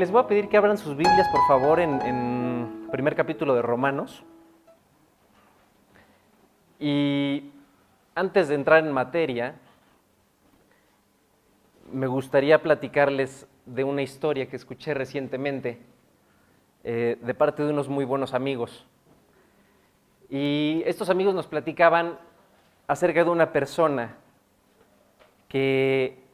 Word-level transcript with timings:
les 0.00 0.10
voy 0.10 0.22
a 0.22 0.26
pedir 0.26 0.48
que 0.48 0.56
abran 0.56 0.78
sus 0.78 0.96
Biblias, 0.96 1.28
por 1.28 1.46
favor, 1.46 1.78
en, 1.78 2.00
en 2.00 2.88
primer 2.90 3.14
capítulo 3.14 3.54
de 3.54 3.60
Romanos. 3.60 4.24
Y 6.78 7.50
antes 8.14 8.48
de 8.48 8.54
entrar 8.54 8.82
en 8.82 8.92
materia, 8.92 9.56
me 11.92 12.06
gustaría 12.06 12.62
platicarles 12.62 13.46
de 13.66 13.84
una 13.84 14.00
historia 14.00 14.48
que 14.48 14.56
escuché 14.56 14.94
recientemente 14.94 15.78
eh, 16.82 17.18
de 17.20 17.34
parte 17.34 17.62
de 17.62 17.70
unos 17.70 17.90
muy 17.90 18.06
buenos 18.06 18.32
amigos. 18.32 18.86
Y 20.30 20.82
estos 20.86 21.10
amigos 21.10 21.34
nos 21.34 21.46
platicaban 21.46 22.18
acerca 22.86 23.22
de 23.22 23.28
una 23.28 23.52
persona 23.52 24.16
que 25.46 26.24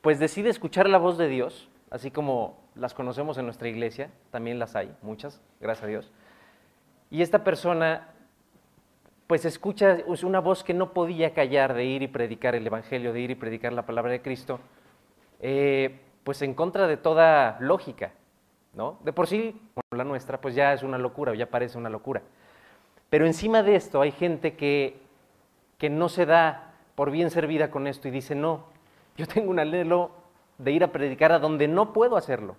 pues 0.00 0.18
decide 0.18 0.50
escuchar 0.50 0.88
la 0.88 0.98
voz 0.98 1.16
de 1.16 1.28
Dios, 1.28 1.70
así 1.88 2.10
como 2.10 2.60
las 2.74 2.94
conocemos 2.94 3.38
en 3.38 3.44
nuestra 3.44 3.68
iglesia, 3.68 4.10
también 4.30 4.58
las 4.58 4.76
hay, 4.76 4.94
muchas, 5.02 5.40
gracias 5.60 5.84
a 5.84 5.88
Dios. 5.88 6.12
Y 7.10 7.22
esta 7.22 7.44
persona 7.44 8.08
pues 9.26 9.44
escucha 9.46 9.98
una 10.24 10.40
voz 10.40 10.62
que 10.62 10.74
no 10.74 10.92
podía 10.92 11.32
callar 11.32 11.72
de 11.72 11.84
ir 11.84 12.02
y 12.02 12.08
predicar 12.08 12.54
el 12.54 12.66
Evangelio, 12.66 13.14
de 13.14 13.20
ir 13.20 13.30
y 13.30 13.34
predicar 13.34 13.72
la 13.72 13.86
palabra 13.86 14.12
de 14.12 14.20
Cristo, 14.20 14.60
eh, 15.40 16.00
pues 16.22 16.42
en 16.42 16.52
contra 16.52 16.86
de 16.86 16.98
toda 16.98 17.56
lógica, 17.60 18.12
¿no? 18.74 18.98
De 19.04 19.12
por 19.14 19.26
sí, 19.26 19.58
la 19.90 20.04
nuestra, 20.04 20.38
pues 20.38 20.54
ya 20.54 20.74
es 20.74 20.82
una 20.82 20.98
locura, 20.98 21.34
ya 21.34 21.46
parece 21.48 21.78
una 21.78 21.88
locura. 21.88 22.20
Pero 23.08 23.24
encima 23.24 23.62
de 23.62 23.76
esto 23.76 24.02
hay 24.02 24.10
gente 24.12 24.54
que, 24.54 25.00
que 25.78 25.88
no 25.88 26.10
se 26.10 26.26
da 26.26 26.74
por 26.94 27.10
bien 27.10 27.30
servida 27.30 27.70
con 27.70 27.86
esto 27.86 28.08
y 28.08 28.10
dice, 28.10 28.34
no, 28.34 28.66
yo 29.16 29.26
tengo 29.26 29.50
un 29.50 29.58
anhelo 29.58 30.10
de 30.58 30.72
ir 30.72 30.84
a 30.84 30.92
predicar 30.92 31.32
a 31.32 31.38
donde 31.38 31.68
no 31.68 31.92
puedo 31.92 32.16
hacerlo. 32.16 32.56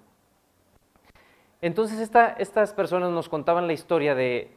Entonces 1.64 1.98
estas 2.40 2.74
personas 2.74 3.10
nos 3.12 3.30
contaban 3.30 3.68
la 3.68 3.74
historia 3.74 4.16
de, 4.16 4.52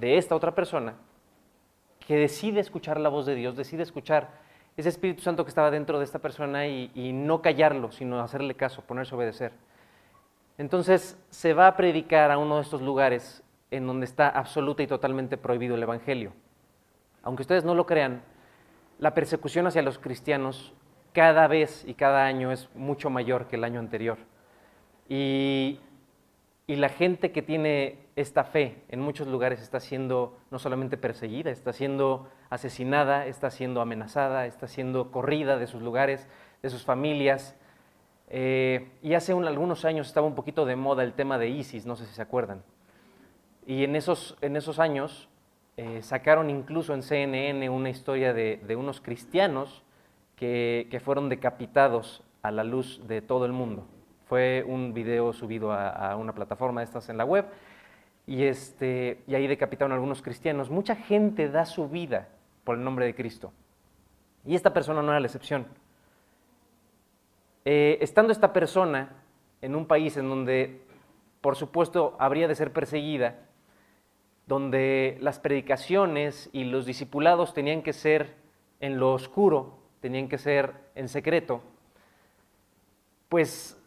esta 0.00 0.34
otra 0.34 0.56
persona 0.56 0.94
que 2.04 2.16
decide 2.16 2.58
escuchar 2.58 2.98
la 2.98 3.08
voz 3.08 3.26
de 3.26 3.36
Dios, 3.36 3.56
decide 3.56 3.84
escuchar 3.84 4.30
ese 4.76 4.88
Espíritu 4.88 5.22
Santo 5.22 5.44
que 5.44 5.50
estaba 5.50 5.70
dentro 5.70 6.00
de 6.00 6.04
esta 6.04 6.18
persona 6.18 6.66
y, 6.66 6.90
y 6.96 7.12
no 7.12 7.42
callarlo, 7.42 7.92
sino 7.92 8.18
hacerle 8.18 8.56
caso, 8.56 8.82
ponerse 8.82 9.14
a 9.14 9.18
obedecer. 9.18 9.52
Entonces 10.58 11.16
se 11.30 11.54
va 11.54 11.68
a 11.68 11.76
predicar 11.76 12.32
a 12.32 12.38
uno 12.38 12.56
de 12.56 12.62
estos 12.62 12.82
lugares 12.82 13.44
en 13.70 13.86
donde 13.86 14.06
está 14.06 14.28
absoluta 14.28 14.82
y 14.82 14.88
totalmente 14.88 15.36
prohibido 15.36 15.76
el 15.76 15.82
Evangelio. 15.84 16.32
Aunque 17.22 17.42
ustedes 17.42 17.64
no 17.64 17.76
lo 17.76 17.86
crean, 17.86 18.20
la 18.98 19.14
persecución 19.14 19.68
hacia 19.68 19.82
los 19.82 20.00
cristianos 20.00 20.74
cada 21.12 21.46
vez 21.46 21.84
y 21.86 21.94
cada 21.94 22.24
año 22.24 22.50
es 22.50 22.68
mucho 22.74 23.10
mayor 23.10 23.46
que 23.46 23.54
el 23.54 23.62
año 23.62 23.78
anterior. 23.78 24.18
Y, 25.08 25.78
y, 26.68 26.76
la 26.76 26.88
gente 26.88 27.32
que 27.32 27.42
tiene 27.42 27.98
esta 28.14 28.44
fe 28.44 28.84
en 28.88 29.00
muchos 29.00 29.26
lugares 29.26 29.60
está 29.60 29.80
siendo 29.80 30.36
no 30.50 30.60
solamente 30.60 30.96
perseguida, 30.96 31.50
está 31.50 31.72
siendo 31.72 32.28
asesinada, 32.50 33.26
está 33.26 33.50
siendo 33.50 33.80
amenazada, 33.80 34.46
está 34.46 34.68
siendo 34.68 35.10
corrida 35.10 35.56
de 35.56 35.66
sus 35.66 35.82
lugares, 35.82 36.28
de 36.62 36.70
sus 36.70 36.84
familias. 36.84 37.56
Eh, 38.28 38.90
y 39.02 39.14
hace 39.14 39.34
un, 39.34 39.46
algunos 39.46 39.84
años 39.84 40.06
estaba 40.06 40.26
un 40.26 40.34
poquito 40.34 40.66
de 40.66 40.76
moda 40.76 41.02
el 41.02 41.14
tema 41.14 41.38
de 41.38 41.48
ISIS, 41.48 41.86
no 41.86 41.96
sé 41.96 42.06
si 42.06 42.14
se 42.14 42.22
acuerdan. 42.22 42.62
Y 43.68 43.84
en 43.84 43.96
esos, 43.96 44.34
años 44.78 45.28
eh, 45.76 46.00
sacaron 46.02 46.48
incluso 46.48 46.94
en 46.94 47.02
CNN 47.02 47.68
una 47.68 47.90
historia 47.90 48.32
de, 48.32 48.76
unos 48.76 49.02
cristianos 49.02 49.82
que, 50.36 51.00
fueron 51.04 51.28
decapitados 51.28 52.22
a 52.40 52.50
la 52.50 52.64
luz 52.64 53.06
de 53.06 53.20
todo 53.20 53.44
el 53.44 53.52
mundo. 53.52 53.86
Fue 54.28 54.62
un 54.66 54.92
video 54.92 55.32
subido 55.32 55.72
a, 55.72 56.14
una 56.16 56.34
plataforma 56.34 56.82
de 56.82 56.84
estas 56.84 57.08
en 57.08 57.16
la 57.16 57.24
web 57.24 57.46
y, 58.26 58.44
este, 58.44 59.22
y 59.26 59.34
ahí 59.34 59.46
decapitaron 59.46 59.92
a 59.92 59.94
algunos 59.94 60.20
cristianos. 60.20 60.68
Mucha 60.68 60.96
gente 60.96 61.48
da 61.48 61.64
su 61.64 61.88
vida 61.88 62.28
por 62.64 62.76
el 62.76 62.84
nombre 62.84 63.06
de 63.06 63.14
Cristo. 63.14 63.52
Y 64.44 64.54
esta 64.54 64.74
persona 64.74 65.00
no 65.00 65.10
era 65.10 65.20
la 65.20 65.26
excepción. 65.26 65.66
Eh, 67.64 67.96
estando 68.02 68.30
esta 68.30 68.52
persona 68.52 69.12
en 69.62 69.74
un 69.74 69.86
país 69.86 70.16
en 70.18 70.28
donde, 70.28 70.82
por 71.40 71.56
supuesto, 71.56 72.14
habría 72.18 72.48
de 72.48 72.54
ser 72.54 72.70
perseguida, 72.70 73.36
donde 74.46 75.16
las 75.22 75.38
predicaciones 75.38 76.50
y 76.52 76.64
los 76.64 76.84
discipulados 76.84 77.54
tenían 77.54 77.82
que 77.82 77.94
ser 77.94 78.34
en 78.80 78.98
lo 78.98 79.14
oscuro, 79.14 79.78
tenían 80.00 80.28
que 80.28 80.36
ser 80.36 80.74
en 80.94 81.08
secreto, 81.08 81.62
pues, 83.28 83.77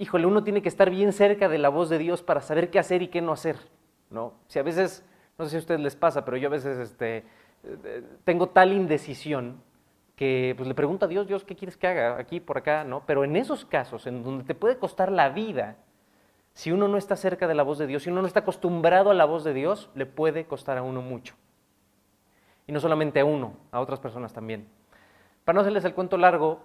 híjole, 0.00 0.24
uno 0.26 0.42
tiene 0.42 0.62
que 0.62 0.70
estar 0.70 0.88
bien 0.88 1.12
cerca 1.12 1.48
de 1.50 1.58
la 1.58 1.68
voz 1.68 1.90
de 1.90 1.98
Dios 1.98 2.22
para 2.22 2.40
saber 2.40 2.70
qué 2.70 2.78
hacer 2.78 3.02
y 3.02 3.08
qué 3.08 3.20
no 3.20 3.32
hacer, 3.32 3.56
¿no? 4.08 4.32
Si 4.46 4.58
a 4.58 4.62
veces, 4.62 5.04
no 5.38 5.44
sé 5.44 5.50
si 5.50 5.56
a 5.56 5.58
ustedes 5.60 5.80
les 5.80 5.94
pasa, 5.94 6.24
pero 6.24 6.38
yo 6.38 6.48
a 6.48 6.50
veces 6.50 6.78
este, 6.78 7.24
tengo 8.24 8.48
tal 8.48 8.72
indecisión 8.72 9.62
que 10.16 10.54
pues, 10.56 10.66
le 10.66 10.74
pregunta 10.74 11.04
a 11.04 11.08
Dios, 11.08 11.28
Dios, 11.28 11.44
¿qué 11.44 11.54
quieres 11.54 11.76
que 11.76 11.86
haga 11.86 12.18
aquí, 12.18 12.40
por 12.40 12.56
acá? 12.56 12.82
¿no? 12.82 13.04
Pero 13.04 13.24
en 13.24 13.36
esos 13.36 13.66
casos, 13.66 14.06
en 14.06 14.24
donde 14.24 14.44
te 14.44 14.54
puede 14.54 14.78
costar 14.78 15.12
la 15.12 15.28
vida, 15.28 15.76
si 16.54 16.72
uno 16.72 16.88
no 16.88 16.96
está 16.96 17.14
cerca 17.14 17.46
de 17.46 17.54
la 17.54 17.62
voz 17.62 17.76
de 17.76 17.86
Dios, 17.86 18.04
si 18.04 18.10
uno 18.10 18.22
no 18.22 18.26
está 18.26 18.40
acostumbrado 18.40 19.10
a 19.10 19.14
la 19.14 19.26
voz 19.26 19.44
de 19.44 19.52
Dios, 19.52 19.90
le 19.94 20.06
puede 20.06 20.46
costar 20.46 20.78
a 20.78 20.82
uno 20.82 21.02
mucho. 21.02 21.34
Y 22.66 22.72
no 22.72 22.80
solamente 22.80 23.20
a 23.20 23.26
uno, 23.26 23.52
a 23.70 23.80
otras 23.80 24.00
personas 24.00 24.32
también. 24.32 24.66
Para 25.44 25.56
no 25.56 25.60
hacerles 25.60 25.84
el 25.84 25.92
cuento 25.92 26.16
largo, 26.16 26.62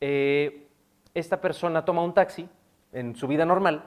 eh, 0.00 0.67
esta 1.14 1.40
persona 1.40 1.84
toma 1.84 2.02
un 2.02 2.14
taxi 2.14 2.48
en 2.92 3.16
su 3.16 3.26
vida 3.26 3.44
normal 3.44 3.84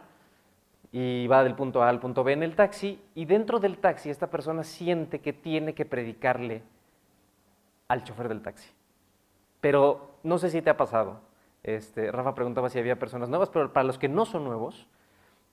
y 0.92 1.28
va 1.28 1.44
del 1.44 1.56
punto 1.56 1.82
A 1.82 1.90
al 1.90 2.00
punto 2.00 2.24
B 2.24 2.34
en 2.34 2.44
el 2.44 2.56
taxi 2.56 3.02
y 3.16 3.26
dentro 3.26 3.60
del 3.60 3.78
taxi 3.78 4.10
esta 4.10 4.30
persona 4.30 4.64
siente 4.64 5.20
que 5.20 5.34
tiene 5.34 5.74
que 5.74 5.86
predicarle 5.86 6.64
al 7.88 8.04
chofer 8.04 8.28
del 8.28 8.42
taxi. 8.42 8.70
Pero 9.60 10.16
no 10.24 10.38
sé 10.38 10.50
si 10.50 10.62
te 10.62 10.70
ha 10.70 10.78
pasado. 10.78 11.22
Este, 11.64 12.12
Rafa 12.12 12.36
preguntaba 12.36 12.70
si 12.70 12.80
había 12.80 12.98
personas 12.98 13.30
nuevas, 13.30 13.50
pero 13.50 13.72
para 13.72 13.84
los 13.84 14.00
que 14.00 14.10
no 14.10 14.26
son 14.26 14.44
nuevos, 14.44 14.88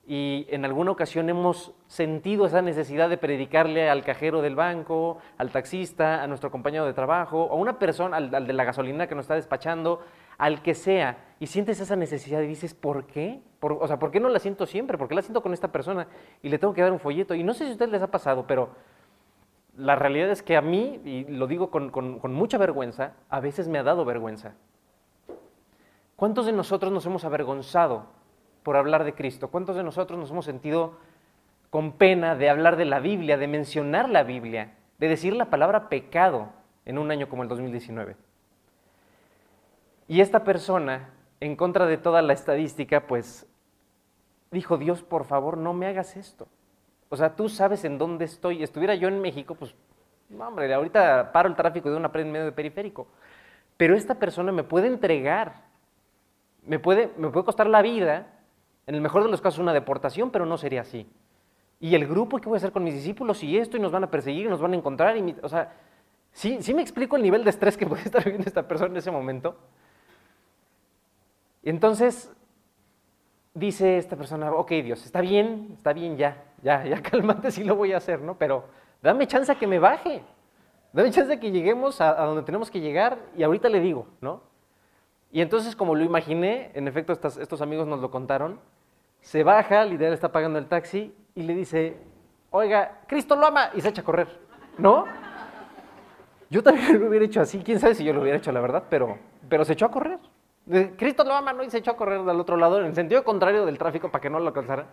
y 0.09 0.47
en 0.49 0.65
alguna 0.65 0.89
ocasión 0.89 1.29
hemos 1.29 1.71
sentido 1.85 2.47
esa 2.47 2.63
necesidad 2.63 3.09
de 3.09 3.19
predicarle 3.19 3.91
al 3.91 4.03
cajero 4.03 4.41
del 4.41 4.55
banco, 4.55 5.19
al 5.37 5.51
taxista, 5.51 6.23
a 6.23 6.27
nuestro 6.27 6.49
compañero 6.49 6.87
de 6.87 6.93
trabajo, 6.93 7.47
a 7.51 7.53
una 7.53 7.77
persona, 7.77 8.17
al 8.17 8.47
de 8.47 8.53
la 8.53 8.63
gasolina 8.63 9.05
que 9.05 9.13
nos 9.13 9.25
está 9.25 9.35
despachando, 9.35 10.01
al 10.39 10.63
que 10.63 10.73
sea, 10.73 11.17
y 11.39 11.47
sientes 11.47 11.79
esa 11.79 11.95
necesidad 11.95 12.41
y 12.41 12.47
dices, 12.47 12.73
¿por 12.73 13.05
qué? 13.05 13.41
O 13.61 13.87
sea, 13.87 13.99
¿por 13.99 14.09
qué 14.09 14.19
no 14.19 14.29
la 14.29 14.39
siento 14.39 14.65
siempre? 14.65 14.97
¿Por 14.97 15.07
qué 15.07 15.15
la 15.15 15.21
siento 15.21 15.43
con 15.43 15.53
esta 15.53 15.71
persona? 15.71 16.07
Y 16.41 16.49
le 16.49 16.57
tengo 16.57 16.73
que 16.73 16.81
dar 16.81 16.91
un 16.91 16.99
folleto. 16.99 17.35
Y 17.35 17.43
no 17.43 17.53
sé 17.53 17.65
si 17.65 17.69
a 17.69 17.73
ustedes 17.73 17.91
les 17.91 18.01
ha 18.01 18.07
pasado, 18.07 18.47
pero 18.47 18.69
la 19.77 19.95
realidad 19.95 20.29
es 20.29 20.41
que 20.41 20.57
a 20.57 20.61
mí, 20.61 20.99
y 21.05 21.25
lo 21.25 21.47
digo 21.47 21.69
con, 21.69 21.89
con, 21.89 22.33
mucha 22.33 22.57
vergüenza, 22.57 23.13
a 23.29 23.39
veces 23.39 23.67
me 23.67 23.79
ha 23.79 23.83
dado 23.83 24.03
vergüenza. 24.05 24.53
¿Cuántos 26.15 26.45
de 26.45 26.53
nosotros 26.53 26.91
nos 26.91 27.05
hemos 27.05 27.23
avergonzado 27.23 28.07
por 28.63 28.75
hablar 28.75 29.03
de 29.03 29.13
Cristo? 29.13 29.49
¿Cuántos 29.49 29.75
de 29.75 29.83
nosotros 29.83 30.19
nos 30.19 30.31
hemos 30.31 30.45
sentido 30.45 30.97
con 31.69 31.93
pena 31.93 32.35
de 32.35 32.49
hablar 32.49 32.75
de 32.75 32.85
la 32.85 32.99
Biblia, 32.99 33.37
de 33.37 33.47
mencionar 33.47 34.09
la 34.09 34.23
Biblia, 34.23 34.73
de 34.97 35.07
decir 35.07 35.33
la 35.33 35.49
palabra 35.49 35.87
pecado 35.87 36.49
en 36.85 36.97
un 36.97 37.11
año 37.11 37.29
como 37.29 37.43
el 37.43 37.49
2019? 37.49 38.28
Y 40.09 40.21
esta 40.21 40.43
persona, 40.43 41.11
en 41.39 41.55
contra 41.55 41.85
de 41.85 41.97
toda 41.97 42.23
la 42.23 42.33
estadística, 42.33 43.05
pues 43.05 43.45
dijo, 44.49 44.79
Dios, 44.79 45.03
por 45.03 45.23
favor, 45.23 45.55
no 45.55 45.71
me 45.73 45.85
hagas 45.85 46.17
esto. 46.17 46.47
O 47.09 47.15
sea, 47.15 47.35
tú 47.35 47.47
sabes 47.47 47.85
en 47.85 47.99
dónde 47.99 48.25
estoy. 48.25 48.63
Estuviera 48.63 48.95
yo 48.95 49.07
en 49.07 49.21
México, 49.21 49.53
pues, 49.53 49.75
no, 50.29 50.47
hombre, 50.47 50.73
ahorita 50.73 51.31
paro 51.31 51.47
el 51.47 51.55
tráfico 51.55 51.91
de 51.91 51.95
una 51.95 52.11
pared 52.11 52.25
en 52.25 52.31
medio 52.31 52.45
de 52.45 52.51
periférico. 52.51 53.07
Pero 53.77 53.95
esta 53.95 54.15
persona 54.15 54.51
me 54.51 54.63
puede 54.63 54.87
entregar, 54.87 55.61
me 56.65 56.79
puede, 56.79 57.11
me 57.15 57.29
puede 57.29 57.45
costar 57.45 57.67
la 57.67 57.83
vida, 57.83 58.33
en 58.87 58.95
el 58.95 59.01
mejor 59.01 59.23
de 59.23 59.29
los 59.29 59.41
casos 59.41 59.59
una 59.59 59.73
deportación, 59.73 60.31
pero 60.31 60.47
no 60.47 60.57
sería 60.57 60.81
así. 60.81 61.07
Y 61.79 61.93
el 61.93 62.07
grupo, 62.07 62.39
¿qué 62.39 62.49
voy 62.49 62.55
a 62.55 62.57
hacer 62.57 62.71
con 62.71 62.83
mis 62.83 62.95
discípulos? 62.95 63.43
Y 63.43 63.59
esto, 63.59 63.77
y 63.77 63.79
nos 63.79 63.91
van 63.91 64.05
a 64.05 64.09
perseguir, 64.09 64.47
y 64.47 64.49
nos 64.49 64.59
van 64.59 64.73
a 64.73 64.75
encontrar. 64.75 65.15
Y 65.17 65.35
o 65.43 65.49
sea, 65.49 65.71
¿sí, 66.31 66.57
sí 66.61 66.73
me 66.73 66.81
explico 66.81 67.15
el 67.15 67.21
nivel 67.21 67.43
de 67.43 67.51
estrés 67.51 67.77
que 67.77 67.85
puede 67.87 68.01
estar 68.01 68.23
viviendo 68.23 68.47
esta 68.47 68.67
persona 68.67 68.89
en 68.89 68.97
ese 68.97 69.11
momento. 69.11 69.55
Entonces 71.63 72.31
dice 73.53 73.97
esta 73.97 74.15
persona, 74.15 74.51
ok 74.51 74.69
Dios, 74.83 75.05
está 75.05 75.21
bien, 75.21 75.69
está 75.73 75.93
bien 75.93 76.17
ya, 76.17 76.43
ya, 76.63 76.85
ya 76.85 77.01
cálmate, 77.01 77.51
sí 77.51 77.63
lo 77.63 77.75
voy 77.75 77.93
a 77.93 77.97
hacer, 77.97 78.21
¿no? 78.21 78.37
Pero 78.37 78.65
dame 79.01 79.27
chance 79.27 79.51
a 79.51 79.55
que 79.55 79.67
me 79.67 79.79
baje, 79.79 80.21
dame 80.93 81.11
chance 81.11 81.33
a 81.33 81.39
que 81.39 81.51
lleguemos 81.51 82.01
a, 82.01 82.13
donde 82.25 82.43
tenemos 82.43 82.71
que 82.71 82.79
llegar 82.79 83.17
y 83.35 83.43
ahorita 83.43 83.69
le 83.69 83.79
digo, 83.79 84.07
¿no? 84.21 84.41
Y 85.31 85.41
entonces 85.41 85.75
como 85.75 85.95
lo 85.95 86.03
imaginé, 86.03 86.71
en 86.73 86.87
efecto 86.87 87.13
estos 87.13 87.61
amigos 87.61 87.87
nos 87.87 87.99
lo 87.99 88.09
contaron, 88.09 88.59
se 89.21 89.43
baja, 89.43 89.83
el 89.83 89.93
ideal 89.93 90.13
está 90.13 90.31
pagando 90.31 90.57
el 90.57 90.67
taxi 90.67 91.13
y 91.35 91.43
le 91.43 91.53
dice, 91.53 91.97
oiga, 92.51 93.01
Cristo 93.07 93.35
lo 93.35 93.45
ama 93.45 93.69
y 93.75 93.81
se 93.81 93.89
echa 93.89 94.01
a 94.01 94.05
correr, 94.05 94.27
¿no? 94.77 95.05
Yo 96.49 96.63
también 96.63 96.99
lo 96.99 97.07
hubiera 97.07 97.25
hecho 97.25 97.41
así, 97.41 97.59
quién 97.59 97.79
sabe 97.79 97.95
si 97.95 98.03
yo 98.03 98.13
lo 98.13 98.21
hubiera 98.21 98.37
hecho 98.37 98.51
la 98.51 98.61
verdad, 98.61 98.85
pero, 98.89 99.17
pero 99.47 99.65
se 99.65 99.73
echó 99.73 99.85
a 99.85 99.91
correr. 99.91 100.19
Cristo 100.97 101.23
lo 101.23 101.33
ama, 101.33 101.53
¿no? 101.53 101.63
Y 101.63 101.69
se 101.69 101.79
echó 101.79 101.91
a 101.91 101.97
correr 101.97 102.21
del 102.23 102.39
otro 102.39 102.57
lado, 102.57 102.79
en 102.79 102.85
el 102.85 102.95
sentido 102.95 103.23
contrario 103.23 103.65
del 103.65 103.77
tráfico, 103.77 104.09
para 104.11 104.21
que 104.21 104.29
no 104.29 104.39
lo 104.39 104.47
alcanzara. 104.47 104.87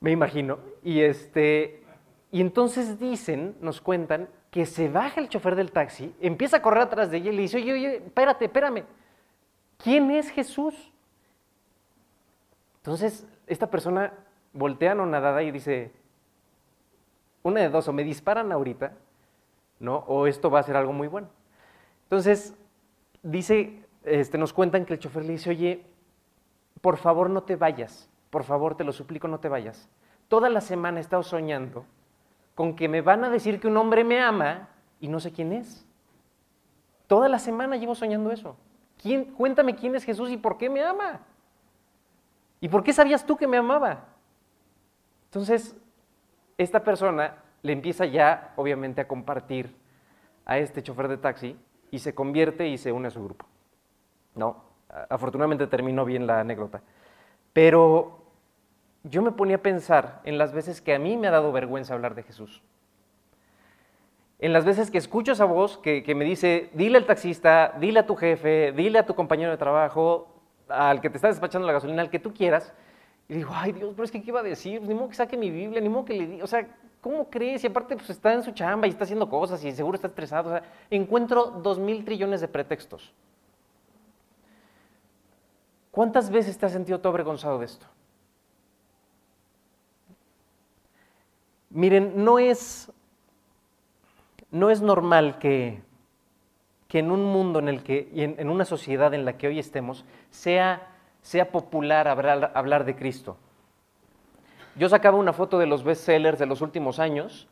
Me 0.00 0.10
imagino. 0.10 0.58
Y, 0.82 1.00
este, 1.00 1.82
y 2.30 2.40
entonces 2.40 2.98
dicen, 2.98 3.56
nos 3.60 3.80
cuentan, 3.80 4.28
que 4.50 4.66
se 4.66 4.88
baja 4.88 5.20
el 5.20 5.28
chofer 5.28 5.54
del 5.54 5.70
taxi, 5.70 6.14
empieza 6.20 6.58
a 6.58 6.62
correr 6.62 6.82
atrás 6.82 7.10
de 7.10 7.18
ella 7.18 7.30
y 7.30 7.36
le 7.36 7.42
dice, 7.42 7.58
oye, 7.58 7.72
oye, 7.72 7.96
espérate, 7.96 8.46
espérame. 8.46 8.84
¿Quién 9.78 10.10
es 10.10 10.28
Jesús? 10.30 10.92
Entonces, 12.78 13.26
esta 13.46 13.70
persona 13.70 14.12
voltea 14.52 14.94
nadada 14.94 15.42
y 15.42 15.50
dice, 15.50 15.92
una 17.42 17.60
de 17.60 17.68
dos, 17.68 17.88
o 17.88 17.92
me 17.92 18.04
disparan 18.04 18.52
ahorita, 18.52 18.94
¿no? 19.78 19.98
O 20.08 20.26
esto 20.26 20.50
va 20.50 20.60
a 20.60 20.64
ser 20.64 20.76
algo 20.76 20.92
muy 20.92 21.08
bueno. 21.08 21.28
Entonces, 22.04 22.54
dice, 23.22 23.79
este, 24.04 24.38
nos 24.38 24.52
cuentan 24.52 24.84
que 24.84 24.94
el 24.94 24.98
chofer 24.98 25.24
le 25.24 25.32
dice, 25.32 25.50
oye, 25.50 25.86
por 26.80 26.96
favor 26.96 27.30
no 27.30 27.42
te 27.42 27.56
vayas, 27.56 28.08
por 28.30 28.44
favor 28.44 28.76
te 28.76 28.84
lo 28.84 28.92
suplico 28.92 29.28
no 29.28 29.40
te 29.40 29.48
vayas. 29.48 29.88
Toda 30.28 30.48
la 30.48 30.60
semana 30.60 30.98
he 30.98 31.00
estado 31.00 31.22
soñando 31.22 31.84
con 32.54 32.76
que 32.76 32.88
me 32.88 33.00
van 33.00 33.24
a 33.24 33.30
decir 33.30 33.60
que 33.60 33.68
un 33.68 33.76
hombre 33.76 34.04
me 34.04 34.20
ama 34.20 34.68
y 35.00 35.08
no 35.08 35.20
sé 35.20 35.32
quién 35.32 35.52
es. 35.52 35.86
Toda 37.06 37.28
la 37.28 37.38
semana 37.38 37.76
llevo 37.76 37.94
soñando 37.94 38.30
eso. 38.30 38.56
¿Quién, 39.00 39.24
cuéntame 39.24 39.74
quién 39.74 39.94
es 39.94 40.04
Jesús 40.04 40.30
y 40.30 40.36
por 40.36 40.58
qué 40.58 40.68
me 40.68 40.82
ama. 40.82 41.20
¿Y 42.60 42.68
por 42.68 42.84
qué 42.84 42.92
sabías 42.92 43.24
tú 43.24 43.36
que 43.36 43.46
me 43.46 43.56
amaba? 43.56 44.04
Entonces, 45.24 45.76
esta 46.58 46.84
persona 46.84 47.42
le 47.62 47.72
empieza 47.72 48.04
ya, 48.04 48.52
obviamente, 48.56 49.00
a 49.00 49.08
compartir 49.08 49.74
a 50.44 50.58
este 50.58 50.82
chofer 50.82 51.08
de 51.08 51.16
taxi 51.16 51.56
y 51.90 51.98
se 51.98 52.14
convierte 52.14 52.68
y 52.68 52.76
se 52.76 52.92
une 52.92 53.08
a 53.08 53.10
su 53.10 53.24
grupo. 53.24 53.46
No, 54.34 54.62
afortunadamente 55.08 55.66
terminó 55.66 56.04
bien 56.04 56.26
la 56.26 56.40
anécdota. 56.40 56.82
Pero 57.52 58.20
yo 59.02 59.22
me 59.22 59.32
ponía 59.32 59.56
a 59.56 59.62
pensar 59.62 60.20
en 60.24 60.38
las 60.38 60.52
veces 60.52 60.80
que 60.80 60.94
a 60.94 60.98
mí 60.98 61.16
me 61.16 61.28
ha 61.28 61.30
dado 61.30 61.52
vergüenza 61.52 61.94
hablar 61.94 62.14
de 62.14 62.22
Jesús. 62.22 62.62
En 64.38 64.52
las 64.52 64.64
veces 64.64 64.90
que 64.90 64.98
escucho 64.98 65.32
esa 65.32 65.44
voz 65.44 65.78
que, 65.78 66.14
me 66.14 66.24
dice, 66.24 66.70
dile 66.72 66.98
al 66.98 67.06
taxista, 67.06 67.74
dile 67.78 68.00
a 68.00 68.06
tu 68.06 68.16
jefe, 68.16 68.72
dile 68.72 68.98
a 68.98 69.06
tu 69.06 69.14
compañero 69.14 69.50
de 69.50 69.58
trabajo, 69.58 70.28
al 70.68 71.00
que 71.00 71.10
te 71.10 71.16
está 71.16 71.28
despachando 71.28 71.66
la 71.66 71.74
gasolina, 71.74 72.00
al 72.00 72.10
que 72.10 72.18
tú 72.18 72.32
quieras, 72.32 72.72
y 73.28 73.34
digo, 73.34 73.50
ay 73.54 73.72
Dios, 73.72 73.92
pero 73.92 74.04
es 74.04 74.10
que 74.10 74.22
¿qué 74.22 74.30
iba 74.30 74.40
a 74.40 74.44
decir? 74.44 74.80
Ni 74.82 74.94
modo 74.94 75.10
que 75.10 75.14
saque 75.14 75.36
mi 75.36 75.50
Biblia, 75.50 75.80
ni 75.80 75.88
modo 75.88 76.06
que 76.06 76.14
le 76.14 76.26
diga, 76.26 76.44
o 76.44 76.46
sea, 76.46 76.66
¿cómo 77.00 77.28
crees? 77.28 77.62
Y 77.64 77.66
aparte 77.66 77.96
pues 77.96 78.10
está 78.10 78.32
en 78.32 78.42
su 78.42 78.52
chamba 78.52 78.86
y 78.86 78.90
está 78.90 79.04
haciendo 79.04 79.28
cosas 79.28 79.62
y 79.62 79.72
seguro 79.72 79.96
está 79.96 80.08
estresado, 80.08 80.48
o 80.48 80.52
sea, 80.52 80.62
encuentro 80.90 81.46
dos 81.46 81.78
mil 81.78 82.04
trillones 82.04 82.40
de 82.40 82.48
pretextos. 82.48 83.12
¿Cuántas 86.00 86.30
veces 86.30 86.56
te 86.56 86.64
has 86.64 86.72
sentido 86.72 86.98
tú 86.98 87.10
avergonzado 87.10 87.58
de 87.58 87.66
esto? 87.66 87.84
Miren, 91.68 92.24
no 92.24 92.38
es, 92.38 92.90
no 94.50 94.70
es 94.70 94.80
normal 94.80 95.38
que, 95.38 95.82
que 96.88 97.00
en 97.00 97.10
un 97.10 97.22
mundo 97.22 97.58
en 97.58 97.68
el 97.68 97.82
que, 97.82 98.08
y 98.14 98.22
en, 98.22 98.48
una 98.48 98.64
sociedad 98.64 99.12
en 99.12 99.26
la 99.26 99.36
que 99.36 99.48
hoy 99.48 99.58
estemos, 99.58 100.06
sea, 100.30 100.88
sea 101.20 101.52
popular 101.52 102.08
hablar, 102.08 102.50
hablar 102.54 102.86
de 102.86 102.96
Cristo. 102.96 103.36
Yo 104.76 104.88
sacaba 104.88 105.18
una 105.18 105.34
foto 105.34 105.58
de 105.58 105.66
los 105.66 105.84
bestsellers 105.84 106.38
de 106.38 106.46
los 106.46 106.62
últimos 106.62 106.98
años, 106.98 107.46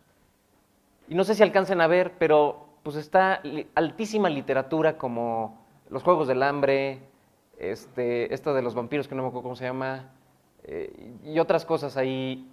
y 1.07 1.15
no 1.15 1.25
sé 1.25 1.35
si 1.35 1.43
alcancen 1.43 1.83
a 1.83 1.87
ver, 1.87 2.15
pero 2.19 2.67
pues 2.83 2.97
está 2.97 3.43
altísima 3.75 4.31
literatura 4.31 4.97
como 4.97 5.67
Los 5.91 6.03
Juegos 6.03 6.29
del 6.29 6.43
Hambre, 6.43 7.03
este, 7.59 8.33
esto 8.33 8.55
de 8.55 8.63
los 8.63 8.75
vampiros 8.75 9.09
que 9.09 9.15
no 9.15 9.23
me 9.23 9.29
acuerdo 9.29 9.43
cómo 9.43 9.57
se 9.57 9.65
llama, 9.65 10.11
eh, 10.65 11.15
y 11.25 11.39
otras 11.39 11.65
cosas 11.65 11.97
ahí 11.97 12.51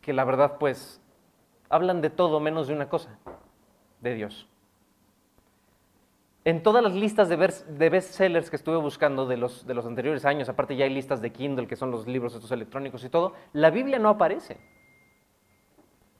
que 0.00 0.12
la 0.12 0.24
verdad 0.24 0.56
pues 0.58 1.00
hablan 1.68 2.00
de 2.00 2.10
todo 2.10 2.40
menos 2.40 2.68
de 2.68 2.74
una 2.74 2.88
cosa, 2.88 3.18
de 4.00 4.14
Dios. 4.14 4.48
En 6.44 6.62
todas 6.62 6.82
las 6.82 6.94
listas 6.94 7.28
de, 7.28 7.36
de 7.36 7.90
bestsellers 7.90 8.48
que 8.48 8.56
estuve 8.56 8.76
buscando 8.76 9.26
de 9.26 9.36
los, 9.36 9.66
de 9.66 9.74
los 9.74 9.84
anteriores 9.84 10.24
años, 10.24 10.48
aparte 10.48 10.76
ya 10.76 10.86
hay 10.86 10.94
listas 10.94 11.20
de 11.20 11.30
Kindle, 11.30 11.66
que 11.66 11.76
son 11.76 11.90
los 11.90 12.06
libros 12.06 12.34
estos 12.34 12.50
electrónicos 12.52 13.04
y 13.04 13.10
todo, 13.10 13.34
la 13.52 13.70
Biblia 13.70 13.98
no 13.98 14.08
aparece. 14.08 14.56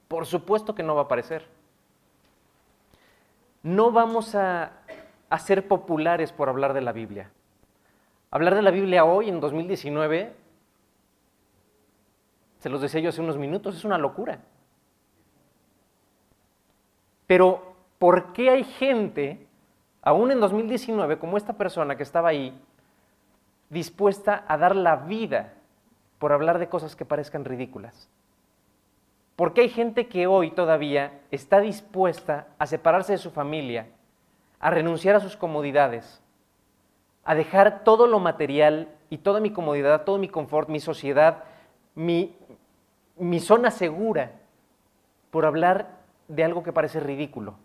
Por 0.07 0.27
supuesto 0.27 0.75
que 0.75 0.83
no 0.83 0.93
va 0.93 1.01
a 1.01 1.03
aparecer. 1.05 1.47
No 3.63 3.91
vamos 3.91 4.35
a, 4.35 4.73
a 5.29 5.39
ser 5.39 5.67
populares 5.67 6.31
por 6.31 6.47
hablar 6.49 6.73
de 6.73 6.81
la 6.81 6.91
Biblia. 6.91 7.31
Hablar 8.31 8.53
de 8.53 8.61
la 8.61 8.69
Biblia 8.71 9.05
hoy, 9.05 9.27
en 9.27 9.39
2019, 9.39 10.35
se 12.59 12.69
los 12.69 12.81
decía 12.81 12.99
yo 12.99 13.09
hace 13.09 13.21
unos 13.21 13.37
minutos, 13.37 13.75
es 13.75 13.85
una 13.85 13.97
locura. 13.97 14.39
Pero, 17.25 17.75
¿por 17.97 18.33
qué 18.33 18.51
hay 18.51 18.63
gente, 18.63 19.47
aún 20.03 20.31
en 20.31 20.39
2019, 20.39 21.17
como 21.17 21.37
esta 21.37 21.53
persona 21.53 21.95
que 21.95 22.03
estaba 22.03 22.29
ahí, 22.29 22.55
dispuesta 23.69 24.45
a 24.47 24.57
dar 24.57 24.75
la 24.75 24.95
vida 24.97 25.53
por 26.19 26.31
hablar 26.31 26.59
de 26.59 26.69
cosas 26.69 26.95
que 26.95 27.05
parezcan 27.05 27.45
ridículas? 27.45 28.09
¿Por 29.35 29.53
qué 29.53 29.61
hay 29.61 29.69
gente 29.69 30.07
que 30.07 30.27
hoy 30.27 30.51
todavía 30.51 31.21
está 31.31 31.61
dispuesta 31.61 32.47
a 32.59 32.67
separarse 32.67 33.13
de 33.13 33.17
su 33.17 33.31
familia, 33.31 33.87
a 34.59 34.69
renunciar 34.69 35.15
a 35.15 35.19
sus 35.19 35.37
comodidades, 35.37 36.21
a 37.23 37.35
dejar 37.35 37.83
todo 37.83 38.07
lo 38.07 38.19
material 38.19 38.89
y 39.09 39.19
toda 39.19 39.39
mi 39.39 39.51
comodidad, 39.51 40.03
todo 40.03 40.17
mi 40.17 40.27
confort, 40.27 40.69
mi 40.69 40.79
sociedad, 40.79 41.43
mi, 41.95 42.35
zona 43.39 43.71
segura 43.71 44.33
por 45.31 45.45
hablar 45.45 45.99
de 46.27 46.43
algo 46.43 46.63
que 46.63 46.73
parece 46.73 46.99
ridículo. 46.99 47.55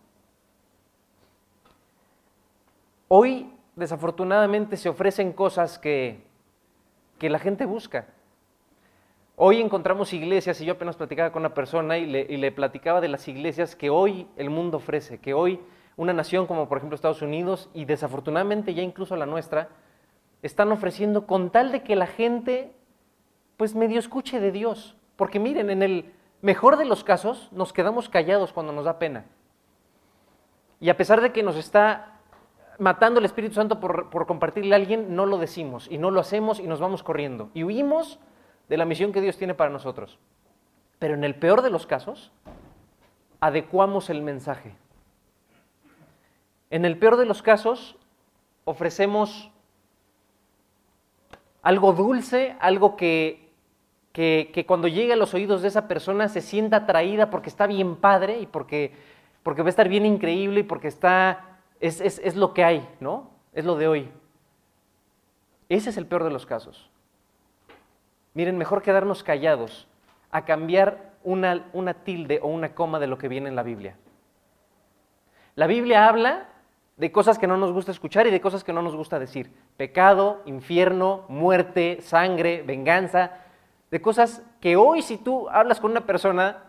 Hoy, 3.08 3.52
desafortunadamente, 3.76 4.76
se 4.76 4.88
ofrecen 4.88 5.32
cosas 5.32 5.78
que, 5.78 6.22
que 7.18 7.30
la 7.30 7.38
gente 7.38 7.64
busca. 7.64 8.06
Hoy 9.36 9.60
encontramos 9.60 10.12
iglesias, 10.12 10.60
y 10.60 10.64
yo 10.64 10.74
apenas 10.74 10.96
platicaba 10.96 11.32
con 11.32 11.42
una 11.42 11.54
persona 11.54 11.98
y 11.98 12.06
le, 12.06 12.52
platicaba 12.52 13.00
de 13.00 13.08
las 13.08 13.26
iglesias 13.26 13.74
que 13.74 13.90
hoy 13.90 14.28
el 14.36 14.48
mundo 14.48 14.76
ofrece, 14.76 15.18
que 15.18 15.34
hoy 15.34 15.58
una 15.96 16.12
nación 16.12 16.46
como 16.46 16.68
por 16.68 16.78
ejemplo 16.78 16.94
Estados 16.94 17.22
Unidos 17.22 17.70
y 17.72 17.84
desafortunadamente 17.84 18.74
ya 18.74 18.82
incluso 18.82 19.16
la 19.16 19.26
nuestra, 19.26 19.68
están 20.42 20.72
ofreciendo 20.72 21.26
con 21.26 21.50
tal 21.50 21.72
de 21.72 21.82
que 21.82 21.96
la 21.96 22.06
gente 22.06 22.72
pues 23.56 23.74
medio 23.74 23.98
escuche 23.98 24.40
de 24.40 24.52
Dios. 24.52 24.96
Porque 25.16 25.38
miren, 25.38 25.70
en 25.70 25.82
el 25.82 26.12
mejor 26.42 26.76
de 26.76 26.84
los 26.84 27.04
casos 27.04 27.48
nos 27.52 27.72
quedamos 27.72 28.08
callados 28.08 28.52
cuando 28.52 28.72
nos 28.72 28.84
da 28.84 28.98
pena. 28.98 29.24
Y 30.80 30.90
a 30.90 30.96
pesar 30.96 31.20
de 31.20 31.32
que 31.32 31.42
nos 31.42 31.56
está 31.56 32.20
matando 32.78 33.20
el 33.20 33.24
Espíritu 33.24 33.54
Santo 33.54 33.78
por, 33.80 34.10
por, 34.10 34.26
compartirle 34.26 34.74
a 34.74 34.76
alguien, 34.76 35.14
no 35.14 35.26
lo 35.26 35.38
decimos 35.38 35.86
y 35.90 35.98
no 35.98 36.10
lo 36.10 36.20
hacemos 36.20 36.58
y 36.58 36.64
nos 36.64 36.80
vamos 36.80 37.02
corriendo. 37.02 37.50
Y 37.54 37.62
huimos 37.62 38.18
de 38.68 38.76
la 38.76 38.84
misión 38.84 39.12
que 39.12 39.20
Dios 39.20 39.38
tiene 39.38 39.54
para 39.54 39.70
nosotros. 39.70 40.18
Pero 40.98 41.14
en 41.14 41.24
el 41.24 41.36
peor 41.36 41.62
de 41.62 41.70
los 41.70 41.86
casos, 41.86 42.32
adecuamos 43.40 44.10
el 44.10 44.22
mensaje. 44.22 44.74
En 46.74 46.84
el 46.84 46.98
peor 46.98 47.16
de 47.16 47.24
los 47.24 47.40
casos, 47.40 47.94
ofrecemos 48.64 49.52
algo 51.62 51.92
dulce, 51.92 52.56
algo 52.58 52.96
que 52.96 53.44
que, 54.12 54.64
cuando 54.66 54.88
llegue 54.88 55.12
a 55.12 55.16
los 55.16 55.34
oídos 55.34 55.62
de 55.62 55.68
esa 55.68 55.86
persona 55.86 56.28
se 56.28 56.40
sienta 56.40 56.78
atraída 56.78 57.30
porque 57.30 57.48
está 57.48 57.68
bien 57.68 57.94
padre 57.94 58.40
y 58.40 58.46
porque, 58.46 58.92
porque 59.44 59.62
va 59.62 59.68
a 59.68 59.70
estar 59.70 59.88
bien 59.88 60.04
increíble 60.04 60.60
y 60.60 60.62
porque 60.64 60.88
está, 60.88 61.58
es, 61.78 62.00
es 62.00 62.36
lo 62.36 62.54
que 62.54 62.64
hay, 62.64 62.88
¿no? 62.98 63.30
Es 63.52 63.64
lo 63.64 63.76
de 63.76 63.88
hoy. 63.88 64.08
Ese 65.68 65.90
es 65.90 65.96
el 65.96 66.06
peor 66.06 66.22
de 66.24 66.30
los 66.30 66.46
casos. 66.46 66.90
Miren, 68.34 68.58
mejor 68.58 68.82
quedarnos 68.82 69.22
callados 69.22 69.88
a 70.32 70.44
cambiar 70.44 71.12
una, 71.22 71.66
una, 71.72 71.94
tilde 71.94 72.40
o 72.42 72.48
una 72.48 72.74
coma 72.74 73.00
de 73.00 73.08
lo 73.08 73.18
que 73.18 73.28
viene 73.28 73.48
en 73.48 73.56
la 73.56 73.62
Biblia. 73.62 73.96
La 75.56 75.68
Biblia 75.68 76.08
habla 76.08 76.48
de 76.96 77.10
cosas 77.10 77.38
que 77.38 77.46
no 77.46 77.56
nos 77.56 77.72
gusta 77.72 77.90
escuchar 77.90 78.26
y 78.26 78.30
de 78.30 78.40
cosas 78.40 78.62
que 78.62 78.72
no 78.72 78.82
nos 78.82 78.94
gusta 78.94 79.18
decir. 79.18 79.52
Pecado, 79.76 80.42
infierno, 80.46 81.24
muerte, 81.28 81.98
sangre, 82.00 82.62
venganza 82.62 83.32
de 83.90 84.02
cosas 84.02 84.42
que 84.60 84.76
hoy 84.76 85.02
si 85.02 85.16
tú 85.16 85.48
hablas 85.48 85.80
con 85.80 85.92
una 85.92 86.06
persona 86.06 86.64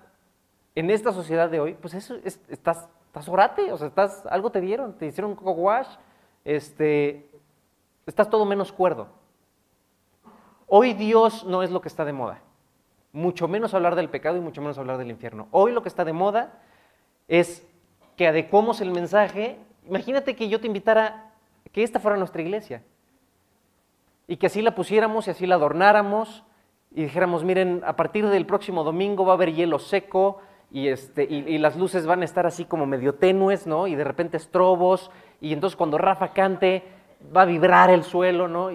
en 0.75 0.91
esta 0.91 1.11
sociedad 1.11 1.49
de 1.49 1.59
hoy, 1.59 1.73
pues 1.73 1.93
eso 1.93 2.17
estás, 2.23 2.87
estás 3.07 3.29
orate, 3.29 3.71
o 3.71 3.77
sea, 3.77 3.87
estás, 3.87 4.25
algo 4.27 4.51
te 4.51 4.61
dieron, 4.61 4.93
te 4.93 5.07
hicieron 5.07 5.31
un 5.31 5.85
este, 6.43 7.31
estás 8.05 8.29
todo 8.29 8.45
menos 8.45 8.71
cuerdo. 8.71 9.07
Hoy 10.67 10.93
Dios 10.93 11.45
no 11.45 11.63
es 11.63 11.71
lo 11.71 11.81
que 11.81 11.87
está 11.87 12.05
de 12.05 12.13
moda, 12.13 12.41
mucho 13.13 13.47
menos 13.47 13.73
hablar 13.73 13.95
del 13.95 14.09
pecado 14.09 14.37
y 14.37 14.41
mucho 14.41 14.61
menos 14.61 14.77
hablar 14.77 14.97
del 14.97 15.09
infierno. 15.09 15.47
Hoy 15.51 15.71
lo 15.71 15.81
que 15.81 15.89
está 15.89 16.03
de 16.05 16.13
moda 16.13 16.59
es 17.27 17.65
que 18.17 18.27
adecuemos 18.27 18.81
el 18.81 18.91
mensaje. 18.91 19.57
Imagínate 19.87 20.35
que 20.35 20.49
yo 20.49 20.59
te 20.59 20.67
invitara, 20.67 21.31
que 21.71 21.83
esta 21.83 21.99
fuera 21.99 22.17
nuestra 22.17 22.41
iglesia, 22.41 22.83
y 24.27 24.37
que 24.37 24.47
así 24.47 24.61
la 24.61 24.75
pusiéramos 24.75 25.27
y 25.27 25.31
así 25.31 25.45
la 25.45 25.55
adornáramos 25.55 26.43
y 26.91 27.03
dijéramos, 27.03 27.43
miren, 27.43 27.81
a 27.85 27.95
partir 27.95 28.27
del 28.27 28.45
próximo 28.45 28.83
domingo 28.83 29.25
va 29.25 29.33
a 29.33 29.35
haber 29.35 29.53
hielo 29.53 29.79
seco 29.79 30.39
y, 30.71 30.87
este, 30.87 31.23
y, 31.23 31.57
las 31.57 31.75
luces 31.75 32.05
van 32.05 32.21
a 32.21 32.25
estar 32.25 32.45
así 32.45 32.65
como 32.65 32.85
medio 32.85 33.15
tenues, 33.15 33.67
¿no? 33.67 33.87
Y 33.87 33.95
de 33.95 34.03
repente 34.03 34.37
estrobos 34.37 35.11
y 35.39 35.53
entonces 35.53 35.77
cuando 35.77 35.97
Rafa 35.97 36.29
cante 36.29 36.83
va 37.35 37.43
a 37.43 37.45
vibrar 37.45 37.89
el 37.91 38.03
suelo, 38.03 38.47
¿no? 38.47 38.69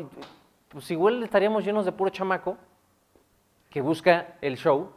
Pues 0.68 0.90
igual 0.90 1.22
estaríamos 1.22 1.64
llenos 1.64 1.84
de 1.84 1.92
puro 1.92 2.10
chamaco 2.10 2.56
que 3.70 3.80
busca 3.80 4.34
el 4.40 4.56
show, 4.56 4.90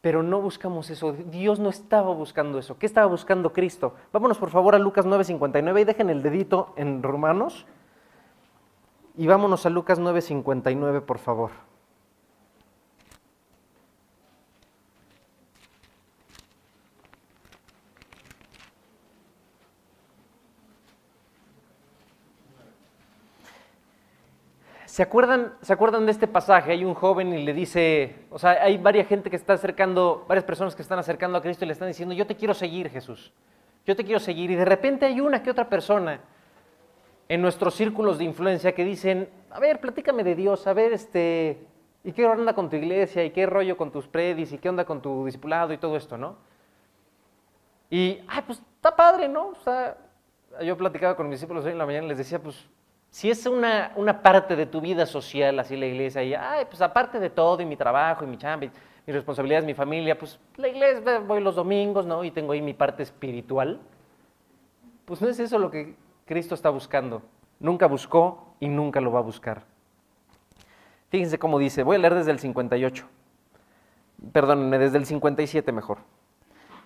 pero 0.00 0.22
no 0.22 0.40
buscamos 0.40 0.90
eso. 0.90 1.12
Dios 1.12 1.58
no 1.58 1.68
estaba 1.68 2.12
buscando 2.14 2.58
eso. 2.58 2.78
¿Qué 2.78 2.86
estaba 2.86 3.06
buscando 3.06 3.52
Cristo? 3.52 3.94
Vámonos 4.12 4.38
por 4.38 4.50
favor 4.50 4.74
a 4.74 4.78
Lucas 4.78 5.06
9:59 5.06 5.80
y 5.80 5.84
dejen 5.84 6.10
el 6.10 6.22
dedito 6.22 6.72
en 6.76 7.02
Romanos. 7.02 7.66
Y 9.16 9.26
vámonos 9.26 9.66
a 9.66 9.70
Lucas 9.70 9.98
9:59, 9.98 11.02
por 11.02 11.18
favor. 11.18 11.50
¿Se 25.00 25.04
acuerdan, 25.04 25.54
¿Se 25.62 25.72
acuerdan 25.72 26.04
de 26.04 26.12
este 26.12 26.28
pasaje? 26.28 26.72
Hay 26.72 26.84
un 26.84 26.92
joven 26.92 27.32
y 27.32 27.42
le 27.42 27.54
dice, 27.54 28.26
o 28.28 28.38
sea, 28.38 28.62
hay 28.62 28.76
varias 28.76 29.08
gente 29.08 29.30
que 29.30 29.40
acercando, 29.46 30.26
varias 30.28 30.44
personas 30.44 30.76
que 30.76 30.82
están 30.82 30.98
acercando 30.98 31.38
a 31.38 31.40
Cristo 31.40 31.64
y 31.64 31.68
le 31.68 31.72
están 31.72 31.88
diciendo, 31.88 32.14
yo 32.14 32.26
te 32.26 32.36
quiero 32.36 32.52
seguir, 32.52 32.90
Jesús, 32.90 33.32
yo 33.86 33.96
te 33.96 34.04
quiero 34.04 34.20
seguir. 34.20 34.50
Y 34.50 34.56
de 34.56 34.64
repente 34.66 35.06
hay 35.06 35.22
una 35.22 35.42
que 35.42 35.50
otra 35.50 35.70
persona 35.70 36.20
en 37.30 37.40
nuestros 37.40 37.76
círculos 37.76 38.18
de 38.18 38.24
influencia 38.24 38.74
que 38.74 38.84
dicen, 38.84 39.26
a 39.48 39.58
ver, 39.58 39.80
platícame 39.80 40.22
de 40.22 40.34
Dios, 40.34 40.66
a 40.66 40.74
ver, 40.74 40.92
este, 40.92 41.66
¿y 42.04 42.12
qué 42.12 42.26
onda 42.26 42.52
con 42.52 42.68
tu 42.68 42.76
iglesia? 42.76 43.24
¿Y 43.24 43.30
qué 43.30 43.46
rollo 43.46 43.78
con 43.78 43.90
tus 43.90 44.06
predis? 44.06 44.52
¿Y 44.52 44.58
qué 44.58 44.68
onda 44.68 44.84
con 44.84 45.00
tu 45.00 45.24
discipulado? 45.24 45.72
Y 45.72 45.78
todo 45.78 45.96
esto, 45.96 46.18
¿no? 46.18 46.36
Y, 47.88 48.20
ay, 48.28 48.42
pues 48.44 48.62
está 48.76 48.94
padre, 48.94 49.30
¿no? 49.30 49.46
O 49.48 49.60
sea, 49.64 49.96
yo 50.62 50.76
platicaba 50.76 51.16
con 51.16 51.26
mis 51.26 51.38
discípulos 51.38 51.64
hoy 51.64 51.72
en 51.72 51.78
la 51.78 51.86
mañana 51.86 52.04
y 52.04 52.08
les 52.10 52.18
decía, 52.18 52.38
pues 52.38 52.68
si 53.10 53.28
es 53.30 53.44
una, 53.46 53.92
una, 53.96 54.22
parte 54.22 54.54
de 54.54 54.66
tu 54.66 54.80
vida 54.80 55.04
social, 55.04 55.58
así 55.58 55.76
la 55.76 55.86
iglesia, 55.86 56.22
y, 56.22 56.34
ay, 56.34 56.64
pues 56.66 56.80
aparte 56.80 57.18
de 57.18 57.28
todo, 57.28 57.60
y 57.60 57.66
mi 57.66 57.76
trabajo, 57.76 58.24
y 58.24 58.28
mi 58.28 58.38
chamba, 58.38 58.66
y 58.66 58.70
mi 59.06 59.12
responsabilidad, 59.12 59.64
mi 59.64 59.74
familia, 59.74 60.16
pues 60.16 60.38
la 60.56 60.68
iglesia, 60.68 61.18
voy 61.18 61.40
los 61.40 61.56
domingos, 61.56 62.06
¿no? 62.06 62.22
Y 62.22 62.30
tengo 62.30 62.52
ahí 62.52 62.62
mi 62.62 62.74
parte 62.74 63.02
espiritual. 63.02 63.80
Pues 65.04 65.20
no 65.20 65.28
es 65.28 65.40
eso 65.40 65.58
lo 65.58 65.70
que 65.70 65.96
Cristo 66.24 66.54
está 66.54 66.70
buscando. 66.70 67.22
Nunca 67.58 67.86
buscó 67.86 68.54
y 68.60 68.68
nunca 68.68 69.00
lo 69.00 69.10
va 69.10 69.18
a 69.18 69.22
buscar. 69.22 69.64
Fíjense 71.10 71.40
cómo 71.40 71.58
dice, 71.58 71.82
voy 71.82 71.96
a 71.96 71.98
leer 71.98 72.14
desde 72.14 72.30
el 72.30 72.38
58. 72.38 73.04
Perdónenme, 74.32 74.78
desde 74.78 74.98
el 74.98 75.06
57 75.06 75.72
mejor. 75.72 75.98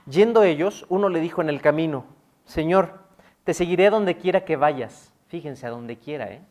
Yendo 0.09 0.43
ellos, 0.43 0.87
uno 0.89 1.11
le 1.11 1.21
dijo 1.21 1.43
en 1.43 1.51
el 1.51 1.61
camino, 1.61 2.07
Señor, 2.47 3.01
te 3.45 3.53
seguiré 3.53 3.91
donde 3.91 4.17
quiera 4.17 4.45
que 4.47 4.57
vayas. 4.57 5.14
Fíjense 5.35 5.67
a 5.67 5.71
donde 5.71 5.99
quiera, 5.99 6.31
¿eh? 6.31 6.43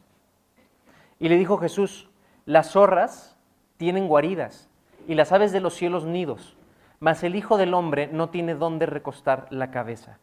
Y 1.17 1.29
le 1.29 1.37
dijo 1.37 1.57
Jesús, 1.57 2.09
las 2.45 2.71
zorras 2.71 3.37
tienen 3.77 4.09
guaridas 4.09 4.69
y 5.07 5.15
las 5.15 5.31
aves 5.31 5.53
de 5.53 5.61
los 5.61 5.73
cielos 5.73 6.03
nidos, 6.03 6.57
mas 6.99 7.23
el 7.23 7.37
Hijo 7.37 7.55
del 7.55 7.73
Hombre 7.75 8.09
no 8.11 8.27
tiene 8.27 8.55
dónde 8.55 8.85
recostar 8.85 9.47
la 9.51 9.71
cabeza. 9.71 10.19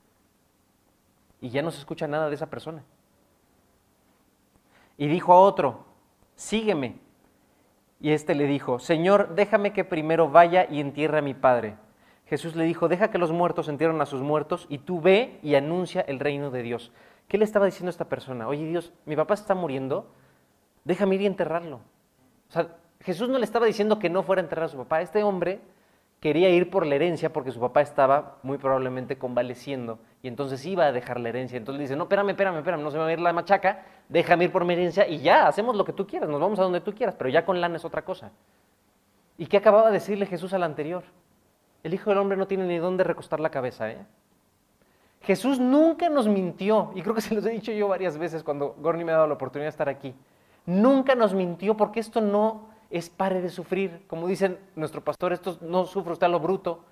Y 1.41 1.49
ya 1.49 1.63
no 1.63 1.71
se 1.71 1.79
escucha 1.79 2.07
nada 2.07 2.29
de 2.29 2.35
esa 2.35 2.51
persona. 2.51 2.85
Y 4.99 5.09
dijo 5.09 5.33
a 5.33 5.41
otro, 5.41 5.87
sígueme. 6.35 6.99
Y 7.99 8.11
éste 8.11 8.35
le 8.35 8.45
dijo, 8.45 8.79
Señor, 8.79 9.35
déjame 9.35 9.73
que 9.73 9.85
primero 9.85 10.29
vaya 10.29 10.67
y 10.69 10.81
entierre 10.81 11.17
a 11.17 11.23
mi 11.23 11.33
padre. 11.33 11.79
Jesús 12.27 12.55
le 12.57 12.65
dijo, 12.65 12.89
deja 12.89 13.11
que 13.11 13.17
los 13.17 13.33
muertos 13.33 13.69
entierren 13.69 14.03
a 14.03 14.07
sus 14.07 14.21
muertos 14.21 14.67
y 14.69 14.77
tú 14.77 15.01
ve 15.01 15.41
y 15.43 15.55
anuncia 15.55 16.03
el 16.03 16.21
reino 16.21 16.51
de 16.51 16.63
Dios. 16.63 16.93
¿Qué 17.31 17.39
le 17.39 17.45
estaba 17.45 17.65
diciendo 17.65 17.91
a 17.91 17.91
esta 17.91 18.07
persona? 18.07 18.49
Oye 18.49 18.67
Dios, 18.67 18.93
mi 19.07 19.15
papá 19.15 19.35
está 19.35 19.55
muriendo, 19.55 20.11
déjame 20.83 21.15
ir 21.15 21.21
y 21.21 21.27
enterrarlo. 21.27 21.77
O 21.77 22.53
sea, 22.53 22.77
Jesús 23.03 23.29
no 23.29 23.39
le 23.39 23.45
estaba 23.45 23.67
diciendo 23.67 24.01
que 24.01 24.11
no 24.11 24.25
fuera 24.25 24.43
a 24.43 24.43
enterrar 24.43 24.65
a 24.65 24.69
su 24.69 24.77
papá. 24.77 25.01
Este 25.01 25.23
hombre 25.23 25.61
quería 26.19 26.51
ir 26.51 26.71
por 26.71 26.85
la 26.85 26.97
herencia 26.97 27.33
porque 27.33 27.53
su 27.53 27.61
papá 27.61 27.83
estaba 27.83 28.39
muy 28.43 28.59
probablemente 28.59 29.17
convaleciendo 29.17 30.01
y 30.25 30.27
entonces 30.27 30.67
iba 30.67 30.87
a 30.87 30.91
dejar 30.91 31.21
la 31.21 31.29
herencia. 31.29 31.57
Entonces 31.57 31.79
le 31.79 31.85
dice, 31.85 31.95
no, 31.95 32.03
espérame, 32.03 32.31
espérame, 32.31 32.57
espérame, 32.57 32.83
no 32.83 32.91
se 32.91 32.97
me 32.97 33.05
va 33.05 33.11
a 33.11 33.13
ir 33.13 33.21
la 33.21 33.33
machaca, 33.33 33.85
déjame 34.09 34.47
ir 34.47 34.51
por 34.51 34.65
mi 34.65 34.75
herencia 34.75 35.07
y 35.07 35.21
ya, 35.21 35.47
hacemos 35.47 35.77
lo 35.77 35.85
que 35.85 35.93
tú 35.93 36.09
quieras, 36.09 36.29
nos 36.29 36.41
vamos 36.41 36.59
a 36.59 36.65
donde 36.65 36.81
tú 36.81 36.93
quieras, 36.93 37.15
pero 37.15 37.31
ya 37.31 37.45
con 37.45 37.61
lana 37.61 37.77
es 37.77 37.85
otra 37.85 38.03
cosa. 38.03 38.33
¿Y 39.39 39.47
qué 39.47 39.59
acababa 39.59 39.87
de 39.87 39.93
decirle 39.93 40.27
Jesús 40.27 40.53
al 40.53 40.65
anterior? 40.65 41.05
El 41.85 41.95
Hijo 41.95 42.11
del 42.11 42.19
Hombre 42.19 42.37
no 42.37 42.49
tiene 42.49 42.67
ni 42.67 42.79
dónde 42.79 43.05
recostar 43.05 43.39
la 43.39 43.51
cabeza, 43.51 43.89
¿eh? 43.89 44.05
Jesús 45.23 45.61
nunca 45.61 46.09
nos 46.09 46.29
mintió, 46.29 46.93
y 46.95 47.03
creo 47.03 47.15
que 47.15 47.21
se 47.21 47.35
los 47.35 47.45
he 47.45 47.51
dicho 47.51 47.73
yo 47.73 47.89
varias 47.89 48.17
veces 48.17 48.43
cuando 48.43 48.75
Gorni 48.79 49.05
me 49.05 49.13
ha 49.13 49.17
dado 49.17 49.27
la 49.27 49.35
oportunidad 49.35 49.67
de 49.67 49.71
estar 49.71 49.89
aquí. 49.89 50.15
Nunca 50.65 51.15
nos 51.15 51.35
mintió 51.35 51.77
porque 51.77 52.01
esto 52.01 52.21
no 52.21 52.69
es 52.91 53.11
pare 53.11 53.41
de 53.41 53.51
sufrir. 53.51 54.05
Como 54.07 54.27
dicen 54.27 54.59
nuestro 54.77 55.03
pastor, 55.03 55.33
esto 55.33 55.59
no 55.61 55.85
sufre 55.85 56.13
usted 56.13 56.27
a 56.27 56.31
lo 56.31 56.41
bruto. 56.41 56.85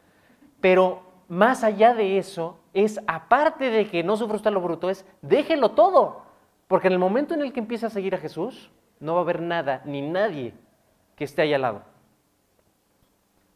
Pero 0.60 1.02
más 1.28 1.64
allá 1.64 1.94
de 1.94 2.18
eso, 2.18 2.58
es 2.74 3.00
aparte 3.06 3.70
de 3.70 3.88
que 3.88 4.02
no 4.02 4.16
sufre 4.16 4.36
usted 4.36 4.48
a 4.48 4.54
lo 4.54 4.60
bruto, 4.60 4.90
es 4.90 5.04
déjelo 5.22 5.70
todo. 5.70 6.22
Porque 6.66 6.88
en 6.88 6.94
el 6.94 6.98
momento 6.98 7.34
en 7.34 7.42
el 7.42 7.52
que 7.52 7.60
empiece 7.60 7.86
a 7.86 7.90
seguir 7.90 8.14
a 8.14 8.18
Jesús, 8.18 8.70
no 9.00 9.14
va 9.14 9.20
a 9.20 9.22
haber 9.22 9.40
nada 9.40 9.82
ni 9.84 10.02
nadie 10.02 10.54
que 11.16 11.24
esté 11.24 11.42
ahí 11.42 11.54
al 11.54 11.62
lado. 11.62 11.82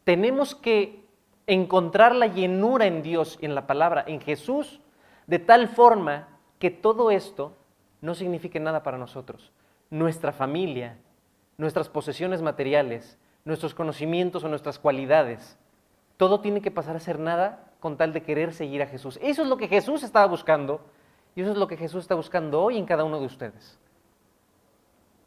Tenemos 0.04 0.54
que 0.54 1.01
encontrar 1.46 2.14
la 2.14 2.26
llenura 2.26 2.86
en 2.86 3.02
Dios, 3.02 3.38
en 3.40 3.54
la 3.54 3.66
palabra, 3.66 4.04
en 4.06 4.20
Jesús, 4.20 4.80
de 5.26 5.38
tal 5.38 5.68
forma 5.68 6.28
que 6.58 6.70
todo 6.70 7.10
esto 7.10 7.56
no 8.00 8.14
signifique 8.14 8.60
nada 8.60 8.82
para 8.82 8.98
nosotros. 8.98 9.52
Nuestra 9.90 10.32
familia, 10.32 10.98
nuestras 11.56 11.88
posesiones 11.88 12.42
materiales, 12.42 13.18
nuestros 13.44 13.74
conocimientos 13.74 14.44
o 14.44 14.48
nuestras 14.48 14.78
cualidades, 14.78 15.58
todo 16.16 16.40
tiene 16.40 16.60
que 16.60 16.70
pasar 16.70 16.96
a 16.96 17.00
ser 17.00 17.18
nada 17.18 17.72
con 17.80 17.96
tal 17.96 18.12
de 18.12 18.22
querer 18.22 18.52
seguir 18.52 18.82
a 18.82 18.86
Jesús. 18.86 19.18
Eso 19.22 19.42
es 19.42 19.48
lo 19.48 19.56
que 19.56 19.68
Jesús 19.68 20.02
estaba 20.02 20.26
buscando 20.26 20.80
y 21.34 21.42
eso 21.42 21.50
es 21.50 21.56
lo 21.56 21.66
que 21.66 21.76
Jesús 21.76 22.02
está 22.02 22.14
buscando 22.14 22.62
hoy 22.62 22.78
en 22.78 22.86
cada 22.86 23.04
uno 23.04 23.18
de 23.18 23.26
ustedes. 23.26 23.78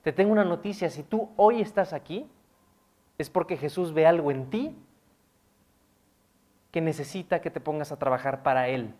Te 0.03 0.13
tengo 0.13 0.31
una 0.31 0.45
noticia, 0.45 0.89
si 0.89 1.03
tú 1.03 1.31
hoy 1.36 1.62
estás 1.62 1.91
aquí, 1.91 2.29
es 3.17 3.29
porque 3.29 3.57
Jesús 3.57 3.93
ve 3.93 4.05
algo 4.05 4.31
en 4.31 4.50
ti 4.50 4.75
que 6.75 6.82
necesita 6.82 7.39
que 7.39 7.50
te 7.50 7.62
pongas 7.62 7.94
a 7.94 7.98
trabajar 7.98 8.44
para 8.44 8.67
Él. 8.67 8.94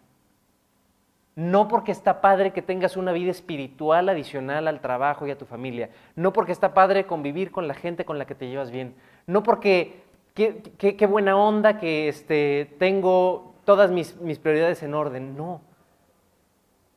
No 1.36 1.68
porque 1.68 1.92
está 1.92 2.22
padre 2.22 2.54
que 2.54 2.62
tengas 2.62 2.96
una 2.96 3.12
vida 3.12 3.32
espiritual 3.32 4.08
adicional 4.08 4.70
al 4.70 4.80
trabajo 4.80 5.28
y 5.28 5.32
a 5.32 5.38
tu 5.38 5.46
familia. 5.46 5.90
No 6.16 6.32
porque 6.32 6.54
está 6.54 6.74
padre 6.74 7.06
convivir 7.06 7.52
con 7.52 7.68
la 7.68 7.74
gente 7.74 8.06
con 8.06 8.18
la 8.18 8.26
que 8.26 8.34
te 8.34 8.48
llevas 8.48 8.72
bien. 8.72 8.96
No 9.28 9.44
porque 9.44 10.04
qué, 10.36 11.06
buena 11.06 11.36
onda 11.36 11.78
que 11.78 12.08
este, 12.08 12.74
tengo 12.80 13.56
todas 13.66 13.92
mis, 13.92 14.16
mis 14.22 14.40
prioridades 14.40 14.82
en 14.82 14.94
orden. 14.94 15.36
No. 15.36 15.60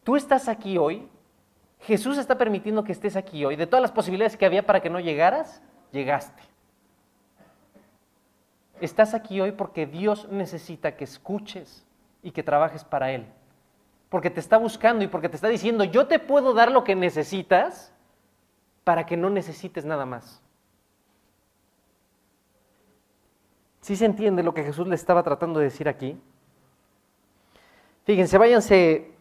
Tú 0.05 0.15
estás 0.15 0.47
aquí 0.47 0.79
hoy. 0.79 1.09
Jesús 1.81 2.19
está 2.19 2.39
permitiendo 2.39 2.85
que 2.85 2.93
estés 2.93 3.17
aquí 3.17 3.45
hoy. 3.45 3.57
De 3.57 3.67
todas 3.67 3.83
las 3.83 3.91
posibilidades 3.91 4.37
que 4.37 4.47
había 4.47 4.65
para 4.65 4.81
que 4.81 4.91
no 4.91 5.01
llegaras, 5.01 5.61
llegaste. 5.91 6.41
Estás 8.81 9.15
aquí 9.15 9.41
hoy 9.41 9.53
porque 9.53 9.87
Dios 9.87 10.29
necesita 10.31 10.97
que 10.97 11.05
escuches 11.05 11.87
y 12.23 12.31
que 12.31 12.43
trabajes 12.43 12.85
para 12.85 13.13
Él. 13.13 13.27
Porque 14.09 14.31
te 14.31 14.41
está 14.41 14.57
buscando 14.57 15.05
y 15.05 15.09
porque 15.09 15.29
te 15.29 15.37
está 15.37 15.49
diciendo, 15.49 15.85
yo 15.85 16.07
te 16.07 16.19
puedo 16.19 16.55
dar 16.55 16.71
lo 16.71 16.85
que 16.85 16.95
necesitas 16.95 17.93
para 18.85 19.05
que 19.05 19.17
no 19.17 19.29
necesites 19.29 19.85
nada 19.85 20.07
más. 20.07 20.43
¿Sí 23.81 23.97
se 23.97 24.05
entiende 24.05 24.43
lo 24.43 24.55
que 24.55 24.65
Jesús 24.65 24.87
le 24.87 24.95
estaba 24.95 25.23
tratando 25.23 25.61
de 25.61 25.67
decir 25.67 25.89
aquí? 25.89 26.21
Fíjense, 28.05 28.39
váyanse, 28.39 29.13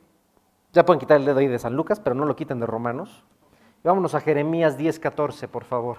ya 0.74 0.86
pueden 0.86 1.00
quitar 1.00 1.18
el 1.18 1.26
dedo 1.26 1.40
ahí 1.40 1.48
de 1.48 1.60
San 1.60 1.76
Lucas, 1.76 2.00
pero 2.00 2.16
no 2.16 2.26
lo 2.26 2.36
quiten 2.36 2.60
de 2.60 2.66
Romanos. 2.66 3.24
vámonos 3.84 4.16
a 4.16 4.22
Jeremías 4.22 4.78
10, 4.78 5.00
14, 5.00 5.48
por 5.48 5.64
favor. 5.66 5.98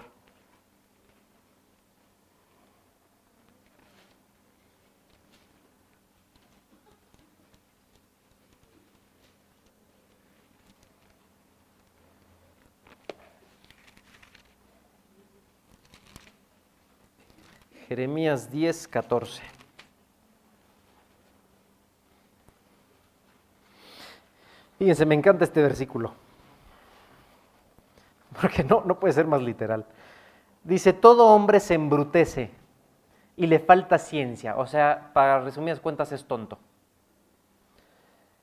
Jeremías 17.89 18.51
10, 18.51 18.87
14. 18.87 19.41
Fíjense, 24.77 25.05
me 25.07 25.15
encanta 25.15 25.43
este 25.43 25.61
versículo. 25.61 26.13
porque 28.41 28.63
no, 28.63 28.83
no 28.85 28.99
puede 28.99 29.13
ser 29.13 29.25
más 29.25 29.41
literal. 29.41 29.85
Dice, 30.63 30.93
todo 30.93 31.27
hombre 31.29 31.59
se 31.59 31.73
embrutece 31.73 32.51
y 33.35 33.47
le 33.47 33.57
falta 33.57 33.97
ciencia, 33.97 34.55
o 34.57 34.67
sea, 34.67 35.11
para 35.11 35.41
resumidas 35.41 35.79
cuentas 35.79 36.11
es 36.11 36.25
tonto. 36.25 36.59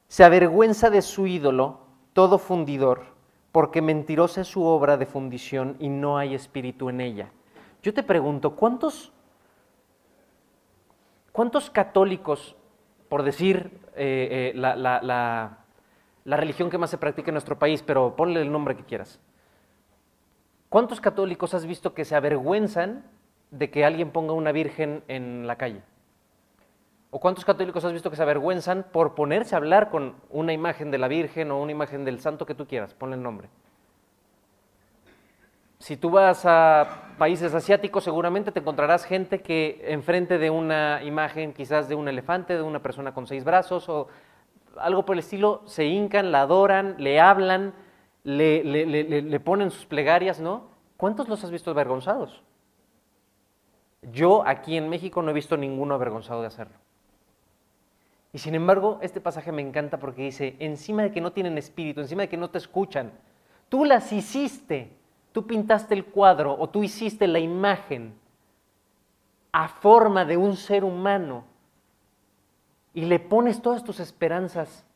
Se 0.08 0.24
avergüenza 0.24 0.90
de 0.90 1.02
su 1.02 1.28
ídolo, 1.28 1.78
todo 2.14 2.38
fundidor, 2.38 3.04
porque 3.52 3.80
mentirosa 3.80 4.40
es 4.40 4.48
su 4.48 4.64
obra 4.64 4.96
de 4.96 5.06
fundición 5.06 5.76
y 5.78 5.88
no 5.88 6.18
hay 6.18 6.34
espíritu 6.34 6.88
en 6.88 7.00
ella. 7.00 7.30
Yo 7.80 7.94
te 7.94 8.02
pregunto, 8.02 8.56
¿cuántos, 8.56 9.12
cuántos 11.36 11.68
católicos, 11.68 12.56
por 13.10 13.22
decir 13.22 13.78
eh, 13.94 14.52
eh, 14.54 14.58
la, 14.58 14.74
la 14.74 16.36
religión 16.38 16.70
que 16.70 16.78
más 16.78 16.88
se 16.88 16.96
practica 16.96 17.28
en 17.30 17.34
nuestro 17.34 17.58
país, 17.58 17.82
pero 17.82 18.16
ponle 18.16 18.40
el 18.40 18.50
nombre 18.50 18.74
que 18.74 18.84
quieras, 18.84 19.20
¿cuántos 20.70 20.98
católicos 20.98 21.52
has 21.52 21.66
visto 21.66 21.92
que 21.92 22.06
se 22.06 22.16
avergüenzan 22.16 23.04
de 23.50 23.70
que 23.70 23.84
alguien 23.84 24.12
ponga 24.12 24.32
una 24.32 24.50
virgen 24.50 25.04
en 25.08 25.46
la 25.46 25.56
calle? 25.56 25.82
¿O 27.10 27.20
cuántos 27.20 27.44
católicos 27.44 27.84
has 27.84 27.92
visto 27.92 28.08
que 28.08 28.16
se 28.16 28.22
avergüenzan 28.22 28.86
por 28.90 29.14
ponerse 29.14 29.54
a 29.54 29.58
hablar 29.58 29.90
con 29.90 30.14
una 30.30 30.54
imagen 30.54 30.90
de 30.90 30.96
la 30.96 31.06
Virgen 31.06 31.50
o 31.50 31.60
una 31.60 31.72
imagen 31.72 32.06
del 32.06 32.18
santo 32.18 32.46
que 32.46 32.54
tú 32.54 32.66
quieras? 32.66 32.94
Ponle 32.94 33.16
el 33.16 33.22
nombre. 33.22 33.50
Si 35.78 35.96
tú 35.96 36.10
vas 36.10 36.44
a 36.46 37.14
países 37.18 37.54
asiáticos, 37.54 38.04
seguramente 38.04 38.52
te 38.52 38.60
encontrarás 38.60 39.04
gente 39.04 39.40
que 39.40 39.84
enfrente 39.88 40.38
de 40.38 40.50
una 40.50 41.02
imagen 41.04 41.52
quizás 41.52 41.88
de 41.88 41.94
un 41.94 42.08
elefante, 42.08 42.54
de 42.54 42.62
una 42.62 42.82
persona 42.82 43.12
con 43.12 43.26
seis 43.26 43.44
brazos 43.44 43.88
o 43.88 44.08
algo 44.78 45.04
por 45.04 45.14
el 45.14 45.20
estilo, 45.20 45.62
se 45.66 45.86
hincan, 45.86 46.32
la 46.32 46.42
adoran, 46.42 46.96
le 46.98 47.20
hablan, 47.20 47.74
le, 48.24 48.64
le 48.64 49.40
ponen 49.40 49.70
sus 49.70 49.86
plegarias, 49.86 50.40
¿no? 50.40 50.68
¿Cuántos 50.96 51.28
los 51.28 51.42
has 51.44 51.50
visto 51.50 51.70
avergonzados? 51.70 52.42
Yo 54.12 54.46
aquí 54.46 54.76
en 54.76 54.88
México 54.88 55.22
no 55.22 55.30
he 55.30 55.34
visto 55.34 55.56
ninguno 55.56 55.94
avergonzado 55.94 56.40
de 56.40 56.48
hacerlo. 56.48 56.76
Y 58.32 58.38
sin 58.38 58.54
embargo, 58.54 58.98
este 59.00 59.20
pasaje 59.20 59.50
me 59.50 59.62
encanta 59.62 59.98
porque 59.98 60.22
dice, 60.22 60.56
encima 60.58 61.02
de 61.02 61.12
que 61.12 61.20
no 61.20 61.32
tienen 61.32 61.56
espíritu, 61.56 62.00
encima 62.00 62.22
de 62.22 62.28
que 62.28 62.36
no 62.36 62.50
te 62.50 62.58
escuchan, 62.58 63.12
tú 63.68 63.84
las 63.84 64.12
hiciste, 64.12 64.90
tú 65.36 65.46
pintaste 65.46 65.92
el 65.92 66.06
cuadro 66.06 66.56
o 66.58 66.66
tú 66.70 66.82
hiciste 66.82 67.26
la 67.26 67.38
imagen 67.38 68.18
a 69.52 69.68
forma 69.68 70.24
de 70.24 70.38
un 70.38 70.56
ser 70.56 70.82
humano 70.82 71.44
y 72.94 73.04
le 73.04 73.18
pones 73.18 73.60
todas 73.60 73.84
tus 73.84 74.00
esperanzas 74.00 74.86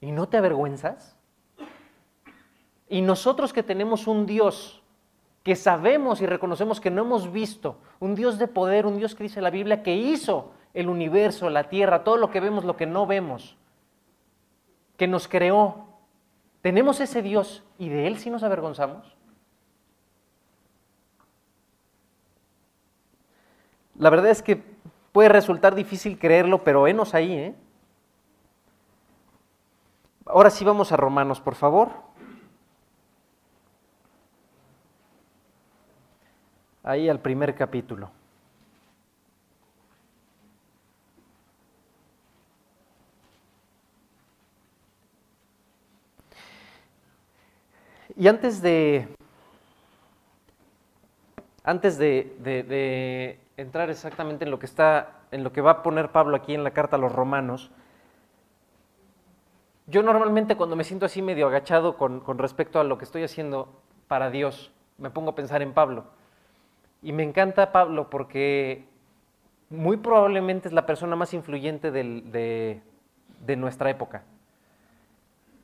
y 0.00 0.12
no 0.12 0.30
te 0.30 0.38
avergüenzas. 0.38 1.14
Y 2.88 3.02
nosotros 3.02 3.52
que 3.52 3.62
tenemos 3.62 4.06
un 4.06 4.24
Dios 4.24 4.82
que 5.42 5.56
sabemos 5.56 6.22
y 6.22 6.26
reconocemos 6.26 6.80
que 6.80 6.90
no 6.90 7.02
hemos 7.02 7.30
visto, 7.30 7.76
un 8.00 8.14
Dios 8.14 8.38
de 8.38 8.48
poder, 8.48 8.86
un 8.86 8.96
Dios 8.96 9.14
que 9.14 9.24
dice 9.24 9.42
la 9.42 9.50
Biblia 9.50 9.82
que 9.82 9.94
hizo 9.94 10.52
el 10.72 10.88
universo, 10.88 11.50
la 11.50 11.68
tierra, 11.68 12.02
todo 12.02 12.16
lo 12.16 12.30
que 12.30 12.40
vemos, 12.40 12.64
lo 12.64 12.78
que 12.78 12.86
no 12.86 13.06
vemos, 13.06 13.58
que 14.96 15.06
nos 15.06 15.28
creó. 15.28 15.84
Tenemos 16.62 16.98
ese 17.00 17.20
Dios 17.20 17.62
y 17.78 17.90
de 17.90 18.06
Él 18.06 18.16
sí 18.16 18.30
nos 18.30 18.42
avergonzamos. 18.42 19.15
La 23.98 24.10
verdad 24.10 24.30
es 24.30 24.42
que 24.42 24.62
puede 25.12 25.28
resultar 25.28 25.74
difícil 25.74 26.18
creerlo, 26.18 26.62
pero 26.62 26.86
enos 26.86 27.14
ahí, 27.14 27.32
¿eh? 27.32 27.54
Ahora 30.26 30.50
sí 30.50 30.64
vamos 30.64 30.92
a 30.92 30.96
Romanos, 30.96 31.40
por 31.40 31.54
favor. 31.54 31.90
Ahí 36.82 37.08
al 37.08 37.20
primer 37.20 37.54
capítulo. 37.54 38.10
Y 48.18 48.28
antes 48.28 48.62
de, 48.62 49.08
antes 51.62 51.98
de, 51.98 53.38
entrar 53.56 53.90
exactamente 53.90 54.44
en 54.44 54.50
lo 54.50 54.58
que 54.58 54.66
está, 54.66 55.20
en 55.30 55.44
lo 55.44 55.52
que 55.52 55.60
va 55.60 55.70
a 55.70 55.82
poner 55.82 56.10
Pablo 56.10 56.36
aquí 56.36 56.54
en 56.54 56.64
la 56.64 56.72
carta 56.72 56.96
a 56.96 56.98
los 56.98 57.12
romanos, 57.12 57.70
yo 59.86 60.02
normalmente 60.02 60.56
cuando 60.56 60.74
me 60.76 60.84
siento 60.84 61.06
así 61.06 61.22
medio 61.22 61.46
agachado 61.46 61.96
con, 61.96 62.20
con, 62.20 62.38
respecto 62.38 62.80
a 62.80 62.84
lo 62.84 62.98
que 62.98 63.04
estoy 63.04 63.22
haciendo 63.22 63.80
para 64.08 64.30
Dios, 64.30 64.72
me 64.98 65.10
pongo 65.10 65.30
a 65.30 65.34
pensar 65.34 65.62
en 65.62 65.72
Pablo. 65.74 66.04
Y 67.02 67.12
me 67.12 67.22
encanta 67.22 67.70
Pablo 67.70 68.10
porque 68.10 68.88
muy 69.70 69.96
probablemente 69.96 70.68
es 70.68 70.74
la 70.74 70.86
persona 70.86 71.14
más 71.14 71.34
influyente 71.34 71.92
de, 71.92 72.82
de 73.40 73.56
nuestra 73.56 73.90
época. 73.90 74.24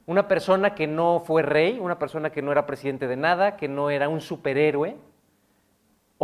Una 0.07 0.29
persona 0.29 0.75
que 0.75 0.87
no 0.87 1.21
fue 1.25 1.43
rey, 1.43 1.79
una 1.81 1.99
persona 1.99 2.31
que 2.31 2.43
no 2.43 2.53
era 2.53 2.67
presidente 2.67 3.07
de 3.07 3.17
nada, 3.17 3.57
que 3.57 3.69
no 3.69 3.91
era 3.91 4.09
un 4.09 4.21
superhéroe. 4.21 4.97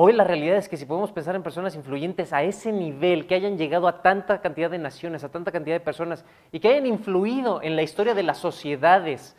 Hoy 0.01 0.13
la 0.13 0.23
realidad 0.23 0.59
es 0.59 0.69
que 0.69 0.77
si 0.77 0.87
podemos 0.87 1.11
pensar 1.11 1.35
en 1.35 1.43
personas 1.43 1.75
influyentes 1.75 2.33
a 2.33 2.45
ese 2.45 2.71
nivel, 2.71 3.27
que 3.27 3.35
hayan 3.35 3.59
llegado 3.59 3.89
a 3.89 4.01
tanta 4.01 4.41
cantidad 4.41 4.71
de 4.71 4.79
naciones, 4.79 5.25
a 5.25 5.29
tanta 5.29 5.51
cantidad 5.51 5.75
de 5.75 5.81
personas 5.81 6.25
y 6.53 6.61
que 6.61 6.69
hayan 6.69 6.87
influido 6.87 7.61
en 7.63 7.75
la 7.75 7.83
historia 7.83 8.15
de 8.15 8.23
las 8.23 8.39
sociedades, 8.39 9.37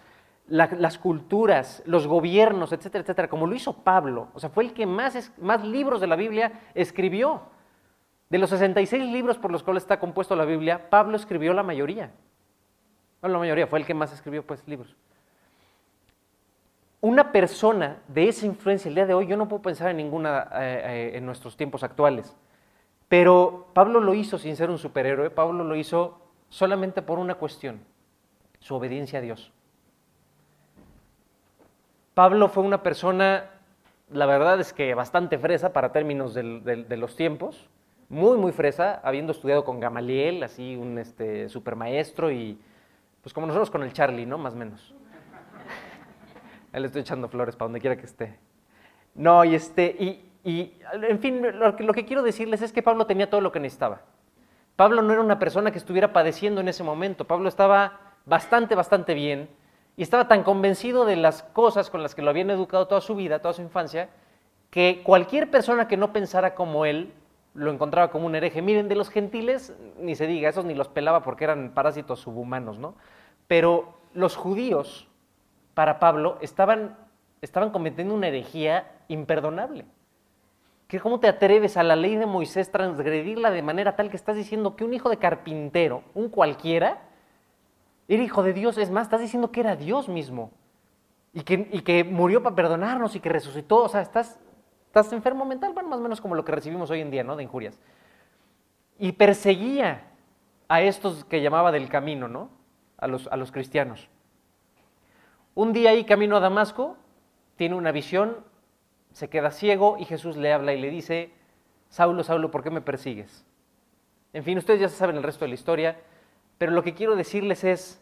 las 0.47 0.97
culturas, 0.97 1.81
los 1.85 2.07
gobiernos, 2.07 2.73
etcétera, 2.73 3.03
etcétera, 3.03 3.29
como 3.29 3.47
lo 3.47 3.55
hizo 3.55 3.71
Pablo. 3.71 4.27
O 4.33 4.39
sea, 4.41 4.49
fue 4.49 4.65
el 4.65 4.73
que 4.73 4.85
más, 4.85 5.31
libros 5.63 6.01
de 6.01 6.07
la 6.07 6.17
Biblia 6.17 6.51
escribió. 6.73 7.43
De 8.29 8.37
los 8.37 8.49
66 8.49 9.13
libros 9.13 9.37
por 9.37 9.53
los 9.53 9.63
cuales 9.63 9.83
está 9.83 9.97
compuesto 9.97 10.35
la 10.35 10.43
Biblia, 10.43 10.89
Pablo 10.89 11.15
escribió 11.15 11.53
la 11.53 11.63
mayoría. 11.63 12.11
Bueno, 13.21 13.35
la 13.35 13.39
mayoría, 13.39 13.65
fue 13.65 13.79
el 13.79 13.85
que 13.85 13.93
más 13.93 14.11
escribió 14.11 14.45
pues 14.45 14.67
libros. 14.67 14.93
Una 17.01 17.31
persona 17.31 17.97
de 18.07 18.27
esa 18.27 18.45
influencia 18.45 18.89
el 18.89 18.95
día 18.95 19.05
de 19.05 19.13
hoy, 19.13 19.25
yo 19.25 19.37
no 19.37 19.47
puedo 19.47 19.61
pensar 19.61 19.89
en 19.89 19.97
ninguna 19.97 20.49
eh, 20.53 20.81
eh, 21.13 21.17
en 21.17 21.25
nuestros 21.25 21.55
tiempos 21.55 21.83
actuales, 21.83 22.35
pero 23.07 23.67
Pablo 23.73 24.01
lo 24.01 24.13
hizo 24.13 24.37
sin 24.37 24.57
ser 24.57 24.69
un 24.69 24.77
superhéroe, 24.77 25.29
Pablo 25.29 25.63
lo 25.63 25.75
hizo 25.75 26.19
solamente 26.49 27.01
por 27.01 27.17
una 27.17 27.35
cuestión, 27.35 27.79
su 28.59 28.75
obediencia 28.75 29.19
a 29.19 29.21
Dios. 29.21 29.53
Pablo 32.13 32.49
fue 32.49 32.63
una 32.63 32.83
persona, 32.83 33.49
la 34.09 34.25
verdad 34.25 34.59
es 34.59 34.73
que 34.73 34.93
bastante 34.93 35.37
fresa 35.37 35.71
para 35.71 35.93
términos 35.93 36.33
de 36.33 36.97
los 36.97 37.15
tiempos, 37.15 37.69
muy, 38.09 38.37
muy 38.37 38.51
fresa, 38.51 38.99
habiendo 39.03 39.31
estudiado 39.31 39.63
con 39.63 39.79
Gamaliel, 39.79 40.43
así 40.43 40.75
un 40.75 40.97
este, 40.97 41.47
supermaestro 41.47 42.31
y 42.31 42.59
pues 43.21 43.33
como 43.33 43.47
nosotros 43.47 43.69
con 43.69 43.83
el 43.83 43.93
Charlie, 43.93 44.25
¿no? 44.25 44.37
Más 44.37 44.53
o 44.53 44.57
menos. 44.57 44.93
Le 46.73 46.85
estoy 46.85 47.01
echando 47.01 47.27
flores 47.27 47.55
para 47.55 47.67
donde 47.67 47.79
quiera 47.79 47.97
que 47.97 48.05
esté. 48.05 48.37
No, 49.15 49.43
y 49.43 49.55
este, 49.55 50.23
y, 50.43 50.73
en 50.93 51.19
fin, 51.19 51.41
lo 51.59 51.75
que, 51.75 51.83
lo 51.83 51.93
que 51.93 52.05
quiero 52.05 52.23
decirles 52.23 52.61
es 52.61 52.71
que 52.71 52.83
Pablo 52.83 53.05
tenía 53.05 53.29
todo 53.29 53.41
lo 53.41 53.51
que 53.51 53.59
necesitaba. 53.59 54.01
Pablo 54.75 55.01
no 55.01 55.11
era 55.11 55.21
una 55.21 55.39
persona 55.39 55.71
que 55.71 55.77
estuviera 55.77 56.13
padeciendo 56.13 56.61
en 56.61 56.69
ese 56.69 56.83
momento. 56.83 57.25
Pablo 57.25 57.49
estaba 57.49 57.99
bastante, 58.25 58.75
bastante 58.75 59.13
bien 59.13 59.49
y 59.97 60.03
estaba 60.03 60.29
tan 60.29 60.43
convencido 60.43 61.03
de 61.03 61.17
las 61.17 61.43
cosas 61.43 61.89
con 61.89 62.01
las 62.01 62.15
que 62.15 62.21
lo 62.21 62.29
habían 62.29 62.49
educado 62.49 62.87
toda 62.87 63.01
su 63.01 63.13
vida, 63.13 63.39
toda 63.39 63.53
su 63.53 63.61
infancia, 63.61 64.09
que 64.69 65.01
cualquier 65.03 65.51
persona 65.51 65.89
que 65.89 65.97
no 65.97 66.13
pensara 66.13 66.55
como 66.55 66.85
él 66.85 67.11
lo 67.53 67.69
encontraba 67.71 68.09
como 68.09 68.25
un 68.25 68.35
hereje. 68.35 68.61
Miren, 68.61 68.87
de 68.87 68.95
los 68.95 69.09
gentiles, 69.09 69.75
ni 69.97 70.15
se 70.15 70.27
diga, 70.27 70.47
esos 70.47 70.63
ni 70.63 70.73
los 70.73 70.87
pelaba 70.87 71.23
porque 71.23 71.43
eran 71.43 71.73
parásitos 71.73 72.21
subhumanos, 72.21 72.79
¿no? 72.79 72.95
Pero 73.47 73.95
los 74.13 74.37
judíos, 74.37 75.08
para 75.79 75.97
Pablo, 75.97 76.37
estaban, 76.41 76.97
cometiendo 77.71 78.13
una 78.13 78.27
herejía 78.27 78.91
imperdonable. 79.07 79.85
¿Que 80.89 80.99
¿Cómo 80.99 81.21
te 81.21 81.29
atreves 81.29 81.77
a 81.77 81.83
la 81.83 81.95
ley 81.95 82.17
de 82.17 82.25
Moisés 82.25 82.69
transgredirla 82.69 83.49
de 83.49 83.61
manera 83.61 83.95
tal 83.95 84.09
que 84.09 84.17
estás 84.17 84.35
diciendo 84.35 84.75
que 84.75 84.83
un 84.83 84.93
hijo 84.93 85.09
de 85.09 85.15
carpintero, 85.15 86.03
un 86.15 86.27
cualquiera, 86.27 87.03
era 88.09 88.21
hijo 88.21 88.43
de 88.43 88.51
Dios? 88.51 88.77
Es 88.77 88.91
más, 88.91 89.03
estás 89.03 89.21
diciendo 89.21 89.53
que 89.53 89.61
era 89.61 89.77
Dios 89.77 90.09
mismo 90.09 90.51
y 91.31 91.43
que, 91.43 92.03
murió 92.03 92.43
para 92.43 92.57
perdonarnos 92.57 93.15
y 93.15 93.21
que 93.21 93.29
resucitó. 93.29 93.83
O 93.83 93.87
sea, 93.87 94.01
estás, 94.01 94.37
Estás 94.87 95.13
enfermo 95.13 95.45
mental, 95.45 95.71
bueno, 95.71 95.87
más 95.87 95.99
o 95.99 96.03
menos 96.03 96.19
como 96.19 96.35
lo 96.35 96.43
que 96.43 96.51
recibimos 96.51 96.89
hoy 96.89 96.99
en 96.99 97.09
día, 97.09 97.23
¿no? 97.23 97.37
De 97.37 97.43
injurias. 97.43 97.79
Y 98.97 99.13
perseguía 99.13 100.11
a 100.67 100.81
estos 100.81 101.23
que 101.23 101.41
llamaba 101.41 101.71
del 101.71 101.87
camino, 101.87 102.27
¿no? 102.27 102.49
A 102.97 103.07
los, 103.07 103.27
a 103.27 103.37
los 103.37 103.53
cristianos. 103.53 104.09
Un 105.59 105.73
día 105.73 105.89
ahí 105.89 106.05
camino 106.05 106.37
a 106.37 106.39
Damasco, 106.39 106.95
tiene 107.57 107.75
una 107.75 107.91
visión, 107.91 108.37
se 109.11 109.29
queda 109.29 109.51
ciego 109.51 109.97
y 109.99 110.05
Jesús 110.05 110.37
le 110.37 110.53
habla 110.53 110.71
y 110.71 110.79
le 110.79 110.89
dice, 110.89 111.33
Saulo, 111.89 112.23
Saulo, 112.23 112.49
¿por 112.49 112.63
qué 112.63 112.69
me 112.69 112.79
persigues? 112.79 113.45
En 114.31 114.45
fin, 114.45 114.57
ustedes 114.57 114.79
ya 114.79 114.87
saben 114.87 115.17
el 115.17 115.23
resto 115.23 115.43
de 115.43 115.49
la 115.49 115.55
historia, 115.55 115.99
pero 116.57 116.71
lo 116.71 116.81
que 116.81 116.93
quiero 116.93 117.17
decirles 117.17 117.65
es, 117.65 118.01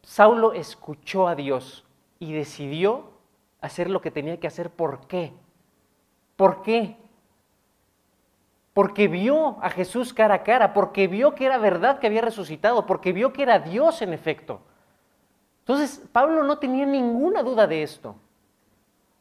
Saulo 0.00 0.54
escuchó 0.54 1.28
a 1.28 1.34
Dios 1.34 1.84
y 2.18 2.32
decidió 2.32 3.10
hacer 3.60 3.90
lo 3.90 4.00
que 4.00 4.10
tenía 4.10 4.40
que 4.40 4.46
hacer. 4.46 4.70
¿Por 4.70 5.06
qué? 5.08 5.34
¿Por 6.36 6.62
qué? 6.62 6.96
Porque 8.72 9.08
vio 9.08 9.58
a 9.62 9.68
Jesús 9.68 10.14
cara 10.14 10.36
a 10.36 10.42
cara, 10.42 10.72
porque 10.72 11.06
vio 11.06 11.34
que 11.34 11.44
era 11.44 11.58
verdad 11.58 11.98
que 11.98 12.06
había 12.06 12.22
resucitado, 12.22 12.86
porque 12.86 13.12
vio 13.12 13.34
que 13.34 13.42
era 13.42 13.58
Dios 13.58 14.00
en 14.00 14.14
efecto. 14.14 14.62
Entonces, 15.62 16.02
Pablo 16.12 16.42
no 16.42 16.58
tenía 16.58 16.86
ninguna 16.86 17.42
duda 17.42 17.66
de 17.66 17.82
esto. 17.82 18.16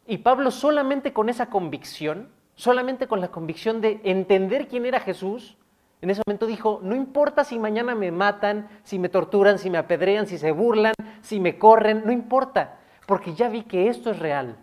Y 0.08 0.17
Pablo 0.17 0.49
solamente 0.51 1.13
con 1.13 1.30
esa 1.30 1.47
convicción, 1.49 2.30
solamente 2.56 3.08
con 3.08 3.21
la 3.21 3.30
convicción 3.30 3.80
de 3.80 4.01
entender 4.04 4.67
quién 4.67 4.86
era 4.86 4.99
Jesús, 4.99 5.58
en 6.01 6.10
ese 6.10 6.23
momento 6.25 6.47
dijo, 6.47 6.80
no 6.82 6.95
importa 6.95 7.43
si 7.43 7.60
mañana 7.60 7.93
me 7.93 8.12
matan, 8.12 8.67
si 8.84 8.97
me 8.97 9.08
torturan, 9.08 9.60
si 9.60 9.69
me 9.69 9.77
apedrean, 9.77 10.25
si 10.25 10.39
se 10.39 10.51
burlan, 10.51 10.95
si 11.21 11.39
me 11.39 11.60
corren, 11.60 12.01
no 12.04 12.12
importa, 12.12 12.80
porque 13.06 13.36
ya 13.36 13.49
vi 13.49 13.63
que 13.63 13.88
esto 13.88 14.10
es 14.10 14.17
real. 14.17 14.58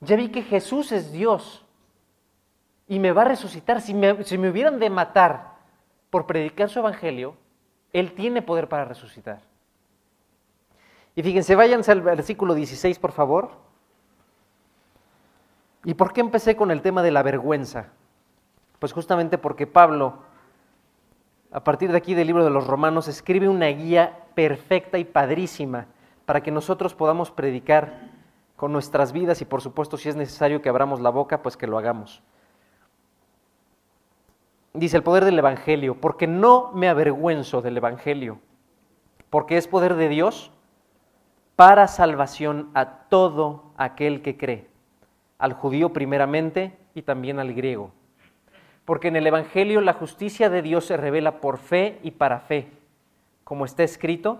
Ya 0.00 0.16
vi 0.16 0.30
que 0.30 0.42
Jesús 0.42 0.90
es 0.90 1.12
Dios 1.12 1.66
y 2.88 2.98
me 2.98 3.12
va 3.12 3.22
a 3.22 3.26
resucitar. 3.26 3.82
Si 3.82 3.92
me, 3.92 4.24
si 4.24 4.38
me 4.38 4.48
hubieran 4.48 4.78
de 4.78 4.88
matar 4.88 5.52
por 6.08 6.26
predicar 6.26 6.70
su 6.70 6.78
evangelio, 6.78 7.36
Él 7.92 8.14
tiene 8.14 8.40
poder 8.40 8.68
para 8.68 8.86
resucitar. 8.86 9.51
Y 11.14 11.22
fíjense, 11.22 11.54
váyanse 11.54 11.92
al 11.92 12.00
versículo 12.00 12.54
16, 12.54 12.98
por 12.98 13.12
favor. 13.12 13.50
¿Y 15.84 15.94
por 15.94 16.12
qué 16.12 16.20
empecé 16.20 16.56
con 16.56 16.70
el 16.70 16.80
tema 16.80 17.02
de 17.02 17.10
la 17.10 17.22
vergüenza? 17.22 17.88
Pues 18.78 18.92
justamente 18.92 19.36
porque 19.36 19.66
Pablo, 19.66 20.14
a 21.50 21.62
partir 21.64 21.90
de 21.90 21.98
aquí 21.98 22.14
del 22.14 22.28
libro 22.28 22.44
de 22.44 22.50
los 22.50 22.66
Romanos, 22.66 23.08
escribe 23.08 23.48
una 23.48 23.66
guía 23.66 24.18
perfecta 24.34 24.98
y 24.98 25.04
padrísima 25.04 25.86
para 26.24 26.42
que 26.42 26.50
nosotros 26.50 26.94
podamos 26.94 27.30
predicar 27.30 28.10
con 28.56 28.72
nuestras 28.72 29.12
vidas 29.12 29.40
y 29.42 29.44
por 29.44 29.60
supuesto 29.60 29.96
si 29.96 30.08
es 30.08 30.16
necesario 30.16 30.62
que 30.62 30.68
abramos 30.68 31.00
la 31.00 31.10
boca, 31.10 31.42
pues 31.42 31.56
que 31.56 31.66
lo 31.66 31.78
hagamos. 31.78 32.22
Dice 34.72 34.96
el 34.96 35.02
poder 35.02 35.24
del 35.24 35.38
Evangelio, 35.38 36.00
porque 36.00 36.26
no 36.26 36.70
me 36.72 36.88
avergüenzo 36.88 37.60
del 37.60 37.76
Evangelio, 37.76 38.38
porque 39.28 39.58
es 39.58 39.68
poder 39.68 39.96
de 39.96 40.08
Dios 40.08 40.52
para 41.62 41.86
salvación 41.86 42.70
a 42.74 43.06
todo 43.08 43.72
aquel 43.76 44.20
que 44.22 44.36
cree, 44.36 44.66
al 45.38 45.52
judío 45.52 45.92
primeramente 45.92 46.76
y 46.92 47.02
también 47.02 47.38
al 47.38 47.54
griego 47.54 47.92
porque 48.84 49.08
en 49.08 49.16
el 49.16 49.26
Evangelio 49.26 49.80
la 49.80 49.92
justicia 49.92 50.50
de 50.50 50.62
Dios 50.62 50.86
se 50.86 50.96
revela 50.96 51.40
por 51.40 51.58
fe 51.58 51.98
y 52.02 52.12
para 52.12 52.40
fe, 52.40 52.68
como 53.44 53.64
está 53.64 53.84
escrito, 53.84 54.38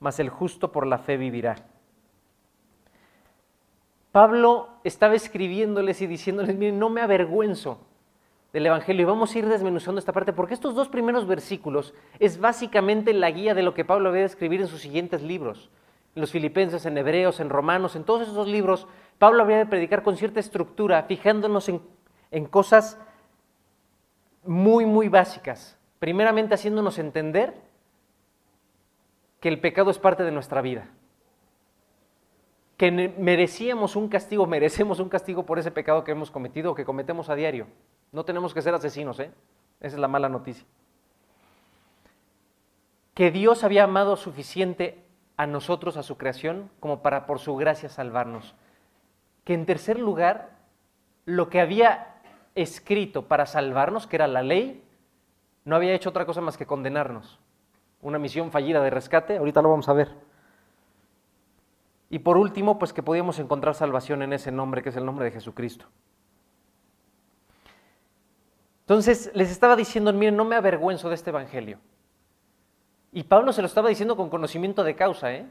mas 0.00 0.18
el 0.18 0.28
justo 0.28 0.72
por 0.72 0.86
la 0.86 0.98
fe 0.98 1.16
vivirá. 1.16 1.56
Pablo 4.12 4.70
estaba 4.82 5.14
escribiéndoles 5.14 6.02
y 6.02 6.08
diciéndoles, 6.08 6.56
miren, 6.56 6.80
no 6.80 6.90
me 6.90 7.00
avergüenzo 7.00 7.78
del 8.52 8.66
Evangelio. 8.66 9.02
Y 9.02 9.04
vamos 9.04 9.32
a 9.32 9.38
ir 9.38 9.46
desmenuzando 9.46 10.00
esta 10.00 10.12
parte, 10.12 10.32
porque 10.32 10.54
estos 10.54 10.74
dos 10.74 10.88
primeros 10.88 11.28
versículos 11.28 11.94
es 12.18 12.40
básicamente 12.40 13.12
la 13.12 13.30
guía 13.30 13.54
de 13.54 13.62
lo 13.62 13.72
que 13.72 13.84
Pablo 13.84 14.08
había 14.08 14.22
de 14.22 14.26
escribir 14.26 14.60
en 14.62 14.66
sus 14.66 14.80
siguientes 14.80 15.22
libros. 15.22 15.70
En 16.14 16.20
los 16.20 16.30
Filipenses, 16.32 16.86
en 16.86 16.98
Hebreos, 16.98 17.40
en 17.40 17.50
Romanos, 17.50 17.94
en 17.96 18.04
todos 18.04 18.28
esos 18.28 18.48
libros, 18.48 18.88
Pablo 19.18 19.42
había 19.42 19.58
de 19.58 19.66
predicar 19.66 20.02
con 20.02 20.16
cierta 20.16 20.40
estructura, 20.40 21.02
fijándonos 21.04 21.68
en, 21.68 21.80
en 22.30 22.46
cosas 22.46 22.98
muy, 24.44 24.86
muy 24.86 25.08
básicas. 25.08 25.78
Primeramente 25.98 26.54
haciéndonos 26.54 26.98
entender 26.98 27.54
que 29.40 29.48
el 29.48 29.60
pecado 29.60 29.90
es 29.90 29.98
parte 29.98 30.22
de 30.22 30.30
nuestra 30.30 30.60
vida. 30.60 30.88
Que 32.76 32.90
merecíamos 32.90 33.96
un 33.96 34.08
castigo, 34.08 34.46
merecemos 34.48 35.00
un 35.00 35.08
castigo 35.08 35.44
por 35.44 35.58
ese 35.58 35.70
pecado 35.70 36.04
que 36.04 36.12
hemos 36.12 36.30
cometido 36.30 36.72
o 36.72 36.74
que 36.74 36.84
cometemos 36.84 37.28
a 37.28 37.34
diario. 37.34 37.66
No 38.12 38.24
tenemos 38.24 38.54
que 38.54 38.62
ser 38.62 38.74
asesinos, 38.74 39.20
¿eh? 39.20 39.30
Esa 39.80 39.96
es 39.96 40.00
la 40.00 40.08
mala 40.08 40.28
noticia. 40.28 40.66
Que 43.14 43.30
Dios 43.30 43.64
había 43.64 43.84
amado 43.84 44.16
suficiente 44.16 45.04
a 45.40 45.46
nosotros, 45.46 45.96
a 45.96 46.02
su 46.02 46.18
creación, 46.18 46.68
como 46.80 47.00
para 47.00 47.24
por 47.24 47.38
su 47.38 47.56
gracia 47.56 47.88
salvarnos. 47.88 48.54
Que 49.44 49.54
en 49.54 49.64
tercer 49.64 49.98
lugar, 49.98 50.50
lo 51.24 51.48
que 51.48 51.62
había 51.62 52.20
escrito 52.54 53.26
para 53.26 53.46
salvarnos, 53.46 54.06
que 54.06 54.16
era 54.16 54.26
la 54.26 54.42
ley, 54.42 54.84
no 55.64 55.76
había 55.76 55.94
hecho 55.94 56.10
otra 56.10 56.26
cosa 56.26 56.42
más 56.42 56.58
que 56.58 56.66
condenarnos. 56.66 57.40
Una 58.02 58.18
misión 58.18 58.50
fallida 58.50 58.82
de 58.82 58.90
rescate, 58.90 59.38
ahorita 59.38 59.62
lo 59.62 59.70
vamos 59.70 59.88
a 59.88 59.94
ver. 59.94 60.14
Y 62.10 62.18
por 62.18 62.36
último, 62.36 62.78
pues 62.78 62.92
que 62.92 63.02
podíamos 63.02 63.38
encontrar 63.38 63.74
salvación 63.74 64.20
en 64.20 64.34
ese 64.34 64.52
nombre, 64.52 64.82
que 64.82 64.90
es 64.90 64.96
el 64.96 65.06
nombre 65.06 65.24
de 65.24 65.30
Jesucristo. 65.30 65.86
Entonces 68.82 69.30
les 69.32 69.50
estaba 69.50 69.74
diciendo, 69.74 70.12
miren, 70.12 70.36
no 70.36 70.44
me 70.44 70.56
avergüenzo 70.56 71.08
de 71.08 71.14
este 71.14 71.30
evangelio. 71.30 71.78
Y 73.12 73.24
Pablo 73.24 73.52
se 73.52 73.62
lo 73.62 73.66
estaba 73.66 73.88
diciendo 73.88 74.16
con 74.16 74.30
conocimiento 74.30 74.84
de 74.84 74.94
causa, 74.94 75.32
¿eh? 75.32 75.46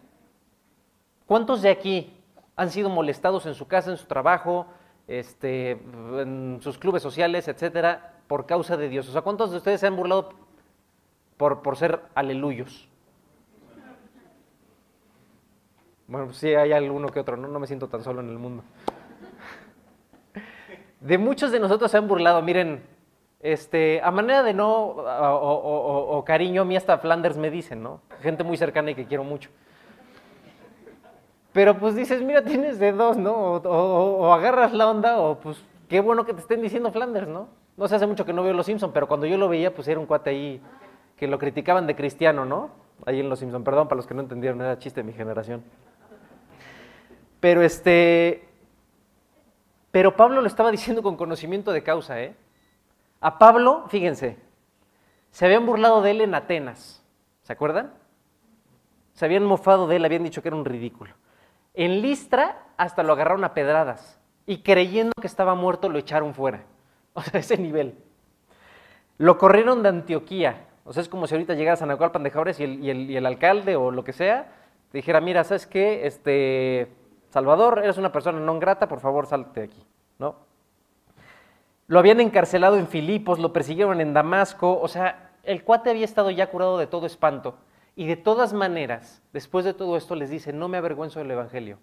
¿Cuántos 1.26 1.62
de 1.62 1.70
aquí 1.70 2.16
han 2.56 2.72
sido 2.72 2.90
molestados 2.90 3.46
en 3.46 3.56
su 3.56 3.68
casa, 3.68 3.92
en 3.92 3.98
su 3.98 4.06
trabajo, 4.06 4.68
este, 5.08 5.72
en 5.72 6.60
sus 6.62 6.78
clubes 6.78 7.02
sociales, 7.02 7.48
etcétera, 7.48 8.20
por 8.28 8.46
causa 8.46 8.78
de 8.78 8.90
Dios. 8.90 9.10
O 9.10 9.12
sea, 9.12 9.22
¿cuántos 9.22 9.50
de 9.50 9.58
ustedes 9.58 9.80
se 9.80 9.88
han 9.88 9.96
burlado 9.96 10.30
por, 11.38 11.62
por 11.62 11.78
ser 11.78 12.02
aleluyos? 12.14 12.88
Bueno, 16.08 16.34
sí 16.34 16.54
hay 16.54 16.74
alguno 16.74 17.08
que 17.08 17.20
otro, 17.22 17.38
¿no? 17.38 17.48
no 17.48 17.60
me 17.60 17.68
siento 17.68 17.88
tan 17.88 18.04
solo 18.04 18.22
en 18.22 18.30
el 18.30 18.38
mundo. 18.38 18.64
De 21.00 21.18
muchos 21.18 21.52
de 21.52 21.60
nosotros 21.60 21.90
se 21.90 21.98
han 21.98 22.08
burlado, 22.08 22.42
miren, 22.42 22.84
este, 23.42 24.02
a 24.04 24.12
manera 24.12 24.44
de 24.44 24.54
no, 24.54 24.70
o, 24.70 26.24
cariño, 26.26 26.64
a 26.64 26.66
mí 26.66 26.76
hasta 26.76 26.98
Flanders 26.98 27.38
me 27.38 27.50
dicen, 27.50 27.82
¿no? 27.82 28.02
Gente 28.22 28.44
muy 28.44 28.58
cercana 28.58 28.92
y 28.92 28.96
que 28.96 29.06
quiero 29.06 29.24
mucho. 29.24 29.50
Pero 31.54 31.78
pues 31.78 31.96
dices, 31.96 32.22
mira, 32.22 32.44
tienes 32.44 32.80
de 32.80 32.92
dos, 32.92 33.18
¿no? 33.18 33.34
O, 33.34 34.34
agarras 34.34 34.74
la 34.74 34.90
onda 34.90 35.20
o 35.20 35.40
pues 35.40 35.64
qué 35.88 36.02
bueno 36.02 36.26
que 36.26 36.34
te 36.34 36.42
estén 36.42 36.62
diciendo 36.62 36.92
Flanders, 36.92 37.28
¿no? 37.28 37.48
No 37.78 37.88
sé, 37.88 37.96
hace 37.96 38.08
mucho 38.08 38.26
que 38.26 38.34
no 38.34 38.44
veo 38.44 38.54
Los 38.54 38.66
Simpson, 38.66 38.92
pero 38.92 39.08
cuando 39.08 39.26
yo 39.26 39.38
lo 39.38 39.48
veía, 39.48 39.74
pues 39.74 39.88
era 39.88 40.00
un 40.00 40.06
cuate 40.06 40.32
ahí 40.32 40.62
que 41.16 41.28
lo 41.28 41.40
criticaban 41.40 41.88
de 41.88 41.96
cristiano, 41.96 42.44
¿no? 42.44 42.70
Ahí 43.06 43.22
en 43.22 43.30
Los 43.30 43.40
Simpson. 43.40 43.64
Perdón 43.64 43.88
para 43.88 43.96
los 43.96 44.06
que 44.06 44.14
no 44.14 44.22
entendieron, 44.22 44.60
era 44.60 44.78
chiste 44.78 45.00
de 45.02 45.06
mi 45.06 45.14
generación. 45.14 45.64
Pero 47.40 47.62
este... 47.62 48.46
Pero 49.92 50.16
Pablo 50.16 50.42
lo 50.42 50.48
estaba 50.48 50.72
diciendo 50.72 51.02
con 51.02 51.16
conocimiento 51.16 51.72
de 51.72 51.82
causa, 51.84 52.22
¿eh? 52.22 52.36
A 53.22 53.38
Pablo, 53.38 53.86
fíjense, 53.90 54.38
se 55.32 55.46
habían 55.46 55.66
burlado 55.66 56.02
de 56.02 56.12
él 56.12 56.22
en 56.22 56.36
Atenas, 56.36 57.04
¿se 57.42 57.54
acuerdan? 57.54 57.94
Se 59.14 59.26
habían 59.26 59.44
mofado 59.44 59.88
de 59.88 59.98
él, 59.98 60.06
habían 60.06 60.24
dicho 60.24 60.42
que 60.42 60.48
era 60.48 60.56
un 60.58 60.66
ridículo. 60.66 61.14
En 61.74 62.02
Listra 62.02 62.64
hasta 62.78 63.04
lo 63.04 63.14
agarraron 63.14 63.44
a 63.44 63.54
pedradas 63.54 64.20
y 64.46 64.64
creyendo 64.64 65.12
que 65.20 65.28
estaba 65.28 65.56
muerto 65.56 65.90
lo 65.90 66.00
echaron 66.00 66.34
fuera. 66.34 66.64
O 67.14 67.22
sea, 67.22 67.40
ese 67.40 67.58
nivel. 67.58 67.96
Lo 69.18 69.38
corrieron 69.38 69.84
de 69.84 69.90
Antioquía. 69.90 70.68
O 70.86 70.94
sea, 70.94 71.02
es 71.02 71.10
como 71.10 71.28
si 71.28 71.34
ahorita 71.34 71.56
llegara 71.56 71.74
a 71.74 71.78
San 71.78 71.92
Acualpan 71.92 72.24
de 72.24 72.32
Jaures 72.32 72.60
y 72.60 72.90
el, 72.90 73.26
alcalde 73.26 73.76
o 73.76 73.92
lo 73.92 74.04
que 74.04 74.14
sea 74.14 74.54
te 74.92 75.00
dijera, 75.00 75.20
mira, 75.22 75.44
¿sabes 75.44 75.68
qué? 75.68 76.08
Este, 76.08 76.92
Salvador, 77.30 77.82
eres 77.84 77.98
una 77.98 78.12
persona 78.12 78.40
no 78.40 78.60
grata, 78.60 78.88
por 78.88 79.00
favor, 79.00 79.28
salte 79.28 79.60
de 79.60 79.66
aquí, 79.68 79.86
¿no? 80.18 80.36
Lo 81.90 81.98
habían 81.98 82.20
encarcelado 82.20 82.78
en 82.78 82.88
Filipos, 82.88 83.40
lo 83.40 83.52
persiguieron 83.52 84.00
en 84.00 84.14
Damasco, 84.14 84.80
o 84.80 84.88
sea, 84.88 85.32
el 85.42 85.64
cuate 85.64 85.90
había 85.90 86.06
estado 86.06 86.30
ya 86.30 86.52
curado 86.52 86.78
de 86.78 86.86
todo 86.86 87.08
espanto. 87.08 87.56
Y 87.96 88.06
de 88.06 88.16
todas 88.16 88.54
maneras, 88.54 89.24
después 89.34 89.66
de 89.66 89.74
todo 89.74 89.98
esto 89.98 90.14
les 90.14 90.30
dice, 90.30 90.54
no 90.54 90.68
me 90.68 90.78
avergüenzo 90.78 91.18
del 91.18 91.32
Evangelio. 91.32 91.80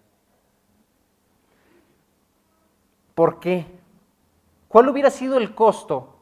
¿Por 3.17 3.41
qué? 3.41 3.67
¿Cuál 4.69 4.89
hubiera 4.89 5.11
sido 5.11 5.39
el 5.39 5.57
costo 5.57 6.21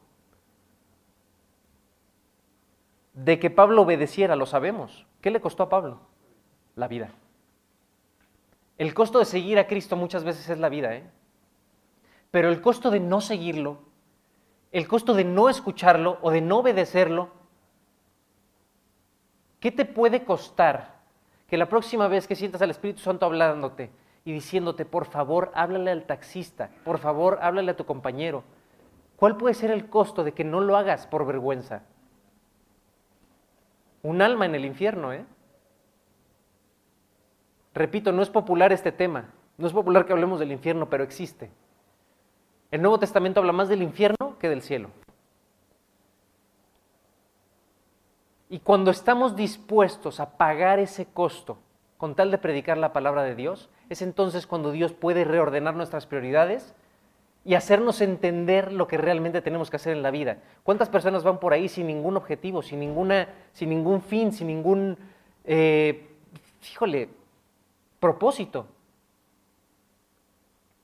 de 3.12 3.38
que 3.38 3.50
Pablo 3.50 3.82
obedeciera? 3.82 4.34
Lo 4.34 4.46
sabemos. 4.46 5.06
¿Qué 5.20 5.30
le 5.30 5.42
costó 5.42 5.64
a 5.64 5.68
Pablo? 5.68 6.00
La 6.74 6.88
vida. 6.88 7.10
El 8.78 8.94
costo 8.94 9.18
de 9.18 9.26
seguir 9.26 9.58
a 9.58 9.66
Cristo 9.66 9.94
muchas 9.94 10.24
veces 10.24 10.48
es 10.48 10.58
la 10.58 10.70
vida, 10.70 10.94
¿eh? 10.94 11.04
Pero 12.34 12.48
el 12.48 12.60
costo 12.60 12.90
de 12.90 12.98
no 12.98 13.20
seguirlo, 13.20 13.78
el 14.72 14.88
costo 14.88 15.14
de 15.14 15.22
no 15.22 15.48
escucharlo 15.48 16.18
o 16.20 16.32
de 16.32 16.40
no 16.40 16.58
obedecerlo, 16.58 17.28
¿Qué 19.60 19.70
te 19.70 19.84
puede 19.84 20.24
costar 20.24 20.96
que 21.46 21.56
la 21.56 21.68
próxima 21.68 22.08
vez 22.08 22.26
que 22.26 22.34
sientas 22.34 22.60
al 22.60 22.70
Espíritu 22.70 22.98
Santo 23.02 23.24
hablándote 23.24 23.92
y 24.24 24.32
diciéndote, 24.32 24.84
por 24.84 25.04
favor, 25.04 25.52
háblale 25.54 25.92
al 25.92 26.06
taxista, 26.06 26.70
por 26.84 26.98
favor, 26.98 27.38
háblale 27.40 27.70
a 27.70 27.76
tu 27.76 27.86
compañero? 27.86 28.42
¿Cuál 29.14 29.36
puede 29.36 29.54
ser 29.54 29.70
el 29.70 29.88
costo 29.88 30.24
de 30.24 30.32
que 30.32 30.42
no 30.42 30.60
lo 30.60 30.76
hagas 30.76 31.06
por 31.06 31.24
vergüenza? 31.24 31.82
Un 34.02 34.22
alma 34.22 34.44
en 34.44 34.56
el 34.56 34.64
infierno, 34.64 35.12
¿eh? 35.12 35.24
Repito, 37.74 38.10
no 38.10 38.22
es 38.22 38.28
popular 38.28 38.72
este 38.72 38.90
tema, 38.90 39.30
no 39.56 39.68
es 39.68 39.72
popular 39.72 40.04
que 40.04 40.12
hablemos 40.12 40.40
del 40.40 40.50
infierno, 40.50 40.90
pero 40.90 41.04
existe. 41.04 41.48
El 42.74 42.82
Nuevo 42.82 42.98
Testamento 42.98 43.38
habla 43.38 43.52
más 43.52 43.68
del 43.68 43.84
infierno 43.84 44.36
que 44.40 44.48
del 44.48 44.60
cielo. 44.60 44.90
Y 48.50 48.58
cuando 48.58 48.90
estamos 48.90 49.36
dispuestos 49.36 50.18
a 50.18 50.36
pagar 50.36 50.80
ese 50.80 51.06
costo 51.06 51.58
con 51.98 52.16
tal 52.16 52.32
de 52.32 52.38
predicar 52.38 52.76
la 52.76 52.92
palabra 52.92 53.22
de 53.22 53.36
Dios, 53.36 53.70
es 53.90 54.02
entonces 54.02 54.48
cuando 54.48 54.72
Dios 54.72 54.92
puede 54.92 55.22
reordenar 55.22 55.76
nuestras 55.76 56.06
prioridades 56.06 56.74
y 57.44 57.54
hacernos 57.54 58.00
entender 58.00 58.72
lo 58.72 58.88
que 58.88 58.98
realmente 58.98 59.40
tenemos 59.40 59.70
que 59.70 59.76
hacer 59.76 59.96
en 59.96 60.02
la 60.02 60.10
vida. 60.10 60.38
¿Cuántas 60.64 60.88
personas 60.88 61.22
van 61.22 61.38
por 61.38 61.52
ahí 61.52 61.68
sin 61.68 61.86
ningún 61.86 62.16
objetivo, 62.16 62.60
sin, 62.60 62.80
ninguna, 62.80 63.28
sin 63.52 63.68
ningún 63.68 64.02
fin, 64.02 64.32
sin 64.32 64.48
ningún, 64.48 64.98
eh, 65.44 66.08
híjole, 66.72 67.08
propósito? 68.00 68.66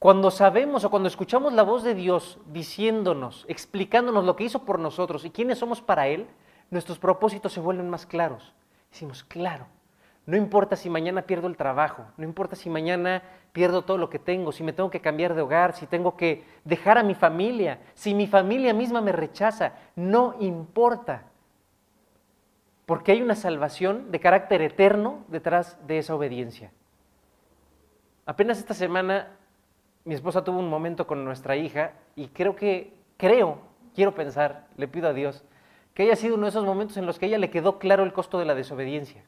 Cuando 0.01 0.31
sabemos 0.31 0.83
o 0.85 0.91
cuando 0.91 1.09
escuchamos 1.11 1.53
la 1.53 1.63
voz 1.63 1.83
de 1.83 1.95
Dios 1.95 2.39
diciéndonos, 2.47 3.45
explicándonos 3.49 4.25
lo 4.25 4.35
que 4.35 4.45
hizo 4.45 4.65
por 4.65 4.79
nosotros 4.79 5.27
y 5.27 5.31
quiénes 5.31 5.59
somos 5.59 5.83
para 5.83 6.09
Él, 6.09 6.27
nuestros 6.71 6.99
propósitos 6.99 7.53
se 7.53 7.61
vuelven 7.61 7.91
más 7.91 8.07
claros. 8.07 8.55
Decimos, 8.91 9.23
claro, 9.25 9.67
no 10.25 10.39
importa 10.39 10.75
si 10.75 10.89
mañana 10.89 11.27
pierdo 11.27 11.49
el 11.49 11.59
trabajo, 11.59 12.07
no 12.17 12.25
importa 12.25 12.57
si 12.57 12.71
mañana 12.71 13.23
pierdo 13.53 13.83
todo 13.83 13.99
lo 13.99 14.09
que 14.09 14.19
tengo, 14.19 14.53
si 14.53 14.63
me 14.63 14.73
tengo 14.73 14.89
que 14.89 15.03
cambiar 15.03 15.35
de 15.35 15.43
hogar, 15.43 15.75
si 15.75 15.87
tengo 15.87 16.17
que 16.17 16.47
dejar 16.65 16.97
a 16.97 17.03
mi 17.03 17.15
familia, 17.15 17.83
si 17.93 18.15
mi 18.15 18.27
familia 18.27 18.73
misma 18.73 19.03
me 19.03 19.13
rechaza, 19.13 19.75
no 19.97 20.35
importa. 20.41 21.25
Porque 22.87 23.13
hay 23.13 23.21
una 23.21 23.35
salvación 23.35 24.11
de 24.11 24.19
carácter 24.19 24.63
eterno 24.63 25.27
detrás 25.29 25.77
de 25.87 25.99
esa 25.99 26.15
obediencia. 26.15 26.73
Apenas 28.25 28.57
esta 28.57 28.73
semana 28.73 29.37
mi 30.05 30.15
esposa 30.15 30.45
tuvo 30.45 30.59
un 30.59 30.69
momento 30.69 31.07
con 31.07 31.25
nuestra 31.25 31.57
hija 31.57 31.93
y 32.17 32.29
creo 32.29 32.57
que, 32.57 32.95
creo, 33.17 33.59
quiero 33.95 34.15
pensar, 34.15 34.67
le 34.77 34.89
pido 34.89 35.09
a 35.09 35.13
Dios, 35.13 35.45
que 35.95 36.05
haya 36.05 36.17
sido 36.17 36.37
uno 36.37 36.45
de 36.45 36.51
esos 36.51 36.65
momentos 36.65 36.97
en 36.97 37.07
los 37.07 37.19
que 37.19 37.27
a 37.27 37.29
ella 37.29 37.39
le 37.39 37.51
quedó 37.51 37.79
claro 37.79 38.05
el 38.05 38.13
costo 38.13 38.39
de 38.39 38.45
la 38.45 38.55
desobediencia. 38.55 39.25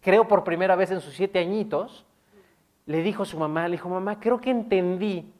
Creo 0.00 0.28
por 0.28 0.44
primera 0.44 0.76
vez 0.76 0.90
en 0.90 1.00
sus 1.00 1.14
siete 1.14 1.38
añitos, 1.38 2.04
le 2.86 3.02
dijo 3.02 3.22
a 3.22 3.26
su 3.26 3.38
mamá, 3.38 3.68
le 3.68 3.72
dijo, 3.72 3.88
mamá, 3.88 4.20
creo 4.20 4.40
que 4.40 4.50
entendí 4.50 5.32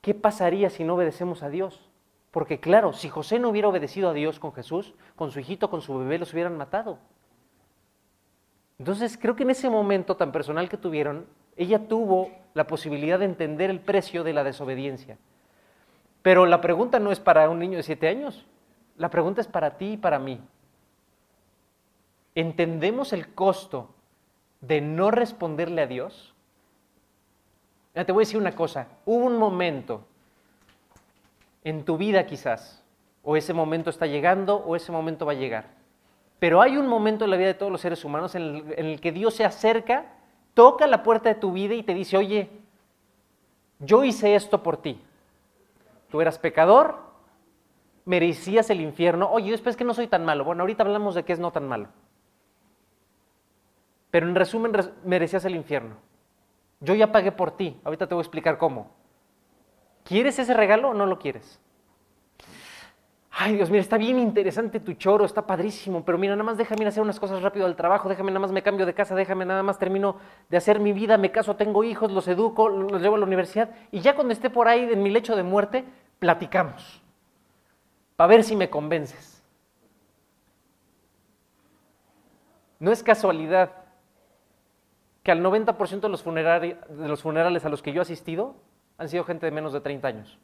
qué 0.00 0.14
pasaría 0.14 0.70
si 0.70 0.84
no 0.84 0.94
obedecemos 0.94 1.42
a 1.42 1.48
Dios. 1.48 1.90
Porque 2.30 2.60
claro, 2.60 2.92
si 2.92 3.08
José 3.08 3.38
no 3.38 3.48
hubiera 3.48 3.68
obedecido 3.68 4.10
a 4.10 4.12
Dios 4.12 4.38
con 4.38 4.52
Jesús, 4.52 4.94
con 5.16 5.30
su 5.30 5.40
hijito, 5.40 5.70
con 5.70 5.80
su 5.80 5.96
bebé, 5.98 6.18
los 6.18 6.32
hubieran 6.32 6.56
matado. 6.56 6.98
Entonces 8.78 9.16
creo 9.16 9.34
que 9.34 9.42
en 9.42 9.50
ese 9.50 9.70
momento 9.70 10.16
tan 10.16 10.32
personal 10.32 10.68
que 10.68 10.76
tuvieron, 10.76 11.26
ella 11.56 11.88
tuvo 11.88 12.30
la 12.54 12.66
posibilidad 12.66 13.18
de 13.18 13.26
entender 13.26 13.70
el 13.70 13.80
precio 13.80 14.24
de 14.24 14.32
la 14.32 14.44
desobediencia. 14.44 15.18
Pero 16.22 16.46
la 16.46 16.60
pregunta 16.60 16.98
no 16.98 17.12
es 17.12 17.20
para 17.20 17.48
un 17.50 17.58
niño 17.58 17.76
de 17.76 17.82
siete 17.82 18.08
años, 18.08 18.44
la 18.96 19.10
pregunta 19.10 19.40
es 19.40 19.46
para 19.46 19.76
ti 19.76 19.92
y 19.92 19.96
para 19.96 20.18
mí. 20.18 20.40
¿Entendemos 22.34 23.12
el 23.12 23.32
costo 23.32 23.90
de 24.60 24.80
no 24.80 25.10
responderle 25.10 25.82
a 25.82 25.86
Dios? 25.86 26.34
Te 27.92 28.12
voy 28.12 28.22
a 28.22 28.26
decir 28.26 28.38
una 28.38 28.54
cosa, 28.54 28.88
hubo 29.04 29.24
un 29.24 29.38
momento 29.38 30.06
en 31.64 31.84
tu 31.84 31.96
vida 31.96 32.26
quizás, 32.26 32.82
o 33.22 33.36
ese 33.36 33.52
momento 33.52 33.90
está 33.90 34.06
llegando 34.06 34.56
o 34.56 34.76
ese 34.76 34.92
momento 34.92 35.26
va 35.26 35.32
a 35.32 35.36
llegar, 35.36 35.70
pero 36.38 36.60
hay 36.60 36.76
un 36.76 36.86
momento 36.86 37.24
en 37.24 37.30
la 37.30 37.36
vida 37.36 37.48
de 37.48 37.54
todos 37.54 37.72
los 37.72 37.80
seres 37.80 38.04
humanos 38.04 38.34
en 38.34 38.72
el 38.76 39.00
que 39.00 39.12
Dios 39.12 39.34
se 39.34 39.44
acerca, 39.44 40.15
toca 40.56 40.86
la 40.86 41.02
puerta 41.02 41.28
de 41.28 41.34
tu 41.34 41.52
vida 41.52 41.74
y 41.74 41.82
te 41.82 41.92
dice, 41.92 42.16
oye, 42.16 42.48
yo 43.78 44.04
hice 44.04 44.34
esto 44.34 44.62
por 44.62 44.78
ti. 44.78 44.98
Tú 46.10 46.22
eras 46.22 46.38
pecador, 46.38 46.96
merecías 48.06 48.70
el 48.70 48.80
infierno. 48.80 49.30
Oye, 49.30 49.50
después 49.50 49.76
que 49.76 49.84
no 49.84 49.92
soy 49.92 50.06
tan 50.06 50.24
malo. 50.24 50.44
Bueno, 50.44 50.62
ahorita 50.62 50.82
hablamos 50.82 51.14
de 51.14 51.24
que 51.24 51.34
es 51.34 51.38
no 51.38 51.52
tan 51.52 51.68
malo. 51.68 51.88
Pero 54.10 54.26
en 54.28 54.34
resumen, 54.34 54.72
merecías 55.04 55.44
el 55.44 55.56
infierno. 55.56 55.96
Yo 56.80 56.94
ya 56.94 57.12
pagué 57.12 57.32
por 57.32 57.50
ti. 57.50 57.78
Ahorita 57.84 58.06
te 58.06 58.14
voy 58.14 58.22
a 58.22 58.24
explicar 58.24 58.56
cómo. 58.56 58.92
¿Quieres 60.04 60.38
ese 60.38 60.54
regalo 60.54 60.88
o 60.88 60.94
no 60.94 61.04
lo 61.04 61.18
quieres? 61.18 61.60
Ay, 63.38 63.56
Dios, 63.56 63.68
mira, 63.68 63.82
está 63.82 63.98
bien 63.98 64.18
interesante 64.18 64.80
tu 64.80 64.94
choro, 64.94 65.26
está 65.26 65.46
padrísimo, 65.46 66.02
pero 66.06 66.16
mira, 66.16 66.34
nada 66.34 66.42
más 66.42 66.56
déjame 66.56 66.86
hacer 66.86 67.02
unas 67.02 67.20
cosas 67.20 67.42
rápido 67.42 67.66
al 67.66 67.76
trabajo, 67.76 68.08
déjame 68.08 68.30
nada 68.30 68.40
más 68.40 68.50
me 68.50 68.62
cambio 68.62 68.86
de 68.86 68.94
casa, 68.94 69.14
déjame 69.14 69.44
nada 69.44 69.62
más 69.62 69.78
termino 69.78 70.16
de 70.48 70.56
hacer 70.56 70.80
mi 70.80 70.94
vida, 70.94 71.18
me 71.18 71.30
caso, 71.30 71.54
tengo 71.54 71.84
hijos, 71.84 72.10
los 72.10 72.26
educo, 72.28 72.70
los 72.70 73.02
llevo 73.02 73.16
a 73.16 73.18
la 73.18 73.26
universidad 73.26 73.68
y 73.92 74.00
ya 74.00 74.14
cuando 74.14 74.32
esté 74.32 74.48
por 74.48 74.68
ahí 74.68 74.88
en 74.90 75.02
mi 75.02 75.10
lecho 75.10 75.36
de 75.36 75.42
muerte, 75.42 75.84
platicamos 76.18 77.02
para 78.16 78.28
ver 78.28 78.42
si 78.42 78.56
me 78.56 78.70
convences. 78.70 79.44
No 82.78 82.90
es 82.90 83.02
casualidad 83.02 83.70
que 85.22 85.30
al 85.30 85.42
90% 85.42 86.00
de 86.00 86.08
los, 86.08 86.24
de 86.24 87.08
los 87.08 87.20
funerales 87.20 87.66
a 87.66 87.68
los 87.68 87.82
que 87.82 87.92
yo 87.92 88.00
he 88.00 88.02
asistido 88.02 88.54
han 88.96 89.10
sido 89.10 89.24
gente 89.24 89.44
de 89.44 89.52
menos 89.52 89.74
de 89.74 89.82
30 89.82 90.08
años. 90.08 90.38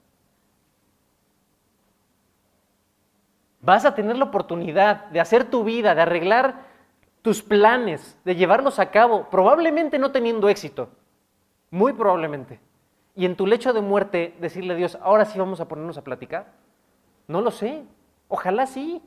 Vas 3.62 3.84
a 3.84 3.94
tener 3.94 4.18
la 4.18 4.24
oportunidad 4.24 5.06
de 5.06 5.20
hacer 5.20 5.48
tu 5.48 5.64
vida, 5.64 5.94
de 5.94 6.02
arreglar 6.02 6.66
tus 7.22 7.42
planes, 7.42 8.18
de 8.24 8.34
llevarlos 8.34 8.80
a 8.80 8.90
cabo, 8.90 9.30
probablemente 9.30 9.98
no 10.00 10.10
teniendo 10.10 10.48
éxito, 10.48 10.90
muy 11.70 11.92
probablemente. 11.92 12.60
Y 13.14 13.24
en 13.24 13.36
tu 13.36 13.46
lecho 13.46 13.72
de 13.72 13.80
muerte 13.80 14.36
decirle 14.40 14.74
a 14.74 14.76
Dios, 14.76 14.98
ahora 15.00 15.24
sí 15.24 15.38
vamos 15.38 15.60
a 15.60 15.68
ponernos 15.68 15.96
a 15.96 16.04
platicar. 16.04 16.52
No 17.28 17.40
lo 17.40 17.50
sé. 17.50 17.84
Ojalá 18.28 18.66
sí. 18.66 19.00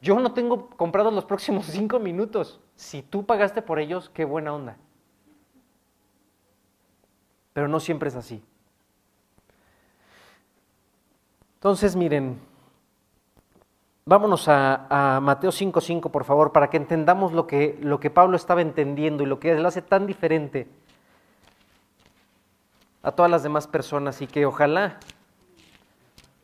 Yo 0.00 0.18
no 0.20 0.32
tengo 0.32 0.68
comprados 0.70 1.12
los 1.12 1.24
próximos 1.24 1.66
cinco 1.70 1.98
minutos. 1.98 2.60
Si 2.76 3.02
tú 3.02 3.24
pagaste 3.26 3.62
por 3.62 3.78
ellos, 3.78 4.10
qué 4.10 4.24
buena 4.24 4.54
onda. 4.54 4.76
Pero 7.52 7.68
no 7.68 7.80
siempre 7.80 8.08
es 8.08 8.16
así. 8.16 8.44
Entonces, 11.62 11.94
miren, 11.94 12.40
vámonos 14.04 14.48
a, 14.48 15.20
Mateo 15.22 15.52
5.5, 15.52 16.10
por 16.10 16.24
favor, 16.24 16.50
para 16.50 16.68
que 16.68 16.76
entendamos 16.76 17.32
lo 17.32 17.46
que, 17.46 17.78
lo 17.80 18.00
que 18.00 18.10
Pablo 18.10 18.34
estaba 18.34 18.62
entendiendo 18.62 19.22
y 19.22 19.26
lo 19.26 19.38
que 19.38 19.52
él 19.52 19.64
hace 19.64 19.80
tan 19.80 20.08
diferente 20.08 20.66
a 23.00 23.12
todas 23.12 23.30
las 23.30 23.44
demás 23.44 23.68
personas 23.68 24.20
y 24.22 24.26
que 24.26 24.44
ojalá 24.44 24.98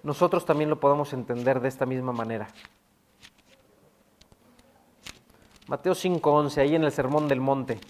nosotros 0.04 0.44
también 0.44 0.70
lo 0.70 0.78
podamos 0.78 1.12
entender 1.12 1.58
de 1.58 1.66
esta 1.66 1.84
misma 1.84 2.12
manera. 2.12 2.46
Mateo 5.66 5.96
5:11, 5.96 6.60
ahí 6.60 6.76
en 6.76 6.84
el 6.84 6.92
Sermón 6.92 7.26
del 7.26 7.40
Monte. 7.40 7.80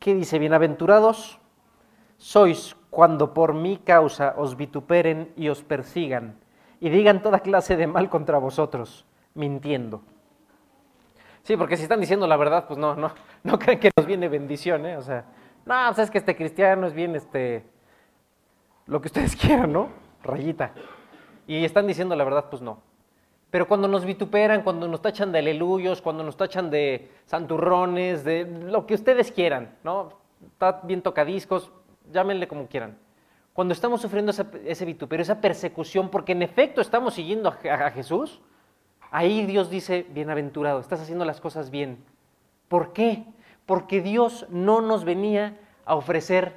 ¿Qué 0.00 0.14
dice? 0.14 0.38
Bienaventurados 0.38 1.38
sois 2.16 2.74
cuando 2.88 3.34
por 3.34 3.52
mi 3.52 3.76
causa 3.76 4.32
os 4.38 4.56
vituperen 4.56 5.30
y 5.36 5.50
os 5.50 5.62
persigan 5.62 6.40
y 6.80 6.88
digan 6.88 7.20
toda 7.20 7.40
clase 7.40 7.76
de 7.76 7.86
mal 7.86 8.08
contra 8.08 8.38
vosotros, 8.38 9.04
mintiendo. 9.34 10.00
Sí, 11.42 11.54
porque 11.54 11.76
si 11.76 11.82
están 11.82 12.00
diciendo 12.00 12.26
la 12.26 12.38
verdad, 12.38 12.64
pues 12.66 12.78
no, 12.78 12.96
no, 12.96 13.12
no 13.44 13.58
creen 13.58 13.78
que 13.78 13.90
nos 13.94 14.06
viene 14.06 14.30
bendición, 14.30 14.86
¿eh? 14.86 14.96
O 14.96 15.02
sea, 15.02 15.26
no, 15.66 15.74
pues 15.88 15.98
es 15.98 16.10
que 16.10 16.16
este 16.16 16.34
cristiano 16.34 16.86
es 16.86 16.94
bien, 16.94 17.14
este, 17.14 17.66
lo 18.86 19.02
que 19.02 19.08
ustedes 19.08 19.36
quieran, 19.40 19.70
¿no? 19.70 19.90
Rayita. 20.22 20.72
Y 21.46 21.62
están 21.62 21.86
diciendo 21.86 22.16
la 22.16 22.24
verdad, 22.24 22.46
pues 22.48 22.62
no. 22.62 22.80
Pero 23.50 23.66
cuando 23.66 23.88
nos 23.88 24.04
vituperan, 24.04 24.62
cuando 24.62 24.86
nos 24.86 25.02
tachan 25.02 25.32
de 25.32 25.40
aleluyos, 25.40 26.00
cuando 26.00 26.22
nos 26.22 26.36
tachan 26.36 26.70
de 26.70 27.10
santurrones, 27.26 28.24
de 28.24 28.44
lo 28.44 28.86
que 28.86 28.94
ustedes 28.94 29.32
quieran, 29.32 29.76
¿no? 29.82 30.10
Está 30.46 30.80
bien 30.84 31.02
tocadiscos, 31.02 31.72
llámenle 32.12 32.46
como 32.46 32.68
quieran. 32.68 32.96
Cuando 33.52 33.74
estamos 33.74 34.00
sufriendo 34.00 34.32
ese 34.32 34.84
vituperio, 34.84 35.22
esa 35.22 35.40
persecución, 35.40 36.08
porque 36.08 36.32
en 36.32 36.42
efecto 36.42 36.80
estamos 36.80 37.14
siguiendo 37.14 37.48
a 37.48 37.90
Jesús, 37.90 38.40
Ahí 39.10 39.44
Dios 39.44 39.70
dice, 39.70 40.06
bienaventurado, 40.10 40.78
estás 40.78 41.00
haciendo 41.00 41.24
las 41.24 41.40
cosas 41.40 41.70
bien. 41.70 42.04
¿Por 42.68 42.92
qué? 42.92 43.24
Porque 43.66 44.00
Dios 44.00 44.46
no 44.50 44.80
nos 44.80 45.04
venía 45.04 45.58
a 45.84 45.96
ofrecer 45.96 46.54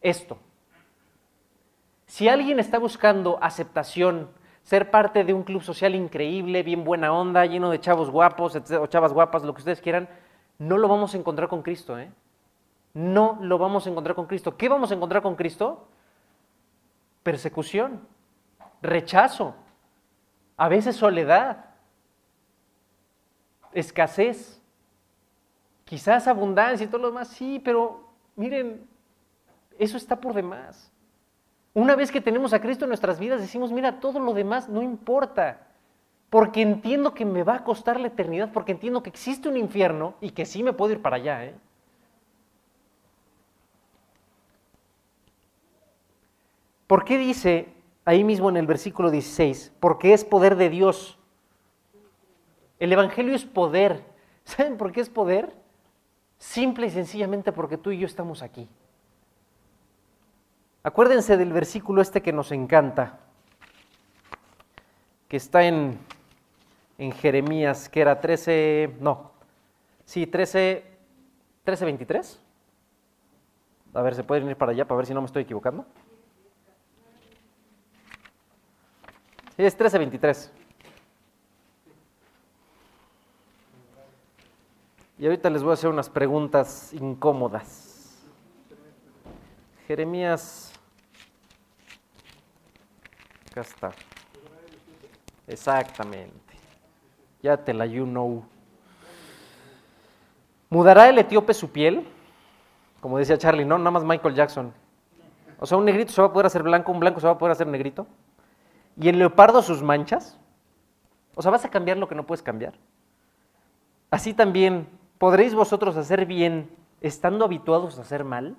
esto. 0.00 0.38
Si 2.06 2.28
alguien 2.28 2.58
está 2.58 2.78
buscando 2.78 3.38
aceptación, 3.40 4.28
ser 4.66 4.90
parte 4.90 5.24
de 5.24 5.32
un 5.32 5.44
club 5.44 5.62
social 5.62 5.94
increíble, 5.94 6.62
bien 6.62 6.84
buena 6.84 7.12
onda, 7.12 7.46
lleno 7.46 7.70
de 7.70 7.80
chavos 7.80 8.10
guapos 8.10 8.56
o 8.56 8.86
chavas 8.88 9.14
guapas, 9.14 9.44
lo 9.44 9.54
que 9.54 9.60
ustedes 9.60 9.80
quieran, 9.80 10.08
no 10.58 10.76
lo 10.76 10.88
vamos 10.88 11.14
a 11.14 11.18
encontrar 11.18 11.48
con 11.48 11.62
Cristo. 11.62 11.98
¿eh? 11.98 12.10
No 12.92 13.38
lo 13.40 13.56
vamos 13.56 13.86
a 13.86 13.90
encontrar 13.90 14.14
con 14.14 14.26
Cristo. 14.26 14.56
¿Qué 14.58 14.68
vamos 14.68 14.90
a 14.90 14.94
encontrar 14.94 15.22
con 15.22 15.36
Cristo? 15.36 15.86
persecución, 17.26 18.06
rechazo, 18.80 19.56
a 20.56 20.68
veces 20.68 20.94
soledad, 20.94 21.64
escasez, 23.72 24.62
quizás 25.84 26.28
abundancia 26.28 26.84
y 26.84 26.86
todo 26.86 27.00
lo 27.00 27.08
demás, 27.08 27.26
sí, 27.26 27.60
pero 27.64 28.08
miren, 28.36 28.88
eso 29.76 29.96
está 29.96 30.20
por 30.20 30.34
demás. 30.34 30.92
Una 31.76 31.94
vez 31.94 32.10
que 32.10 32.22
tenemos 32.22 32.54
a 32.54 32.60
Cristo 32.62 32.86
en 32.86 32.88
nuestras 32.88 33.18
vidas, 33.18 33.38
decimos, 33.38 33.70
mira, 33.70 34.00
todo 34.00 34.18
lo 34.18 34.32
demás 34.32 34.66
no 34.70 34.82
importa, 34.82 35.66
porque 36.30 36.62
entiendo 36.62 37.12
que 37.12 37.26
me 37.26 37.42
va 37.42 37.56
a 37.56 37.64
costar 37.64 38.00
la 38.00 38.06
eternidad, 38.06 38.50
porque 38.50 38.72
entiendo 38.72 39.02
que 39.02 39.10
existe 39.10 39.46
un 39.46 39.58
infierno 39.58 40.14
y 40.22 40.30
que 40.30 40.46
sí 40.46 40.62
me 40.62 40.72
puedo 40.72 40.94
ir 40.94 41.02
para 41.02 41.16
allá. 41.16 41.44
¿eh? 41.44 41.54
¿Por 46.86 47.04
qué 47.04 47.18
dice 47.18 47.68
ahí 48.06 48.24
mismo 48.24 48.48
en 48.48 48.56
el 48.56 48.66
versículo 48.66 49.10
16? 49.10 49.74
Porque 49.78 50.14
es 50.14 50.24
poder 50.24 50.56
de 50.56 50.70
Dios. 50.70 51.18
El 52.78 52.90
Evangelio 52.90 53.34
es 53.34 53.44
poder. 53.44 54.02
¿Saben 54.44 54.78
por 54.78 54.92
qué 54.92 55.02
es 55.02 55.10
poder? 55.10 55.52
Simple 56.38 56.86
y 56.86 56.90
sencillamente 56.90 57.52
porque 57.52 57.76
tú 57.76 57.90
y 57.90 57.98
yo 57.98 58.06
estamos 58.06 58.40
aquí. 58.40 58.66
Acuérdense 60.86 61.36
del 61.36 61.52
versículo 61.52 62.00
este 62.00 62.22
que 62.22 62.32
nos 62.32 62.52
encanta, 62.52 63.18
que 65.26 65.36
está 65.36 65.64
en, 65.64 65.98
en 66.96 67.10
Jeremías, 67.10 67.88
que 67.88 68.00
era 68.00 68.20
13, 68.20 68.94
no, 69.00 69.32
sí, 70.04 70.28
13, 70.28 70.84
13, 71.64 71.84
23. 71.86 72.40
A 73.94 74.00
ver, 74.00 74.14
¿se 74.14 74.22
pueden 74.22 74.48
ir 74.48 74.54
para 74.54 74.70
allá 74.70 74.86
para 74.86 74.98
ver 74.98 75.06
si 75.06 75.12
no 75.12 75.20
me 75.20 75.26
estoy 75.26 75.42
equivocando? 75.42 75.84
Sí, 79.56 79.64
es 79.64 79.76
13, 79.76 79.98
23. 79.98 80.52
Y 85.18 85.26
ahorita 85.26 85.50
les 85.50 85.64
voy 85.64 85.72
a 85.72 85.74
hacer 85.74 85.90
unas 85.90 86.08
preguntas 86.08 86.92
incómodas. 86.92 88.24
Jeremías. 89.88 90.75
Acá 93.56 93.60
está. 93.62 93.90
Exactamente. 95.46 96.34
Ya 97.42 97.56
te 97.56 97.72
la 97.72 97.86
you 97.86 98.04
know. 98.04 98.44
¿Mudará 100.68 101.08
el 101.08 101.18
etíope 101.18 101.54
su 101.54 101.70
piel? 101.70 102.06
Como 103.00 103.16
decía 103.16 103.38
Charlie, 103.38 103.64
no, 103.64 103.78
nada 103.78 103.92
más 103.92 104.04
Michael 104.04 104.34
Jackson. 104.34 104.74
O 105.58 105.64
sea, 105.64 105.78
un 105.78 105.86
negrito 105.86 106.12
se 106.12 106.20
va 106.20 106.28
a 106.28 106.32
poder 106.34 106.44
hacer 106.44 106.62
blanco, 106.62 106.92
un 106.92 107.00
blanco 107.00 107.18
se 107.18 107.26
va 107.28 107.32
a 107.32 107.38
poder 107.38 107.52
hacer 107.52 107.66
negrito. 107.66 108.06
¿Y 109.00 109.08
el 109.08 109.18
leopardo 109.18 109.62
sus 109.62 109.82
manchas? 109.82 110.38
O 111.34 111.40
sea, 111.40 111.50
¿vas 111.50 111.64
a 111.64 111.70
cambiar 111.70 111.96
lo 111.96 112.08
que 112.08 112.14
no 112.14 112.26
puedes 112.26 112.42
cambiar? 112.42 112.74
Así 114.10 114.34
también 114.34 114.86
¿Podréis 115.18 115.54
vosotros 115.54 115.96
hacer 115.96 116.26
bien 116.26 116.68
estando 117.00 117.46
habituados 117.46 117.98
a 117.98 118.02
hacer 118.02 118.22
mal? 118.22 118.54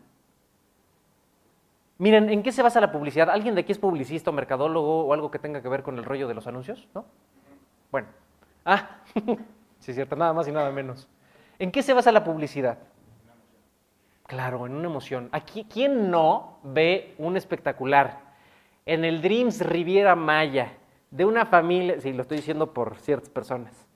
Miren, 1.99 2.29
¿en 2.29 2.43
qué 2.43 2.51
se 2.51 2.61
basa 2.61 2.79
la 2.79 2.91
publicidad? 2.91 3.29
¿Alguien 3.29 3.55
de 3.55 3.61
aquí 3.61 3.71
es 3.71 3.79
publicista 3.79 4.29
o 4.29 4.33
mercadólogo 4.33 5.05
o 5.05 5.13
algo 5.13 5.31
que 5.31 5.39
tenga 5.39 5.61
que 5.61 5.69
ver 5.69 5.81
con 5.81 5.97
el 5.97 6.05
rollo 6.05 6.27
de 6.27 6.35
los 6.35 6.45
anuncios? 6.45 6.87
¿No? 6.93 7.05
Bueno. 7.91 8.07
Ah, 8.63 9.01
sí 9.79 9.91
es 9.91 9.95
cierto, 9.95 10.15
nada 10.15 10.33
más 10.33 10.47
y 10.47 10.51
nada 10.51 10.71
menos. 10.71 11.07
¿En 11.57 11.71
qué 11.71 11.81
se 11.81 11.93
basa 11.93 12.11
la 12.11 12.23
publicidad? 12.23 12.77
Claro, 14.27 14.65
en 14.67 14.73
una 14.73 14.87
emoción. 14.87 15.29
Aquí, 15.31 15.65
¿quién 15.71 16.11
no 16.11 16.59
ve 16.63 17.15
un 17.17 17.37
espectacular 17.37 18.19
en 18.85 19.05
el 19.05 19.21
Dreams 19.21 19.61
Riviera 19.61 20.15
Maya 20.15 20.73
de 21.09 21.25
una 21.25 21.45
familia, 21.45 21.99
sí, 22.01 22.11
lo 22.13 22.23
estoy 22.23 22.37
diciendo 22.37 22.73
por 22.73 22.97
ciertas 22.97 23.29
personas, 23.29 23.86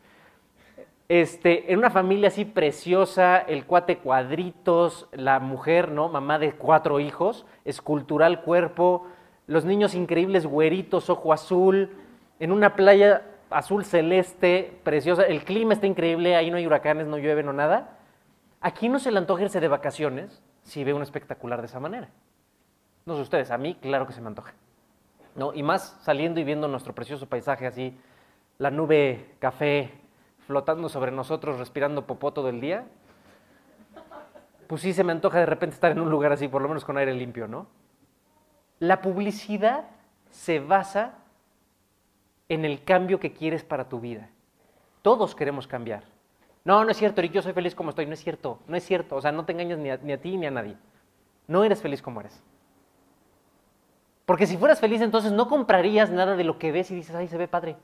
este, 1.12 1.74
en 1.74 1.80
una 1.80 1.90
familia 1.90 2.30
así 2.30 2.46
preciosa, 2.46 3.38
el 3.38 3.66
cuate 3.66 3.98
cuadritos, 3.98 5.10
la 5.12 5.42
mujer, 5.42 5.92
¿no? 5.92 6.08
Mamá 6.08 6.40
de 6.40 6.54
cuatro 6.54 7.02
hijos, 7.02 7.46
escultural 7.66 8.44
cuerpo, 8.44 9.08
los 9.46 9.66
niños 9.66 9.94
increíbles 9.94 10.46
güeritos, 10.46 11.10
ojo 11.10 11.34
azul, 11.34 11.90
en 12.40 12.54
una 12.54 12.78
playa 12.78 13.24
azul 13.50 13.84
celeste, 13.84 14.80
preciosa, 14.86 15.24
el 15.24 15.44
clima 15.44 15.74
está 15.74 15.86
increíble, 15.86 16.38
ahí 16.38 16.50
no 16.50 16.56
hay 16.56 16.66
huracanes, 16.66 17.08
no 17.08 17.18
llueve, 17.18 17.44
no 17.44 17.52
nada. 17.52 17.98
Aquí 18.62 18.88
no 18.88 18.98
se 18.98 19.12
le 19.12 19.18
antoja 19.18 19.44
irse 19.44 19.60
de 19.60 19.68
vacaciones 19.68 20.42
si 20.64 20.86
ve 20.86 20.94
un 20.94 21.02
espectacular 21.02 21.60
de 21.60 21.68
esa 21.68 21.82
manera. 21.82 22.08
No 23.06 23.16
sé 23.16 23.22
ustedes, 23.22 23.52
a 23.52 23.58
mí 23.58 23.76
claro 23.76 24.08
que 24.08 24.14
se 24.14 24.22
me 24.22 24.28
antoja. 24.28 24.54
¿No? 25.36 25.54
Y 25.54 25.62
más 25.62 26.00
saliendo 26.04 26.40
y 26.40 26.46
viendo 26.46 26.70
nuestro 26.70 26.96
precioso 26.96 27.28
paisaje 27.28 27.68
así, 27.68 27.98
la 28.60 28.72
nube 28.72 29.36
café, 29.40 30.01
flotando 30.48 30.90
sobre 30.90 31.12
nosotros, 31.12 31.60
respirando 31.60 32.06
popó 32.06 32.34
todo 32.34 32.50
el 32.50 32.62
día, 32.62 32.86
pues 34.68 34.82
sí 34.82 34.94
se 34.94 35.04
me 35.04 35.12
antoja 35.12 35.40
de 35.40 35.46
repente 35.46 35.76
estar 35.76 35.92
en 35.92 36.00
un 36.00 36.10
lugar 36.10 36.32
así, 36.32 36.48
por 36.48 36.62
lo 36.62 36.68
menos 36.68 36.86
con 36.86 36.98
aire 36.98 37.14
limpio, 37.14 37.48
¿no? 37.48 37.68
La 38.80 39.02
publicidad 39.02 39.86
se 40.30 40.60
basa 40.60 41.16
en 42.50 42.66
el 42.66 42.84
cambio 42.84 43.20
que 43.20 43.34
quieres 43.34 43.64
para 43.64 43.90
tu 43.90 44.00
vida. 44.00 44.30
Todos 45.02 45.36
queremos 45.36 45.68
cambiar. 45.68 46.04
No, 46.64 46.84
no 46.84 46.92
es 46.92 46.98
cierto, 46.98 47.22
Eric, 47.22 47.34
yo 47.34 47.42
soy 47.42 47.54
feliz 47.54 47.76
como 47.76 47.90
estoy. 47.90 48.06
No 48.06 48.14
es 48.14 48.24
cierto, 48.24 48.60
no 48.68 48.76
es 48.76 48.84
cierto. 48.84 49.16
O 49.16 49.22
sea, 49.22 49.32
no 49.32 49.46
te 49.46 49.54
a, 49.54 49.98
ni 49.98 50.12
a 50.12 50.22
ti 50.22 50.38
ni 50.38 50.46
a 50.46 50.52
nadie. 50.52 50.76
No 51.48 51.64
eres 51.64 51.82
feliz 51.82 52.02
como 52.02 52.22
eres. 52.22 52.42
Porque 54.26 54.48
si 54.48 54.58
fueras 54.58 54.80
feliz, 54.80 55.02
entonces 55.02 55.32
no 55.32 55.48
comprarías 55.50 56.12
nada 56.12 56.36
de 56.36 56.44
lo 56.44 56.58
que 56.58 56.72
ves 56.72 56.92
y 56.92 56.96
dices, 56.96 57.16
ay, 57.16 57.28
se 57.28 57.38
ve 57.38 57.48
padre. 57.48 57.76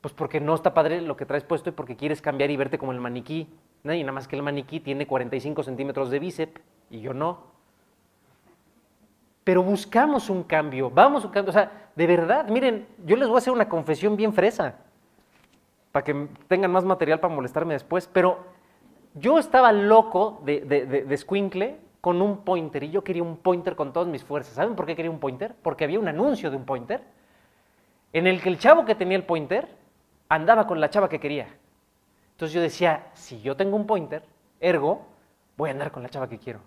Pues 0.00 0.14
porque 0.14 0.40
no 0.40 0.54
está 0.54 0.74
padre 0.74 1.00
lo 1.00 1.16
que 1.16 1.26
traes 1.26 1.44
puesto 1.44 1.70
y 1.70 1.72
porque 1.72 1.96
quieres 1.96 2.22
cambiar 2.22 2.50
y 2.50 2.56
verte 2.56 2.78
como 2.78 2.92
el 2.92 3.00
maniquí. 3.00 3.48
Y 3.84 3.88
nada 3.88 4.12
más 4.12 4.28
que 4.28 4.36
el 4.36 4.42
maniquí 4.42 4.80
tiene 4.80 5.06
45 5.06 5.62
centímetros 5.62 6.10
de 6.10 6.18
bíceps 6.18 6.60
y 6.90 7.00
yo 7.00 7.14
no. 7.14 7.58
Pero 9.42 9.62
buscamos 9.62 10.30
un 10.30 10.42
cambio, 10.44 10.90
vamos 10.90 11.24
un 11.24 11.30
cambio. 11.30 11.50
O 11.50 11.52
sea, 11.52 11.90
de 11.96 12.06
verdad, 12.06 12.48
miren, 12.48 12.86
yo 13.04 13.16
les 13.16 13.26
voy 13.28 13.36
a 13.36 13.38
hacer 13.38 13.52
una 13.52 13.68
confesión 13.68 14.16
bien 14.16 14.32
fresa, 14.32 14.76
para 15.90 16.04
que 16.04 16.28
tengan 16.46 16.70
más 16.70 16.84
material 16.84 17.18
para 17.18 17.34
molestarme 17.34 17.74
después, 17.74 18.08
pero 18.12 18.38
yo 19.14 19.38
estaba 19.38 19.72
loco 19.72 20.42
de, 20.44 20.60
de, 20.60 20.86
de, 20.86 21.16
squinkle 21.16 21.78
con 22.00 22.22
un 22.22 22.44
pointer 22.44 22.84
y 22.84 22.90
yo 22.90 23.02
quería 23.02 23.22
un 23.22 23.38
pointer 23.38 23.74
con 23.74 23.92
todas 23.92 24.08
mis 24.08 24.22
fuerzas. 24.22 24.54
¿Saben 24.54 24.76
por 24.76 24.86
qué 24.86 24.94
quería 24.94 25.10
un 25.10 25.18
pointer? 25.18 25.54
Porque 25.62 25.84
había 25.84 25.98
un 25.98 26.08
anuncio 26.08 26.50
de 26.50 26.56
un 26.56 26.64
pointer 26.64 27.02
en 28.12 28.26
el 28.26 28.40
que 28.40 28.48
el 28.48 28.58
chavo 28.58 28.84
que 28.84 28.94
tenía 28.94 29.16
el 29.16 29.24
pointer 29.24 29.68
andaba 30.28 30.66
con 30.66 30.80
la 30.80 30.90
chava 30.90 31.08
que 31.08 31.20
quería. 31.20 31.48
Entonces 32.32 32.54
yo 32.54 32.60
decía, 32.60 33.06
si 33.14 33.40
yo 33.40 33.56
tengo 33.56 33.76
un 33.76 33.86
pointer, 33.86 34.24
ergo, 34.60 35.06
voy 35.56 35.70
a 35.70 35.72
andar 35.72 35.90
con 35.90 36.02
la 36.02 36.08
chava 36.08 36.28
que 36.28 36.38
quiero. 36.38 36.60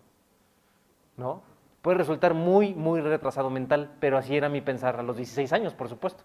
¿No? 1.18 1.42
Puede 1.82 1.98
resultar 1.98 2.34
muy, 2.34 2.74
muy 2.74 3.02
retrasado 3.02 3.50
mental, 3.50 3.92
pero 4.00 4.18
así 4.18 4.36
era 4.36 4.50
mi 4.50 4.62
pensar 4.62 5.00
a 5.00 5.04
los 5.04 5.18
16 5.18 5.52
años, 5.54 5.74
por 5.74 5.90
supuesto. 5.90 6.24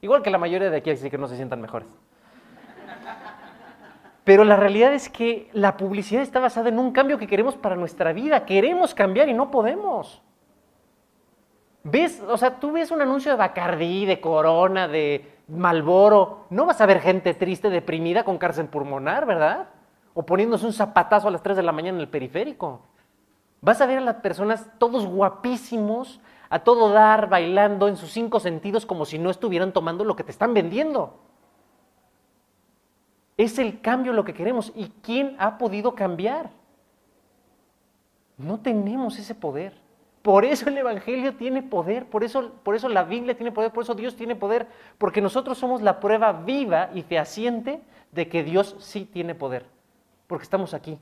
Igual 0.00 0.22
que 0.22 0.30
la 0.30 0.38
mayoría 0.38 0.70
de 0.70 0.76
aquí, 0.76 0.90
así 0.90 1.10
que 1.10 1.18
no 1.18 1.28
se 1.28 1.36
sientan 1.36 1.60
mejores. 1.60 1.88
Pero 4.24 4.44
la 4.44 4.56
realidad 4.56 4.92
es 4.92 5.08
que 5.08 5.48
la 5.54 5.78
publicidad 5.78 6.22
está 6.22 6.38
basada 6.38 6.68
en 6.68 6.78
un 6.78 6.92
cambio 6.92 7.16
que 7.18 7.26
queremos 7.26 7.56
para 7.56 7.76
nuestra 7.76 8.12
vida. 8.12 8.44
Queremos 8.44 8.94
cambiar 8.94 9.28
y 9.30 9.32
no 9.32 9.50
podemos. 9.50 10.22
¿Ves? 11.82 12.22
O 12.28 12.36
sea, 12.36 12.60
tú 12.60 12.72
ves 12.72 12.90
un 12.90 13.00
anuncio 13.00 13.30
de 13.32 13.38
Bacardí, 13.38 14.04
de 14.04 14.20
Corona, 14.20 14.86
de 14.86 15.37
Malboro, 15.48 16.46
no 16.50 16.66
vas 16.66 16.80
a 16.80 16.86
ver 16.86 17.00
gente 17.00 17.32
triste, 17.32 17.70
deprimida 17.70 18.24
con 18.24 18.36
cárcel 18.36 18.66
pulmonar, 18.68 19.24
¿verdad? 19.24 19.68
O 20.12 20.24
poniéndose 20.24 20.66
un 20.66 20.74
zapatazo 20.74 21.28
a 21.28 21.30
las 21.30 21.42
3 21.42 21.56
de 21.56 21.62
la 21.62 21.72
mañana 21.72 21.96
en 21.96 22.02
el 22.02 22.08
periférico. 22.08 22.82
Vas 23.60 23.80
a 23.80 23.86
ver 23.86 23.98
a 23.98 24.02
las 24.02 24.16
personas 24.16 24.66
todos 24.78 25.06
guapísimos, 25.06 26.20
a 26.50 26.60
todo 26.60 26.90
dar, 26.90 27.28
bailando 27.28 27.88
en 27.88 27.96
sus 27.96 28.12
cinco 28.12 28.40
sentidos 28.40 28.84
como 28.84 29.04
si 29.04 29.18
no 29.18 29.30
estuvieran 29.30 29.72
tomando 29.72 30.04
lo 30.04 30.16
que 30.16 30.24
te 30.24 30.30
están 30.30 30.52
vendiendo. 30.54 31.18
Es 33.38 33.58
el 33.58 33.80
cambio 33.80 34.12
lo 34.12 34.24
que 34.24 34.34
queremos. 34.34 34.72
¿Y 34.74 34.88
quién 35.02 35.36
ha 35.38 35.56
podido 35.58 35.94
cambiar? 35.94 36.50
No 38.36 38.60
tenemos 38.60 39.18
ese 39.18 39.34
poder. 39.34 39.87
Por 40.28 40.44
eso 40.44 40.68
el 40.68 40.76
Evangelio 40.76 41.36
tiene 41.36 41.62
poder, 41.62 42.04
por 42.04 42.22
eso, 42.22 42.52
por 42.62 42.74
eso 42.74 42.90
la 42.90 43.02
Biblia 43.04 43.34
tiene 43.34 43.50
poder, 43.50 43.72
por 43.72 43.84
eso 43.84 43.94
Dios 43.94 44.14
tiene 44.14 44.36
poder, 44.36 44.66
porque 44.98 45.22
nosotros 45.22 45.56
somos 45.56 45.80
la 45.80 46.00
prueba 46.00 46.34
viva 46.34 46.90
y 46.92 47.00
fehaciente 47.00 47.80
de 48.12 48.28
que 48.28 48.44
Dios 48.44 48.76
sí 48.78 49.06
tiene 49.10 49.34
poder, 49.34 49.64
porque 50.26 50.42
estamos 50.42 50.74
aquí. 50.74 50.98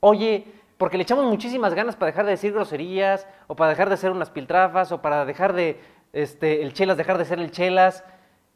Oye, 0.00 0.48
porque 0.78 0.96
le 0.96 1.04
echamos 1.04 1.26
muchísimas 1.26 1.74
ganas 1.74 1.94
para 1.94 2.10
dejar 2.10 2.24
de 2.24 2.32
decir 2.32 2.52
groserías, 2.52 3.28
o 3.46 3.54
para 3.54 3.70
dejar 3.70 3.88
de 3.88 3.96
ser 3.96 4.10
unas 4.10 4.30
piltrafas, 4.30 4.90
o 4.90 5.00
para 5.00 5.24
dejar 5.24 5.52
de, 5.52 5.78
este, 6.12 6.64
el 6.64 6.72
chelas, 6.72 6.96
dejar 6.96 7.18
de 7.18 7.24
ser 7.24 7.38
el 7.38 7.52
chelas, 7.52 8.02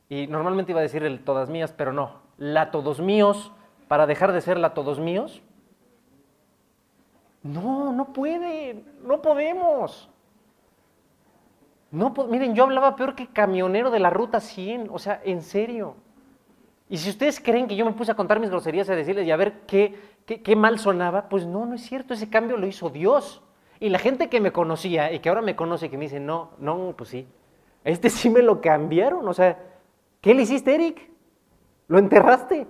y 0.08 0.26
normalmente 0.26 0.72
iba 0.72 0.80
a 0.80 0.82
decir 0.82 1.04
el 1.04 1.22
todas 1.22 1.50
mías, 1.50 1.72
pero 1.72 1.92
no, 1.92 2.20
la 2.36 2.72
todos 2.72 2.98
míos, 2.98 3.52
para 3.86 4.08
dejar 4.08 4.32
de 4.32 4.40
ser 4.40 4.58
la 4.58 4.74
todos 4.74 4.98
míos, 4.98 5.40
no, 7.46 7.92
no 7.92 8.12
puede, 8.12 8.84
no 9.02 9.22
podemos. 9.22 10.10
No, 11.90 12.12
miren, 12.28 12.54
yo 12.54 12.64
hablaba 12.64 12.96
peor 12.96 13.14
que 13.14 13.28
camionero 13.28 13.90
de 13.90 14.00
la 14.00 14.10
ruta 14.10 14.40
100, 14.40 14.88
o 14.92 14.98
sea, 14.98 15.20
en 15.24 15.42
serio. 15.42 15.94
Y 16.88 16.98
si 16.98 17.10
ustedes 17.10 17.40
creen 17.40 17.66
que 17.66 17.76
yo 17.76 17.84
me 17.84 17.92
puse 17.92 18.12
a 18.12 18.16
contar 18.16 18.38
mis 18.38 18.50
groserías, 18.50 18.88
a 18.90 18.94
decirles 18.94 19.26
y 19.26 19.30
a 19.30 19.36
ver 19.36 19.60
qué, 19.66 19.94
qué, 20.24 20.56
mal 20.56 20.78
sonaba, 20.78 21.28
pues 21.28 21.46
no, 21.46 21.66
no 21.66 21.74
es 21.74 21.82
cierto, 21.82 22.14
ese 22.14 22.28
cambio 22.28 22.56
lo 22.56 22.66
hizo 22.66 22.90
Dios. 22.90 23.42
Y 23.80 23.88
la 23.88 23.98
gente 23.98 24.28
que 24.28 24.40
me 24.40 24.52
conocía 24.52 25.12
y 25.12 25.20
que 25.20 25.28
ahora 25.28 25.42
me 25.42 25.56
conoce, 25.56 25.90
que 25.90 25.98
me 25.98 26.04
dice, 26.04 26.20
no, 26.20 26.50
no, 26.58 26.94
pues 26.96 27.10
sí, 27.10 27.26
este 27.84 28.10
sí 28.10 28.30
me 28.30 28.42
lo 28.42 28.60
cambiaron, 28.60 29.26
o 29.28 29.34
sea, 29.34 29.58
¿qué 30.20 30.34
le 30.34 30.42
hiciste, 30.42 30.74
Eric? 30.74 31.10
¿Lo 31.88 31.98
enterraste? 31.98 32.66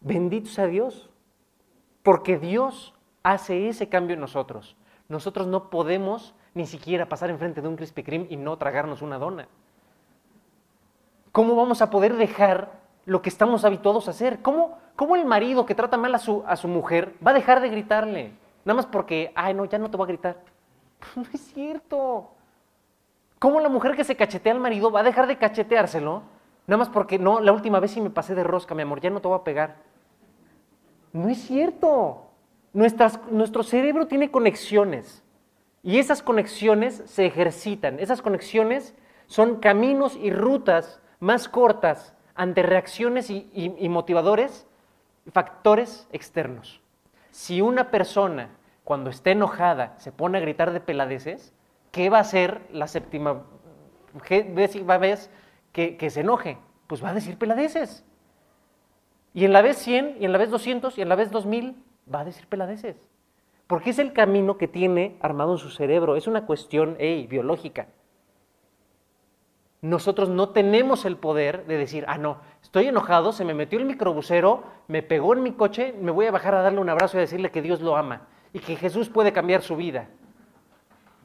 Bendito 0.00 0.50
sea 0.50 0.66
Dios, 0.66 1.10
porque 2.02 2.38
Dios 2.38 2.94
hace 3.22 3.68
ese 3.68 3.88
cambio 3.88 4.14
en 4.14 4.20
nosotros. 4.20 4.76
Nosotros 5.08 5.46
no 5.46 5.70
podemos 5.70 6.34
ni 6.54 6.66
siquiera 6.66 7.08
pasar 7.08 7.30
enfrente 7.30 7.60
de 7.60 7.68
un 7.68 7.76
Krispy 7.76 8.02
Kreme 8.02 8.26
y 8.30 8.36
no 8.36 8.56
tragarnos 8.56 9.02
una 9.02 9.18
dona. 9.18 9.48
¿Cómo 11.32 11.56
vamos 11.56 11.80
a 11.80 11.90
poder 11.90 12.16
dejar 12.16 12.72
lo 13.04 13.22
que 13.22 13.28
estamos 13.28 13.64
habituados 13.64 14.06
a 14.06 14.10
hacer? 14.10 14.42
¿Cómo, 14.42 14.78
cómo 14.96 15.16
el 15.16 15.24
marido 15.24 15.66
que 15.66 15.74
trata 15.74 15.96
mal 15.96 16.14
a 16.14 16.18
su, 16.18 16.44
a 16.46 16.56
su 16.56 16.68
mujer 16.68 17.14
va 17.26 17.30
a 17.30 17.34
dejar 17.34 17.60
de 17.60 17.70
gritarle? 17.70 18.32
Nada 18.64 18.76
más 18.76 18.86
porque, 18.86 19.32
ay, 19.34 19.54
no, 19.54 19.64
ya 19.64 19.78
no 19.78 19.90
te 19.90 19.96
voy 19.96 20.04
a 20.04 20.08
gritar. 20.08 20.36
No 21.16 21.24
es 21.32 21.40
cierto. 21.52 22.30
¿Cómo 23.38 23.58
la 23.58 23.68
mujer 23.68 23.96
que 23.96 24.04
se 24.04 24.14
cachetea 24.14 24.52
al 24.52 24.60
marido 24.60 24.92
va 24.92 25.00
a 25.00 25.02
dejar 25.02 25.26
de 25.26 25.36
cacheteárselo? 25.36 26.22
Nada 26.66 26.78
más 26.78 26.88
porque, 26.88 27.18
no, 27.18 27.40
la 27.40 27.52
última 27.52 27.80
vez 27.80 27.90
sí 27.90 28.00
me 28.00 28.10
pasé 28.10 28.36
de 28.36 28.44
rosca, 28.44 28.74
mi 28.74 28.82
amor, 28.82 29.00
ya 29.00 29.10
no 29.10 29.20
te 29.20 29.26
voy 29.26 29.36
a 29.36 29.42
pegar. 29.42 29.76
No 31.12 31.28
es 31.28 31.38
cierto. 31.38 32.31
Nuestro 32.72 33.62
cerebro 33.62 34.06
tiene 34.06 34.30
conexiones 34.30 35.22
y 35.82 35.98
esas 35.98 36.22
conexiones 36.22 37.02
se 37.06 37.26
ejercitan. 37.26 37.98
Esas 37.98 38.22
conexiones 38.22 38.94
son 39.26 39.56
caminos 39.56 40.16
y 40.16 40.30
rutas 40.30 41.00
más 41.18 41.48
cortas 41.48 42.14
ante 42.34 42.62
reacciones 42.62 43.30
y, 43.30 43.88
motivadores, 43.88 44.66
factores 45.32 46.08
externos. 46.12 46.80
Si 47.30 47.60
una 47.60 47.90
persona 47.90 48.50
cuando 48.84 49.10
esté 49.10 49.32
enojada 49.32 49.94
se 49.98 50.12
pone 50.12 50.38
a 50.38 50.40
gritar 50.40 50.72
de 50.72 50.80
peladeces, 50.80 51.52
¿qué 51.90 52.10
va 52.10 52.18
a 52.18 52.22
hacer 52.22 52.62
la 52.72 52.88
séptima 52.88 53.44
vez 55.00 55.30
que, 55.72 55.96
que 55.96 56.10
se 56.10 56.20
enoje? 56.20 56.58
Pues 56.86 57.04
va 57.04 57.10
a 57.10 57.14
decir 57.14 57.38
peladeces. 57.38 58.04
Y 59.34 59.44
en 59.44 59.52
la 59.52 59.62
vez 59.62 59.78
100, 59.78 60.18
y 60.20 60.24
en 60.24 60.32
la 60.32 60.38
vez 60.38 60.50
200, 60.50 60.98
y 60.98 61.02
en 61.02 61.08
la 61.08 61.14
vez 61.14 61.30
2000, 61.30 61.82
va 62.14 62.20
a 62.20 62.24
decir 62.24 62.46
peladeces. 62.46 62.96
Porque 63.66 63.90
es 63.90 63.98
el 63.98 64.12
camino 64.12 64.58
que 64.58 64.68
tiene 64.68 65.16
armado 65.20 65.52
en 65.52 65.58
su 65.58 65.70
cerebro. 65.70 66.16
Es 66.16 66.26
una 66.26 66.44
cuestión 66.44 66.96
biológica. 67.28 67.88
Nosotros 69.80 70.28
no 70.28 70.50
tenemos 70.50 71.04
el 71.04 71.16
poder 71.16 71.66
de 71.66 71.76
decir, 71.76 72.04
ah, 72.06 72.16
no, 72.16 72.38
estoy 72.62 72.86
enojado, 72.86 73.32
se 73.32 73.44
me 73.44 73.52
metió 73.52 73.80
el 73.80 73.84
microbusero, 73.84 74.62
me 74.86 75.02
pegó 75.02 75.32
en 75.32 75.42
mi 75.42 75.52
coche, 75.52 75.92
me 76.00 76.12
voy 76.12 76.26
a 76.26 76.30
bajar 76.30 76.54
a 76.54 76.62
darle 76.62 76.78
un 76.78 76.88
abrazo 76.88 77.16
y 77.16 77.18
a 77.18 77.22
decirle 77.22 77.50
que 77.50 77.62
Dios 77.62 77.80
lo 77.80 77.96
ama 77.96 78.28
y 78.52 78.60
que 78.60 78.76
Jesús 78.76 79.08
puede 79.08 79.32
cambiar 79.32 79.62
su 79.62 79.74
vida. 79.74 80.08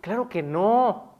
Claro 0.02 0.28
que 0.28 0.42
no. 0.42 1.18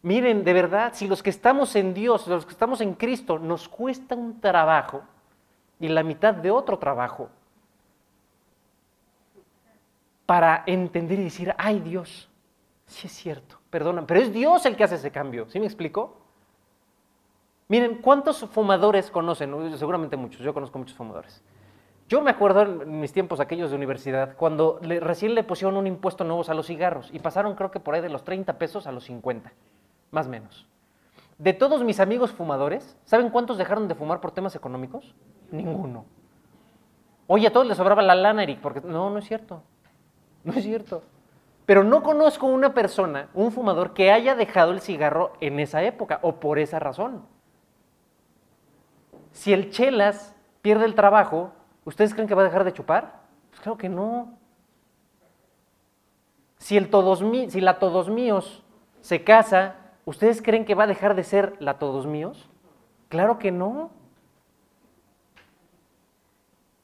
Miren, 0.00 0.44
de 0.44 0.52
verdad, 0.52 0.92
si 0.94 1.06
los 1.06 1.22
que 1.22 1.30
estamos 1.30 1.76
en 1.76 1.92
Dios, 1.92 2.26
los 2.28 2.46
que 2.46 2.52
estamos 2.52 2.80
en 2.80 2.94
Cristo, 2.94 3.38
nos 3.38 3.68
cuesta 3.68 4.14
un 4.14 4.40
trabajo 4.40 5.02
y 5.80 5.88
la 5.88 6.02
mitad 6.02 6.32
de 6.32 6.50
otro 6.50 6.78
trabajo 6.78 7.28
para 10.26 10.64
entender 10.66 11.18
y 11.18 11.24
decir, 11.24 11.54
ay 11.58 11.80
Dios, 11.80 12.30
sí 12.86 13.06
es 13.06 13.12
cierto, 13.12 13.58
perdona, 13.70 14.06
pero 14.06 14.20
es 14.20 14.32
Dios 14.32 14.64
el 14.66 14.76
que 14.76 14.84
hace 14.84 14.96
ese 14.96 15.10
cambio, 15.10 15.48
¿sí 15.48 15.60
me 15.60 15.66
explico? 15.66 16.18
Miren, 17.68 17.96
¿cuántos 17.96 18.40
fumadores 18.50 19.10
conocen? 19.10 19.76
Seguramente 19.78 20.16
muchos, 20.16 20.40
yo 20.42 20.52
conozco 20.52 20.78
muchos 20.78 20.96
fumadores. 20.96 21.42
Yo 22.08 22.20
me 22.20 22.30
acuerdo 22.30 22.62
en 22.62 23.00
mis 23.00 23.12
tiempos 23.12 23.40
aquellos 23.40 23.70
de 23.70 23.76
universidad, 23.76 24.36
cuando 24.36 24.78
recién 24.82 25.34
le 25.34 25.42
pusieron 25.42 25.76
un 25.78 25.86
impuesto 25.86 26.22
nuevo 26.22 26.44
a 26.46 26.54
los 26.54 26.66
cigarros 26.66 27.08
y 27.12 27.18
pasaron 27.18 27.54
creo 27.54 27.70
que 27.70 27.80
por 27.80 27.94
ahí 27.94 28.02
de 28.02 28.10
los 28.10 28.24
30 28.24 28.58
pesos 28.58 28.86
a 28.86 28.92
los 28.92 29.04
50, 29.04 29.52
más 30.10 30.26
o 30.26 30.30
menos. 30.30 30.66
De 31.38 31.54
todos 31.54 31.82
mis 31.82 32.00
amigos 32.00 32.30
fumadores, 32.30 32.96
¿saben 33.06 33.30
cuántos 33.30 33.56
dejaron 33.56 33.88
de 33.88 33.94
fumar 33.94 34.20
por 34.20 34.32
temas 34.32 34.54
económicos? 34.54 35.14
Ninguno. 35.50 36.04
Oye, 37.26 37.46
a 37.46 37.52
todos 37.52 37.66
les 37.66 37.78
sobraba 37.78 38.02
la 38.02 38.14
lana, 38.14 38.42
Eric, 38.42 38.60
porque 38.60 38.82
no, 38.82 39.08
no 39.08 39.18
es 39.18 39.24
cierto. 39.24 39.62
No 40.44 40.52
es 40.52 40.62
cierto. 40.62 41.02
Pero 41.66 41.82
no 41.82 42.02
conozco 42.02 42.46
una 42.46 42.74
persona, 42.74 43.28
un 43.32 43.50
fumador, 43.50 43.94
que 43.94 44.12
haya 44.12 44.34
dejado 44.34 44.72
el 44.72 44.80
cigarro 44.80 45.32
en 45.40 45.58
esa 45.58 45.82
época 45.82 46.18
o 46.22 46.36
por 46.36 46.58
esa 46.58 46.78
razón. 46.78 47.22
Si 49.32 49.52
el 49.52 49.70
chelas 49.70 50.34
pierde 50.60 50.84
el 50.84 50.94
trabajo, 50.94 51.52
¿ustedes 51.84 52.12
creen 52.12 52.28
que 52.28 52.34
va 52.34 52.42
a 52.42 52.46
dejar 52.46 52.64
de 52.64 52.72
chupar? 52.72 53.22
Pues 53.50 53.62
claro 53.62 53.78
que 53.78 53.88
no. 53.88 54.38
Si, 56.58 56.76
el 56.76 56.90
todos 56.90 57.24
si 57.48 57.60
la 57.60 57.78
todos 57.78 58.08
míos 58.08 58.62
se 59.00 59.24
casa, 59.24 59.76
¿ustedes 60.04 60.40
creen 60.40 60.64
que 60.64 60.74
va 60.74 60.84
a 60.84 60.88
dejar 60.88 61.14
de 61.14 61.24
ser 61.24 61.56
la 61.60 61.78
todos 61.78 62.06
míos? 62.06 62.48
Claro 63.08 63.38
que 63.38 63.50
no. 63.50 63.90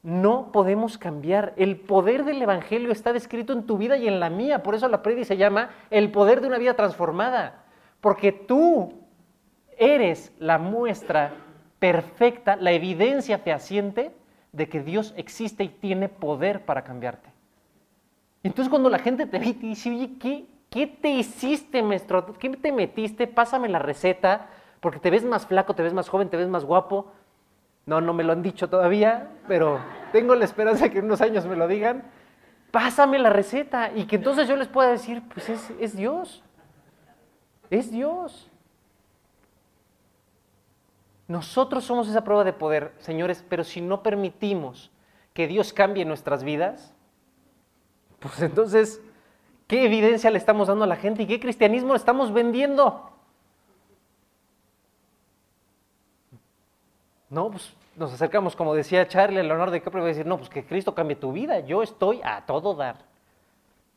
No 0.02 0.50
podemos 0.52 0.96
cambiar. 0.96 1.52
El 1.56 1.76
poder 1.76 2.24
del 2.24 2.40
Evangelio 2.40 2.90
está 2.90 3.12
descrito 3.12 3.52
en 3.52 3.66
tu 3.66 3.76
vida 3.76 3.96
y 3.96 4.08
en 4.08 4.18
la 4.18 4.30
mía. 4.30 4.62
Por 4.62 4.74
eso 4.74 4.88
la 4.88 5.02
predi 5.02 5.24
se 5.24 5.36
llama 5.36 5.70
el 5.90 6.10
poder 6.10 6.40
de 6.40 6.46
una 6.46 6.58
vida 6.58 6.74
transformada. 6.74 7.64
Porque 8.00 8.32
tú 8.32 8.94
eres 9.76 10.32
la 10.38 10.58
muestra 10.58 11.32
perfecta, 11.78 12.56
la 12.56 12.72
evidencia 12.72 13.38
fehaciente 13.38 14.12
de 14.52 14.68
que 14.68 14.80
Dios 14.80 15.14
existe 15.16 15.64
y 15.64 15.68
tiene 15.68 16.08
poder 16.08 16.64
para 16.64 16.82
cambiarte. 16.82 17.30
Entonces 18.42 18.70
cuando 18.70 18.88
la 18.88 18.98
gente 18.98 19.26
te 19.26 19.38
ve 19.38 19.48
y 19.48 19.52
te 19.54 19.66
dice, 19.66 19.90
oye, 19.90 20.12
¿qué, 20.18 20.46
¿qué 20.70 20.86
te 20.86 21.10
hiciste, 21.10 21.82
maestro? 21.82 22.34
¿Qué 22.38 22.48
te 22.50 22.72
metiste? 22.72 23.26
Pásame 23.26 23.68
la 23.68 23.78
receta, 23.78 24.48
porque 24.80 24.98
te 24.98 25.10
ves 25.10 25.24
más 25.24 25.46
flaco, 25.46 25.74
te 25.74 25.82
ves 25.82 25.92
más 25.92 26.08
joven, 26.08 26.30
te 26.30 26.36
ves 26.36 26.48
más 26.48 26.64
guapo. 26.64 27.12
No, 27.90 28.00
no 28.00 28.14
me 28.14 28.22
lo 28.22 28.32
han 28.32 28.40
dicho 28.40 28.70
todavía, 28.70 29.32
pero 29.48 29.80
tengo 30.12 30.36
la 30.36 30.44
esperanza 30.44 30.84
de 30.84 30.92
que 30.92 31.00
en 31.00 31.06
unos 31.06 31.20
años 31.22 31.44
me 31.46 31.56
lo 31.56 31.66
digan. 31.66 32.04
Pásame 32.70 33.18
la 33.18 33.30
receta 33.30 33.90
y 33.92 34.04
que 34.04 34.14
entonces 34.14 34.46
yo 34.46 34.54
les 34.54 34.68
pueda 34.68 34.92
decir, 34.92 35.24
pues 35.34 35.48
es, 35.48 35.72
es 35.80 35.96
Dios. 35.96 36.40
Es 37.68 37.90
Dios. 37.90 38.48
Nosotros 41.26 41.82
somos 41.82 42.08
esa 42.08 42.22
prueba 42.22 42.44
de 42.44 42.52
poder, 42.52 42.92
señores, 43.00 43.44
pero 43.48 43.64
si 43.64 43.80
no 43.80 44.04
permitimos 44.04 44.92
que 45.34 45.48
Dios 45.48 45.72
cambie 45.72 46.04
nuestras 46.04 46.44
vidas, 46.44 46.94
pues 48.20 48.40
entonces, 48.40 49.00
¿qué 49.66 49.84
evidencia 49.84 50.30
le 50.30 50.38
estamos 50.38 50.68
dando 50.68 50.84
a 50.84 50.86
la 50.86 50.94
gente 50.94 51.24
y 51.24 51.26
qué 51.26 51.40
cristianismo 51.40 51.94
le 51.94 51.98
estamos 51.98 52.32
vendiendo? 52.32 53.10
No, 57.28 57.50
pues 57.50 57.79
nos 57.96 58.12
acercamos, 58.12 58.56
como 58.56 58.74
decía 58.74 59.06
Charlie, 59.08 59.42
Leonardo 59.42 59.72
DiCaprio, 59.72 60.02
va 60.02 60.08
a 60.08 60.12
decir, 60.12 60.26
no, 60.26 60.38
pues 60.38 60.48
que 60.48 60.64
Cristo 60.64 60.94
cambie 60.94 61.16
tu 61.16 61.32
vida, 61.32 61.60
yo 61.60 61.82
estoy 61.82 62.20
a 62.24 62.46
todo 62.46 62.74
dar. 62.74 62.96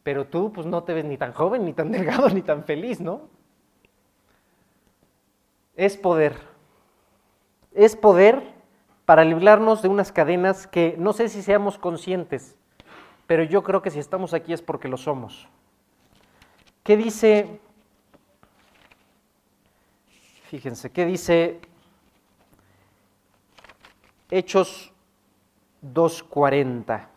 Pero 0.04 0.26
tú, 0.26 0.52
pues 0.52 0.68
no 0.68 0.84
te 0.84 0.94
ves 0.94 1.06
ni 1.06 1.18
tan 1.18 1.32
joven, 1.34 1.66
ni 1.66 1.74
tan 1.74 1.92
delgado, 1.92 2.30
ni 2.30 2.42
tan 2.42 2.64
feliz, 2.64 3.00
¿no? 3.00 3.22
Es 5.76 5.98
poder. 5.98 6.36
Es 7.74 7.96
poder 7.96 8.54
para 9.06 9.24
librarnos 9.24 9.82
de 9.82 9.90
unas 9.90 10.12
cadenas 10.12 10.68
que 10.68 10.96
no 10.98 11.14
sé 11.14 11.30
si 11.30 11.42
seamos 11.42 11.78
conscientes, 11.78 12.56
pero 13.28 13.44
yo 13.44 13.64
creo 13.64 13.82
que 13.82 13.90
si 13.90 14.00
estamos 14.00 14.34
aquí 14.34 14.54
es 14.54 14.62
porque 14.62 14.88
lo 14.88 14.98
somos. 14.98 15.48
¿Qué 16.84 16.98
dice? 16.98 17.60
Fíjense, 20.50 20.92
¿qué 20.92 21.06
dice 21.06 21.60
Hechos 24.30 24.92
2.40. 25.82 27.08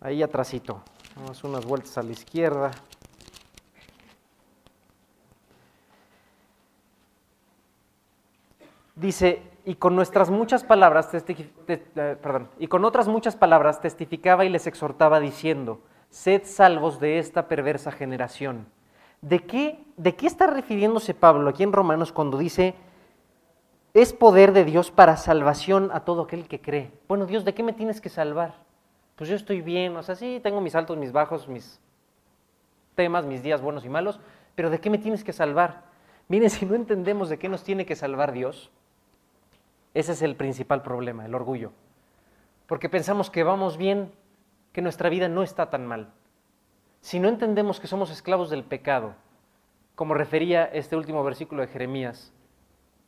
Ahí 0.00 0.22
atrásito. 0.22 0.82
Vamos 1.16 1.42
unas 1.44 1.64
vueltas 1.64 1.98
a 1.98 2.02
la 2.02 2.12
izquierda. 2.12 2.70
Dice, 8.94 9.42
y 9.64 9.74
con 9.76 9.94
nuestras 9.94 10.30
muchas 10.30 10.64
palabras, 10.64 11.10
eh, 11.14 12.18
perdón, 12.20 12.48
y 12.58 12.66
con 12.66 12.84
otras 12.84 13.06
muchas 13.06 13.36
palabras 13.36 13.80
testificaba 13.80 14.44
y 14.44 14.48
les 14.48 14.66
exhortaba 14.66 15.20
diciendo, 15.20 15.80
sed 16.10 16.42
salvos 16.44 16.98
de 16.98 17.18
esta 17.18 17.48
perversa 17.48 17.92
generación. 17.92 18.66
¿De 19.20 19.40
qué, 19.40 19.84
¿De 19.96 20.16
qué 20.16 20.26
está 20.26 20.46
refiriéndose 20.46 21.14
Pablo 21.14 21.50
aquí 21.50 21.64
en 21.64 21.72
Romanos 21.72 22.12
cuando 22.12 22.38
dice, 22.38 22.74
es 23.94 24.12
poder 24.12 24.52
de 24.52 24.64
Dios 24.64 24.90
para 24.90 25.16
salvación 25.16 25.90
a 25.92 26.04
todo 26.04 26.22
aquel 26.22 26.46
que 26.46 26.60
cree. 26.60 26.92
Bueno, 27.08 27.26
Dios, 27.26 27.44
¿de 27.44 27.54
qué 27.54 27.62
me 27.62 27.72
tienes 27.72 28.00
que 28.00 28.08
salvar? 28.08 28.54
Pues 29.16 29.28
yo 29.28 29.36
estoy 29.36 29.62
bien, 29.62 29.96
o 29.96 30.02
sea, 30.02 30.14
sí, 30.14 30.40
tengo 30.42 30.60
mis 30.60 30.74
altos, 30.74 30.96
mis 30.96 31.12
bajos, 31.12 31.48
mis... 31.48 31.80
temas, 32.94 33.26
mis 33.26 33.42
días 33.42 33.60
buenos 33.60 33.84
y 33.84 33.88
malos, 33.88 34.20
pero 34.54 34.70
¿de 34.70 34.80
qué 34.80 34.90
me 34.90 34.98
tienes 34.98 35.24
que 35.24 35.32
salvar? 35.32 35.84
Miren, 36.28 36.50
si 36.50 36.66
no 36.66 36.74
entendemos 36.74 37.28
de 37.28 37.38
qué 37.38 37.48
nos 37.48 37.64
tiene 37.64 37.86
que 37.86 37.96
salvar 37.96 38.32
Dios, 38.32 38.70
ese 39.94 40.12
es 40.12 40.22
el 40.22 40.36
principal 40.36 40.82
problema, 40.82 41.24
el 41.24 41.34
orgullo. 41.34 41.72
Porque 42.66 42.88
pensamos 42.88 43.30
que 43.30 43.42
vamos 43.42 43.78
bien, 43.78 44.12
que 44.72 44.82
nuestra 44.82 45.08
vida 45.08 45.28
no 45.28 45.42
está 45.42 45.70
tan 45.70 45.86
mal. 45.86 46.12
Si 47.00 47.18
no 47.18 47.28
entendemos 47.28 47.80
que 47.80 47.86
somos 47.86 48.10
esclavos 48.10 48.50
del 48.50 48.64
pecado, 48.64 49.14
como 49.94 50.14
refería 50.14 50.64
este 50.66 50.94
último 50.94 51.24
versículo 51.24 51.62
de 51.62 51.68
Jeremías, 51.68 52.32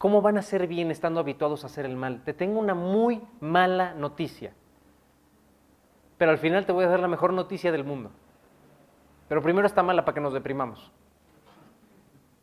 ¿cómo 0.01 0.23
van 0.23 0.39
a 0.39 0.43
ser 0.43 0.67
bien 0.67 0.91
estando 0.91 1.21
habituados 1.21 1.63
a 1.63 1.67
hacer 1.67 1.85
el 1.85 1.95
mal? 1.95 2.23
Te 2.25 2.33
tengo 2.33 2.59
una 2.59 2.73
muy 2.73 3.21
mala 3.39 3.93
noticia. 3.93 4.55
Pero 6.17 6.31
al 6.31 6.39
final 6.39 6.65
te 6.65 6.73
voy 6.73 6.87
a 6.87 6.89
dar 6.89 7.01
la 7.01 7.07
mejor 7.07 7.35
noticia 7.35 7.71
del 7.71 7.85
mundo. 7.85 8.11
Pero 9.29 9.43
primero 9.43 9.67
está 9.67 9.83
mala 9.83 10.07
para 10.07 10.15
que 10.15 10.23
nos 10.23 10.33
deprimamos. 10.33 10.91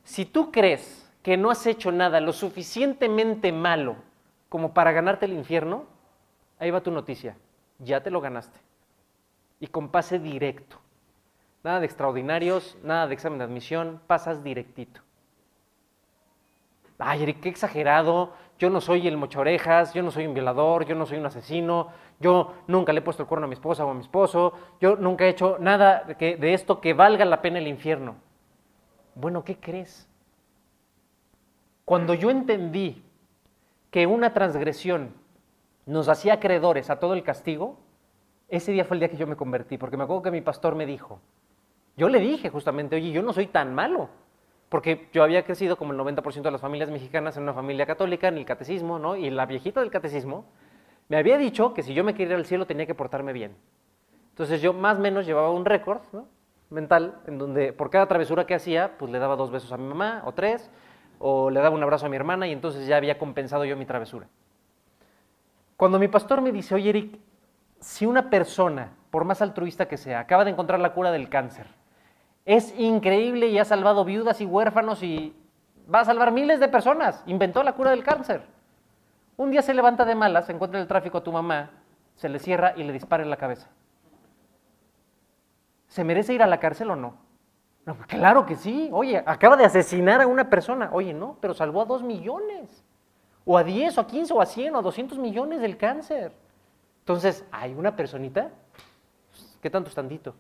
Si 0.04 0.24
tú 0.24 0.52
crees 0.52 1.12
que 1.24 1.36
no 1.36 1.50
has 1.50 1.66
hecho 1.66 1.92
nada 1.92 2.22
lo 2.22 2.32
suficientemente 2.32 3.52
malo 3.52 3.96
como 4.50 4.76
para 4.76 4.92
ganarte 4.92 5.26
el 5.26 5.34
infierno, 5.34 5.86
ahí 6.60 6.70
va 6.70 6.82
tu 6.82 6.92
noticia. 6.92 7.38
Ya 7.80 8.04
te 8.04 8.12
lo 8.12 8.22
ganaste. 8.22 8.60
Y 9.60 9.66
con 9.66 9.90
pase 9.90 10.20
directo. 10.20 10.78
Nada 11.64 11.80
de 11.80 11.88
extraordinarios, 11.88 12.78
nada 12.84 13.08
de 13.08 13.16
examen 13.16 13.40
de 13.40 13.46
admisión, 13.46 14.00
pasas 14.06 14.44
directito. 14.44 15.07
Ay, 17.00 17.24
Eric, 17.24 17.42
qué 17.42 17.50
exagerado. 17.50 18.34
Yo 18.60 18.70
no 18.70 18.82
soy 18.82 19.08
el 19.08 19.18
mochorejas, 19.18 19.94
yo 19.94 20.02
no 20.02 20.10
soy 20.10 20.26
un 20.26 20.34
violador, 20.34 20.86
yo 20.86 20.96
no 20.96 21.06
soy 21.06 21.20
un 21.20 21.28
asesino, 21.28 21.90
yo 22.20 22.56
nunca 22.66 22.92
le 22.92 23.00
he 23.00 23.04
puesto 23.04 23.22
el 23.22 23.30
cuerno 23.30 23.46
a 23.46 23.48
mi 23.48 23.54
esposa 23.54 23.86
o 23.86 23.92
a 23.92 23.94
mi 23.94 24.02
esposo, 24.02 24.54
yo 24.82 24.96
nunca 24.96 25.26
he 25.26 25.30
hecho 25.30 25.58
nada 25.60 26.04
de, 26.18 26.54
esto 26.54 26.82
que 26.82 26.94
valga 26.94 27.24
la 27.26 27.42
pena 27.42 27.60
el 27.60 27.68
infierno. 27.68 28.16
Bueno, 29.14 29.44
¿qué 29.44 29.58
crees? 29.58 30.10
Cuando 31.86 32.16
yo 32.16 32.32
entendí 32.32 33.04
que 33.92 34.08
una 34.08 34.34
transgresión 34.34 35.14
nos 35.86 36.10
hacía 36.10 36.34
acreedores 36.34 36.90
a 36.90 37.00
todo 37.00 37.14
el 37.14 37.24
castigo, 37.24 37.78
ese 38.50 38.72
día 38.72 38.86
fue 38.86 38.96
el 38.96 39.00
día 39.02 39.10
que 39.10 39.18
yo 39.18 39.28
me 39.28 39.36
convertí, 39.36 39.78
porque 39.78 39.98
me 39.98 40.04
acuerdo 40.04 40.24
que 40.24 40.32
mi 40.32 40.42
pastor 40.42 40.74
me 40.74 40.88
dijo, 40.88 41.20
yo 41.96 42.10
le 42.10 42.20
dije 42.20 42.50
justamente, 42.50 42.96
oye, 42.96 43.12
yo 43.12 43.22
no 43.22 43.34
soy 43.34 43.48
tan 43.48 43.76
malo, 43.76 44.10
porque 44.70 45.08
yo 45.14 45.24
había 45.24 45.44
crecido 45.44 45.78
como 45.78 45.94
el 45.94 46.00
90% 46.00 46.42
de 46.42 46.52
las 46.52 46.62
familias 46.62 46.90
mexicanas 46.90 47.38
en 47.38 47.44
una 47.44 47.54
familia 47.54 47.86
católica, 47.86 48.28
en 48.28 48.38
el 48.38 48.46
catecismo, 48.46 49.00
¿no? 49.00 49.16
Y 49.16 49.30
la 49.30 49.46
viejita 49.46 49.80
del 49.80 49.92
catecismo 49.92 50.46
me 51.10 51.18
había 51.18 51.38
dicho 51.38 51.74
que 51.74 51.84
si 51.84 51.94
yo 51.94 52.04
me 52.04 52.14
quería 52.14 52.34
ir 52.34 52.40
al 52.40 52.46
cielo 52.46 52.68
tenía 52.68 52.86
que 52.86 52.96
portarme 52.96 53.32
bien. 53.32 53.56
Entonces 54.30 54.62
yo 54.62 54.74
más 54.74 54.98
o 54.98 55.02
menos 55.02 55.26
llevaba 55.26 55.52
un 55.52 55.66
récord 55.66 56.02
mental 56.70 57.22
en 57.28 57.38
donde 57.38 57.72
por 57.72 57.90
cada 57.90 58.08
travesura 58.08 58.46
que 58.46 58.56
hacía, 58.56 58.98
pues 58.98 59.12
le 59.12 59.20
daba 59.20 59.36
dos 59.36 59.52
besos 59.52 59.72
a 59.72 59.78
mi 59.78 59.88
mamá 59.88 60.22
o 60.26 60.34
tres, 60.34 60.70
o 61.20 61.50
le 61.50 61.60
daba 61.62 61.76
un 61.76 61.82
abrazo 61.82 62.06
a 62.06 62.10
mi 62.10 62.18
hermana 62.18 62.48
y 62.48 62.52
entonces 62.52 62.86
ya 62.86 62.98
había 62.98 63.18
compensado 63.18 63.66
yo 63.66 63.78
mi 63.78 63.86
travesura. 63.86 64.28
Cuando 65.78 65.98
mi 65.98 66.08
pastor 66.08 66.42
me 66.42 66.52
dice, 66.52 66.76
oye 66.76 66.90
Eric, 66.90 67.20
si 67.80 68.06
una 68.06 68.30
persona, 68.30 68.92
por 69.12 69.24
más 69.24 69.42
altruista 69.42 69.88
que 69.88 69.98
sea, 69.98 70.20
acaba 70.20 70.44
de 70.44 70.52
encontrar 70.52 70.80
la 70.80 70.94
cura 70.94 71.12
del 71.12 71.30
cáncer, 71.30 71.68
es 72.48 72.74
increíble 72.80 73.48
y 73.48 73.60
ha 73.60 73.66
salvado 73.66 74.06
viudas 74.06 74.40
y 74.40 74.46
huérfanos 74.46 75.04
y 75.04 75.36
va 75.94 76.00
a 76.00 76.06
salvar 76.06 76.32
miles 76.32 76.62
de 76.62 76.70
personas. 76.70 77.22
Inventó 77.28 77.62
la 77.62 77.74
cura 77.74 77.92
del 77.92 78.06
cáncer. 78.06 78.42
Un 79.36 79.52
día 79.52 79.62
se 79.62 79.74
levanta 79.74 80.06
de 80.06 80.16
malas, 80.16 80.46
se 80.46 80.54
encuentra 80.54 80.80
en 80.80 80.84
el 80.84 80.88
tráfico 80.88 81.18
a 81.18 81.24
tu 81.24 81.34
mamá, 81.34 81.72
se 82.16 82.30
le 82.30 82.40
cierra 82.40 82.74
y 82.78 82.84
le 82.84 82.94
dispara 82.94 83.22
en 83.22 83.30
la 83.30 83.36
cabeza. 83.36 83.68
¿Se 85.90 86.06
merece 86.06 86.34
ir 86.34 86.42
a 86.42 86.48
la 86.48 86.58
cárcel 86.58 86.90
o 86.92 86.96
no? 86.96 87.16
no? 87.86 87.98
Claro 88.08 88.46
que 88.46 88.56
sí. 88.56 88.90
Oye, 88.94 89.22
acaba 89.26 89.58
de 89.58 89.66
asesinar 89.66 90.22
a 90.22 90.28
una 90.28 90.50
persona. 90.50 90.90
Oye, 90.94 91.14
no, 91.14 91.38
pero 91.42 91.54
salvó 91.54 91.82
a 91.82 91.86
dos 91.86 92.02
millones. 92.02 92.86
O 93.44 93.58
a 93.58 93.64
diez, 93.66 93.98
o 93.98 94.02
a 94.02 94.08
quince, 94.08 94.34
o 94.34 94.40
a 94.40 94.46
cien, 94.46 94.74
o 94.74 94.80
a 94.80 94.82
doscientos 94.82 95.18
millones 95.18 95.60
del 95.60 95.76
cáncer. 95.76 96.32
Entonces, 97.00 97.44
¿hay 97.52 97.74
una 97.74 97.94
personita? 97.94 98.52
¿Qué 99.62 99.70
tanto 99.70 99.90
estandito? 99.90 100.34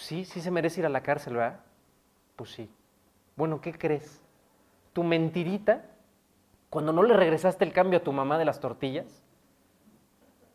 Pues 0.00 0.06
sí, 0.06 0.24
sí 0.24 0.40
se 0.40 0.50
merece 0.50 0.80
ir 0.80 0.86
a 0.86 0.88
la 0.88 1.02
cárcel, 1.02 1.34
¿verdad? 1.34 1.60
Pues 2.34 2.52
sí. 2.52 2.70
Bueno, 3.36 3.60
¿qué 3.60 3.74
crees? 3.74 4.22
Tu 4.94 5.04
mentirita, 5.04 5.84
cuando 6.70 6.90
no 6.90 7.02
le 7.02 7.14
regresaste 7.14 7.66
el 7.66 7.74
cambio 7.74 7.98
a 7.98 8.02
tu 8.02 8.10
mamá 8.10 8.38
de 8.38 8.46
las 8.46 8.60
tortillas, 8.60 9.22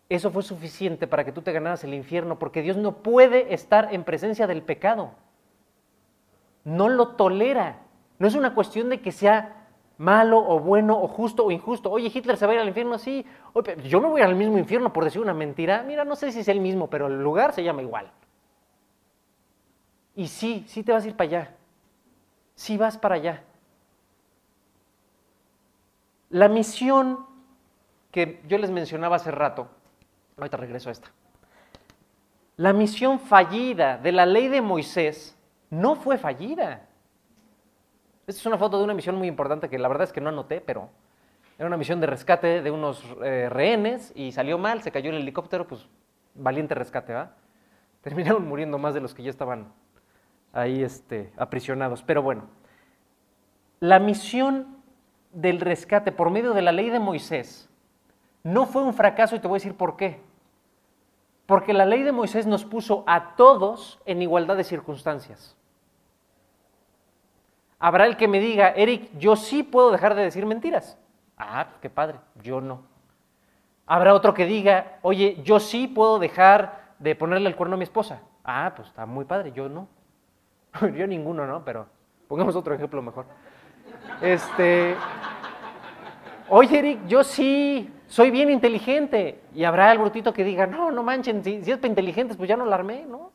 eso 0.10 0.32
fue 0.32 0.42
suficiente 0.42 1.06
para 1.06 1.24
que 1.24 1.32
tú 1.32 1.44
te 1.44 1.52
ganaras 1.52 1.84
el 1.84 1.94
infierno, 1.94 2.40
porque 2.40 2.64
Dios 2.64 2.76
no 2.78 3.04
puede 3.04 3.54
estar 3.54 3.94
en 3.94 4.04
presencia 4.04 4.48
del 4.48 4.64
pecado. 4.64 5.12
No 6.64 6.90
lo 6.90 7.10
tolera. 7.10 7.82
No 8.18 8.28
es 8.28 8.34
una 8.34 8.56
cuestión 8.56 8.90
de 8.90 9.00
que 9.00 9.12
sea 9.12 9.68
malo 10.00 10.40
o 10.40 10.60
bueno 10.60 11.00
o 11.00 11.08
justo 11.08 11.46
o 11.46 11.52
injusto. 11.52 11.92
Oye, 11.92 12.12
Hitler 12.12 12.38
se 12.38 12.48
va 12.48 12.54
a 12.54 12.56
ir 12.56 12.62
al 12.62 12.68
infierno, 12.68 12.98
sí. 12.98 13.24
Yo 13.88 14.02
me 14.02 14.08
voy 14.08 14.22
al 14.22 14.34
mismo 14.34 14.58
infierno 14.58 14.92
por 14.92 15.04
decir 15.04 15.22
una 15.22 15.36
mentira. 15.36 15.84
Mira, 15.84 16.04
no 16.04 16.16
sé 16.16 16.32
si 16.32 16.40
es 16.40 16.48
el 16.48 16.62
mismo, 16.62 16.90
pero 16.90 17.06
el 17.06 17.22
lugar 17.22 17.54
se 17.54 17.64
llama 17.64 17.84
igual. 17.84 18.12
Y 20.16 20.28
sí, 20.28 20.64
sí 20.68 20.84
te 20.84 20.92
vas 20.92 21.04
a 21.04 21.08
ir 21.08 21.16
para 21.16 21.28
allá. 21.28 21.56
Sí 22.56 22.78
vas 22.78 22.98
para 22.98 23.16
allá. 23.16 23.44
La 26.30 26.48
misión 26.48 27.26
que 28.12 28.42
yo 28.48 28.58
les 28.58 28.72
mencionaba 28.72 29.18
hace 29.18 29.32
rato, 29.32 29.68
ahorita 30.38 30.58
regreso 30.58 30.90
a 30.90 30.94
esta. 30.94 31.12
La 32.58 32.72
misión 32.72 33.20
fallida 33.20 33.98
de 33.98 34.14
la 34.14 34.26
ley 34.26 34.48
de 34.48 34.62
Moisés 34.62 35.38
no 35.70 35.96
fue 35.96 36.18
fallida. 36.18 36.88
Esta 38.26 38.40
es 38.40 38.46
una 38.46 38.58
foto 38.58 38.78
de 38.78 38.86
una 38.86 38.94
misión 38.94 39.18
muy 39.18 39.28
importante 39.28 39.70
que 39.70 39.78
la 39.78 39.90
verdad 39.90 40.06
es 40.06 40.14
que 40.14 40.22
no 40.22 40.30
anoté, 40.30 40.62
pero 40.62 40.90
era 41.58 41.68
una 41.68 41.78
misión 41.78 42.00
de 42.00 42.08
rescate 42.08 42.62
de 42.62 42.72
unos 42.72 43.04
eh, 43.24 43.50
rehenes 43.50 44.14
y 44.16 44.32
salió 44.32 44.58
mal, 44.58 44.82
se 44.82 44.92
cayó 44.92 45.10
el 45.10 45.18
helicóptero, 45.18 45.68
pues 45.68 45.88
valiente 46.34 46.74
rescate, 46.74 47.14
¿va? 47.14 47.34
Terminaron 48.02 48.48
muriendo 48.48 48.78
más 48.78 48.94
de 48.94 49.02
los 49.02 49.14
que 49.14 49.24
ya 49.24 49.30
estaban 49.30 49.72
ahí 50.56 50.84
este, 50.84 51.32
aprisionados. 51.38 52.02
Pero 52.02 52.24
bueno, 52.24 52.44
la 53.80 54.00
misión 54.00 54.78
del 55.32 55.60
rescate 55.60 56.12
por 56.12 56.32
medio 56.32 56.54
de 56.54 56.62
la 56.62 56.72
ley 56.72 56.90
de 56.90 57.00
Moisés 57.00 57.70
no 58.44 58.66
fue 58.66 58.84
un 58.84 58.94
fracaso 58.94 59.36
y 59.36 59.40
te 59.40 59.48
voy 59.48 59.58
a 59.58 59.62
decir 59.62 59.76
por 59.76 59.98
qué. 59.98 60.22
Porque 61.46 61.74
la 61.74 61.86
ley 61.86 62.02
de 62.02 62.12
Moisés 62.12 62.48
nos 62.48 62.66
puso 62.66 63.04
a 63.06 63.36
todos 63.36 64.00
en 64.06 64.22
igualdad 64.22 64.58
de 64.58 64.64
circunstancias. 64.64 65.56
Habrá 67.78 68.06
el 68.08 68.18
que 68.18 68.28
me 68.28 68.40
diga, 68.40 68.70
Eric, 68.70 69.12
yo 69.18 69.36
sí 69.36 69.62
puedo 69.62 69.92
dejar 69.92 70.16
de 70.16 70.24
decir 70.24 70.46
mentiras. 70.46 70.98
Ah, 71.38 71.68
qué 71.82 71.90
padre, 71.90 72.20
yo 72.42 72.62
no. 72.62 72.84
Habrá 73.86 74.14
otro 74.14 74.34
que 74.34 74.46
diga, 74.46 74.98
oye, 75.04 75.42
yo 75.44 75.60
sí 75.60 75.88
puedo 75.88 76.18
dejar 76.18 76.94
de 76.98 77.16
ponerle 77.16 77.50
el 77.50 77.56
cuerno 77.56 77.76
a 77.76 77.78
mi 77.78 77.84
esposa. 77.84 78.22
Ah, 78.44 78.74
pues 78.76 78.88
está 78.88 79.06
muy 79.06 79.26
padre, 79.26 79.52
yo 79.52 79.70
no. 79.70 79.88
Yo 80.96 81.08
ninguno, 81.08 81.46
¿no? 81.46 81.64
Pero 81.64 81.88
pongamos 82.28 82.56
otro 82.56 82.74
ejemplo 82.74 83.02
mejor. 83.02 83.26
Este, 84.22 84.96
oye 86.50 86.80
Eric, 86.80 87.08
yo 87.08 87.24
sí 87.24 87.90
soy 88.08 88.32
bien 88.32 88.50
inteligente. 88.50 89.42
Y 89.54 89.64
habrá 89.64 89.92
el 89.92 90.00
brutito 90.00 90.34
que 90.34 90.44
diga, 90.44 90.68
no, 90.68 90.92
no 90.92 91.04
manchen, 91.04 91.44
si, 91.44 91.56
es 91.56 91.78
para 91.78 91.88
inteligentes, 91.88 92.38
pues 92.38 92.50
ya 92.50 92.58
no 92.58 92.66
la 92.66 92.76
armé, 92.76 93.06
¿no? 93.06 93.32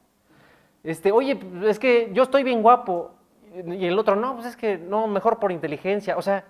Este, 0.82 1.12
oye, 1.12 1.38
es 1.64 1.78
que 1.78 2.10
yo 2.12 2.22
estoy 2.22 2.42
bien 2.42 2.62
guapo. 2.62 3.12
Y 3.66 3.84
el 3.86 3.98
otro, 3.98 4.16
no, 4.16 4.34
pues 4.34 4.46
es 4.46 4.56
que 4.56 4.78
no, 4.78 5.06
mejor 5.06 5.38
por 5.38 5.52
inteligencia. 5.52 6.16
O 6.16 6.22
sea, 6.22 6.44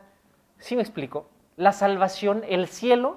sí 0.59 0.77
me 0.77 0.83
explico. 0.83 1.27
La 1.57 1.73
salvación, 1.73 2.43
el 2.49 2.69
cielo, 2.69 3.17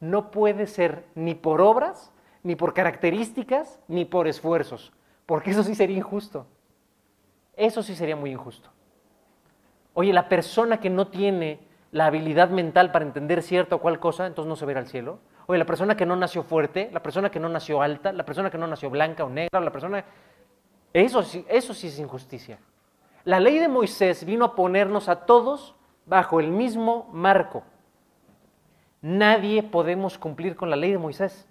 no 0.00 0.30
puede 0.30 0.66
ser 0.66 1.04
ni 1.14 1.34
por 1.34 1.60
obras, 1.60 2.12
ni 2.42 2.56
por 2.56 2.74
características, 2.74 3.78
ni 3.88 4.04
por 4.04 4.28
esfuerzos. 4.28 4.92
Porque 5.26 5.50
eso 5.50 5.62
sí 5.62 5.74
sería 5.74 5.96
injusto. 5.96 6.46
Eso 7.56 7.82
sí 7.82 7.94
sería 7.94 8.16
muy 8.16 8.30
injusto. 8.30 8.70
Oye, 9.94 10.12
la 10.12 10.28
persona 10.28 10.80
que 10.80 10.90
no 10.90 11.08
tiene 11.08 11.60
la 11.92 12.06
habilidad 12.06 12.50
mental 12.50 12.90
para 12.90 13.04
entender 13.04 13.42
cierta 13.42 13.76
o 13.76 13.80
cual 13.80 14.00
cosa, 14.00 14.26
entonces 14.26 14.48
no 14.48 14.56
se 14.56 14.66
verá 14.66 14.80
al 14.80 14.88
cielo. 14.88 15.20
Oye, 15.46 15.58
la 15.58 15.66
persona 15.66 15.96
que 15.96 16.06
no 16.06 16.16
nació 16.16 16.42
fuerte, 16.42 16.90
la 16.92 17.02
persona 17.02 17.30
que 17.30 17.38
no 17.38 17.48
nació 17.48 17.82
alta, 17.82 18.12
la 18.12 18.24
persona 18.24 18.50
que 18.50 18.58
no 18.58 18.66
nació 18.66 18.90
blanca 18.90 19.24
o 19.24 19.30
negra, 19.30 19.60
la 19.60 19.70
persona... 19.70 20.04
Eso 20.92 21.22
sí, 21.22 21.44
eso 21.48 21.74
sí 21.74 21.88
es 21.88 21.98
injusticia. 21.98 22.58
La 23.24 23.40
ley 23.40 23.58
de 23.58 23.68
Moisés 23.68 24.24
vino 24.24 24.44
a 24.44 24.54
ponernos 24.54 25.08
a 25.08 25.26
todos 25.26 25.74
bajo 26.06 26.40
el 26.40 26.50
mismo 26.50 27.08
marco. 27.12 27.64
Nadie 29.00 29.62
podemos 29.62 30.18
cumplir 30.18 30.56
con 30.56 30.70
la 30.70 30.76
ley 30.76 30.92
de 30.92 30.98
Moisés. 30.98 31.46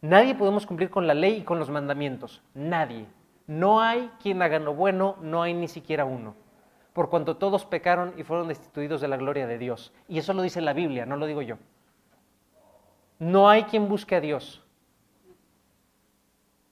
Nadie 0.00 0.34
podemos 0.34 0.66
cumplir 0.66 0.90
con 0.90 1.06
la 1.06 1.14
ley 1.14 1.38
y 1.38 1.42
con 1.42 1.58
los 1.58 1.70
mandamientos. 1.70 2.42
Nadie. 2.54 3.06
No 3.50 3.80
hay 3.80 4.12
quien 4.22 4.42
haga 4.42 4.60
lo 4.60 4.74
bueno, 4.74 5.16
no 5.22 5.42
hay 5.42 5.54
ni 5.54 5.66
siquiera 5.66 6.04
uno. 6.04 6.36
Por 6.92 7.10
cuanto 7.10 7.36
todos 7.36 7.64
pecaron 7.64 8.14
y 8.16 8.22
fueron 8.22 8.46
destituidos 8.46 9.00
de 9.00 9.08
la 9.08 9.16
gloria 9.16 9.48
de 9.48 9.58
Dios. 9.58 9.92
Y 10.06 10.18
eso 10.18 10.32
lo 10.34 10.42
dice 10.42 10.60
la 10.60 10.72
Biblia, 10.72 11.04
no 11.04 11.16
lo 11.16 11.26
digo 11.26 11.42
yo. 11.42 11.56
No 13.18 13.48
hay 13.48 13.64
quien 13.64 13.88
busque 13.88 14.14
a 14.14 14.20
Dios. 14.20 14.62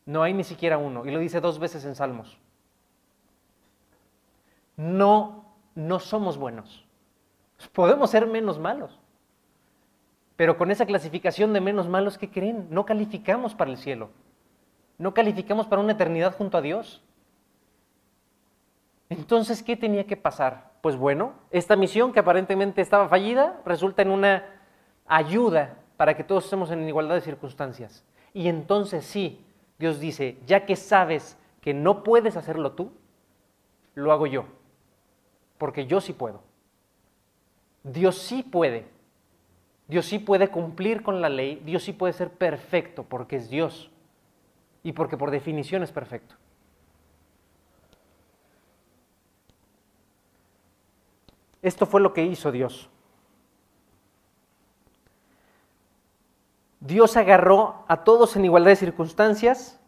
No 0.06 0.22
hay 0.22 0.32
ni 0.34 0.44
siquiera 0.44 0.78
uno. 0.78 1.04
Y 1.04 1.10
lo 1.10 1.18
dice 1.18 1.40
dos 1.40 1.58
veces 1.58 1.84
en 1.84 1.96
Salmos. 1.96 2.38
No, 4.76 5.46
no 5.74 5.98
somos 5.98 6.38
buenos. 6.38 6.86
Podemos 7.72 8.10
ser 8.10 8.24
menos 8.28 8.60
malos. 8.60 9.00
Pero 10.36 10.56
con 10.56 10.70
esa 10.70 10.86
clasificación 10.86 11.52
de 11.52 11.60
menos 11.60 11.88
malos, 11.88 12.18
¿qué 12.18 12.30
creen? 12.30 12.68
No 12.70 12.86
calificamos 12.86 13.56
para 13.56 13.72
el 13.72 13.78
cielo. 13.78 14.10
No 14.98 15.14
calificamos 15.14 15.66
para 15.66 15.80
una 15.80 15.92
eternidad 15.92 16.36
junto 16.36 16.58
a 16.58 16.60
Dios. 16.60 17.00
Entonces, 19.08 19.62
¿qué 19.62 19.76
tenía 19.76 20.06
que 20.06 20.16
pasar? 20.16 20.72
Pues 20.82 20.96
bueno, 20.96 21.34
esta 21.50 21.76
misión 21.76 22.12
que 22.12 22.20
aparentemente 22.20 22.82
estaba 22.82 23.08
fallida 23.08 23.60
resulta 23.64 24.02
en 24.02 24.10
una 24.10 24.44
ayuda 25.06 25.76
para 25.96 26.16
que 26.16 26.24
todos 26.24 26.44
estemos 26.44 26.70
en 26.70 26.86
igualdad 26.86 27.14
de 27.14 27.20
circunstancias. 27.20 28.04
Y 28.34 28.48
entonces 28.48 29.04
sí, 29.04 29.44
Dios 29.78 30.00
dice, 30.00 30.38
ya 30.46 30.66
que 30.66 30.76
sabes 30.76 31.38
que 31.60 31.72
no 31.72 32.02
puedes 32.02 32.36
hacerlo 32.36 32.72
tú, 32.72 32.92
lo 33.94 34.12
hago 34.12 34.26
yo, 34.26 34.44
porque 35.58 35.86
yo 35.86 36.00
sí 36.00 36.12
puedo. 36.12 36.42
Dios 37.82 38.18
sí 38.18 38.42
puede. 38.42 38.86
Dios 39.86 40.06
sí 40.06 40.18
puede 40.18 40.48
cumplir 40.48 41.02
con 41.02 41.20
la 41.20 41.28
ley, 41.28 41.62
Dios 41.64 41.84
sí 41.84 41.92
puede 41.92 42.12
ser 42.12 42.30
perfecto 42.30 43.04
porque 43.04 43.36
es 43.36 43.48
Dios 43.48 43.90
y 44.82 44.92
porque 44.92 45.16
por 45.16 45.30
definición 45.30 45.82
es 45.82 45.92
perfecto. 45.92 46.34
Esto 51.62 51.86
fue 51.86 52.00
lo 52.00 52.12
que 52.12 52.24
hizo 52.24 52.52
Dios. 52.52 52.88
Dios 56.80 57.16
agarró 57.16 57.84
a 57.88 58.04
todos 58.04 58.36
en 58.36 58.44
igualdad 58.44 58.70
de 58.70 58.76
circunstancias 58.76 59.80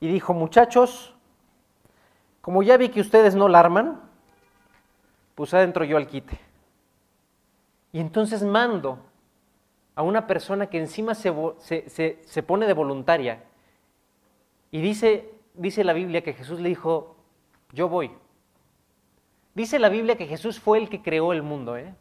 y 0.00 0.08
dijo, 0.08 0.32
muchachos, 0.32 1.14
como 2.40 2.62
ya 2.62 2.76
vi 2.76 2.90
que 2.90 3.00
ustedes 3.00 3.34
no 3.34 3.48
la 3.48 3.60
arman, 3.60 4.00
pues 5.34 5.52
adentro 5.54 5.84
yo 5.84 5.96
al 5.96 6.06
quite. 6.06 6.38
Y 7.92 8.00
entonces 8.00 8.42
mando 8.42 8.98
a 9.96 10.02
una 10.02 10.26
persona 10.26 10.66
que 10.66 10.78
encima 10.78 11.14
se, 11.14 11.32
se, 11.58 12.42
pone 12.42 12.66
de 12.66 12.72
voluntaria 12.72 13.44
y 14.74 14.80
dice, 14.80 15.30
dice 15.54 15.84
la 15.84 15.92
Biblia 15.92 16.22
que 16.22 16.32
Jesús 16.32 16.58
le 16.58 16.68
dijo, 16.68 17.14
yo 17.70 17.88
voy. 17.88 18.10
Dice 19.54 19.78
la 19.78 19.88
Biblia 19.88 20.16
que 20.16 20.26
Jesús 20.26 20.58
fue 20.58 20.78
el 20.78 20.88
que 20.88 21.00
creó 21.00 21.32
el 21.32 21.44
mundo. 21.44 21.76
¿eh? 21.76 21.94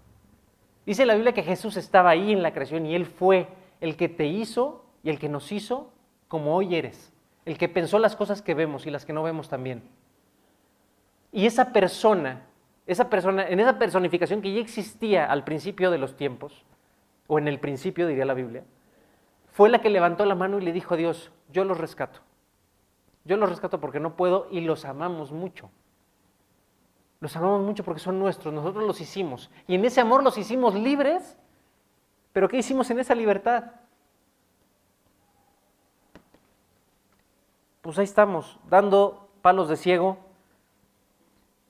Dice 0.84 1.06
la 1.06 1.14
Biblia 1.14 1.34
que 1.34 1.44
Jesús 1.44 1.78
estaba 1.78 2.10
ahí 2.10 2.32
en 2.32 2.42
la 2.42 2.52
creación 2.52 2.88
y 2.88 2.96
Él 2.96 3.06
fue 3.06 3.48
el 3.80 3.96
que 3.96 4.10
te 4.10 4.26
hizo 4.26 4.86
y 5.04 5.12
el 5.12 5.20
que 5.20 5.30
nos 5.30 5.52
hizo 5.52 5.94
como 6.28 6.56
hoy 6.56 6.76
eres, 6.76 7.14
el 7.46 7.60
que 7.60 7.70
pensó 7.70 8.00
las 8.00 8.16
cosas 8.16 8.42
que 8.42 8.56
vemos 8.56 8.88
y 8.88 8.90
las 8.90 9.06
que 9.06 9.14
no 9.14 9.22
vemos 9.22 9.50
también. 9.50 9.84
Y 11.32 11.46
esa 11.46 11.74
persona, 11.74 12.42
esa 12.88 13.08
persona, 13.08 13.48
en 13.48 13.60
esa 13.60 13.78
personificación 13.78 14.42
que 14.42 14.52
ya 14.52 14.62
existía 14.62 15.26
al 15.28 15.44
principio 15.44 15.92
de 15.92 16.00
los 16.00 16.18
tiempos, 16.18 16.66
o 17.28 17.38
en 17.38 17.48
el 17.48 17.60
principio 17.60 18.08
diría 18.08 18.26
la 18.26 18.34
Biblia, 18.34 18.64
fue 19.52 19.70
la 19.70 19.80
que 19.80 19.92
levantó 19.92 20.26
la 20.26 20.34
mano 20.34 20.58
y 20.58 20.64
le 20.64 20.74
dijo 20.74 20.96
a 20.96 20.98
Dios, 20.98 21.32
yo 21.52 21.66
los 21.66 21.78
rescato. 21.78 22.22
Yo 23.26 23.38
los 23.38 23.50
rescato 23.50 23.80
porque 23.80 24.00
no 24.00 24.16
puedo 24.16 24.48
y 24.52 24.62
los 24.62 24.86
amamos 24.86 25.32
mucho. 25.32 25.70
Los 27.20 27.36
amamos 27.36 27.62
mucho 27.62 27.84
porque 27.84 28.02
son 28.02 28.20
nuestros, 28.20 28.54
nosotros 28.54 28.86
los 28.86 29.00
hicimos. 29.00 29.50
Y 29.68 29.76
en 29.76 29.86
ese 29.86 30.02
amor 30.02 30.24
los 30.24 30.38
hicimos 30.38 30.76
libres 30.76 31.38
pero 32.34 32.50
¿qué 32.50 32.58
hicimos 32.58 32.90
en 32.90 33.00
esa 33.00 33.14
libertad? 33.14 33.66
Pues 37.82 37.98
ahí 38.00 38.06
estamos, 38.06 38.60
dando 38.70 39.30
palos 39.42 39.70
de 39.70 39.78
ciego. 39.78 40.18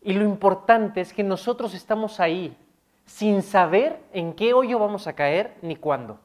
Y 0.02 0.14
lo 0.14 0.24
importante 0.24 1.02
es 1.02 1.14
que 1.14 1.24
nosotros 1.24 1.74
estamos 1.74 2.20
ahí 2.20 2.58
sin 3.06 3.42
saber 3.42 4.02
en 4.14 4.34
qué 4.34 4.54
hoyo 4.54 4.80
vamos 4.80 5.06
a 5.08 5.14
caer 5.14 5.58
ni 5.62 5.76
cuándo. 5.76 6.20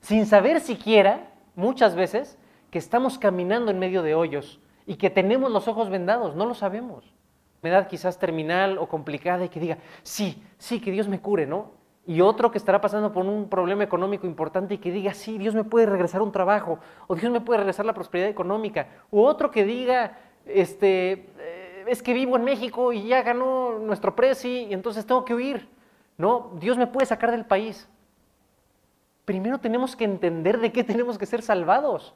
Sin 0.00 0.26
saber 0.26 0.60
siquiera, 0.60 1.30
muchas 1.54 1.94
veces, 1.94 2.36
que 2.70 2.78
estamos 2.78 3.18
caminando 3.18 3.70
en 3.70 3.78
medio 3.78 4.02
de 4.02 4.14
hoyos 4.14 4.60
y 4.86 4.96
que 4.96 5.10
tenemos 5.10 5.50
los 5.50 5.68
ojos 5.68 5.90
vendados, 5.90 6.34
no 6.34 6.46
lo 6.46 6.54
sabemos. 6.54 7.04
Edad 7.62 7.88
quizás 7.88 8.18
terminal 8.18 8.78
o 8.78 8.88
complicada 8.88 9.44
y 9.44 9.48
que 9.50 9.60
diga, 9.60 9.78
sí, 10.02 10.42
sí, 10.56 10.80
que 10.80 10.90
Dios 10.90 11.08
me 11.08 11.20
cure, 11.20 11.46
¿no? 11.46 11.80
y 12.06 12.22
otro 12.22 12.50
que 12.50 12.58
estará 12.58 12.80
pasando 12.80 13.12
por 13.12 13.24
un 13.24 13.48
problema 13.48 13.84
económico 13.84 14.26
importante 14.26 14.74
y 14.74 14.78
que 14.78 14.90
diga, 14.90 15.14
sí, 15.14 15.38
Dios 15.38 15.54
me 15.54 15.64
puede 15.64 15.86
regresar 15.86 16.22
un 16.22 16.32
trabajo, 16.32 16.80
o 17.06 17.14
Dios 17.14 17.30
me 17.30 17.40
puede 17.40 17.58
regresar 17.58 17.86
la 17.86 17.94
prosperidad 17.94 18.28
económica, 18.28 18.88
u 19.12 19.20
otro 19.20 19.50
que 19.50 19.64
diga, 19.64 20.18
este, 20.44 21.28
eh, 21.38 21.84
es 21.86 22.02
que 22.02 22.12
vivo 22.12 22.36
en 22.36 22.42
México 22.44 22.92
y 22.92 23.06
ya 23.06 23.22
ganó 23.22 23.78
nuestro 23.78 24.16
precio 24.16 24.50
y 24.50 24.72
entonces 24.72 25.06
tengo 25.06 25.24
que 25.24 25.34
huir. 25.34 25.68
No, 26.18 26.50
Dios 26.58 26.76
me 26.76 26.86
puede 26.86 27.06
sacar 27.06 27.30
del 27.30 27.44
país. 27.44 27.88
Primero 29.24 29.58
tenemos 29.58 29.94
que 29.94 30.04
entender 30.04 30.58
de 30.58 30.72
qué 30.72 30.82
tenemos 30.82 31.16
que 31.16 31.26
ser 31.26 31.42
salvados. 31.42 32.14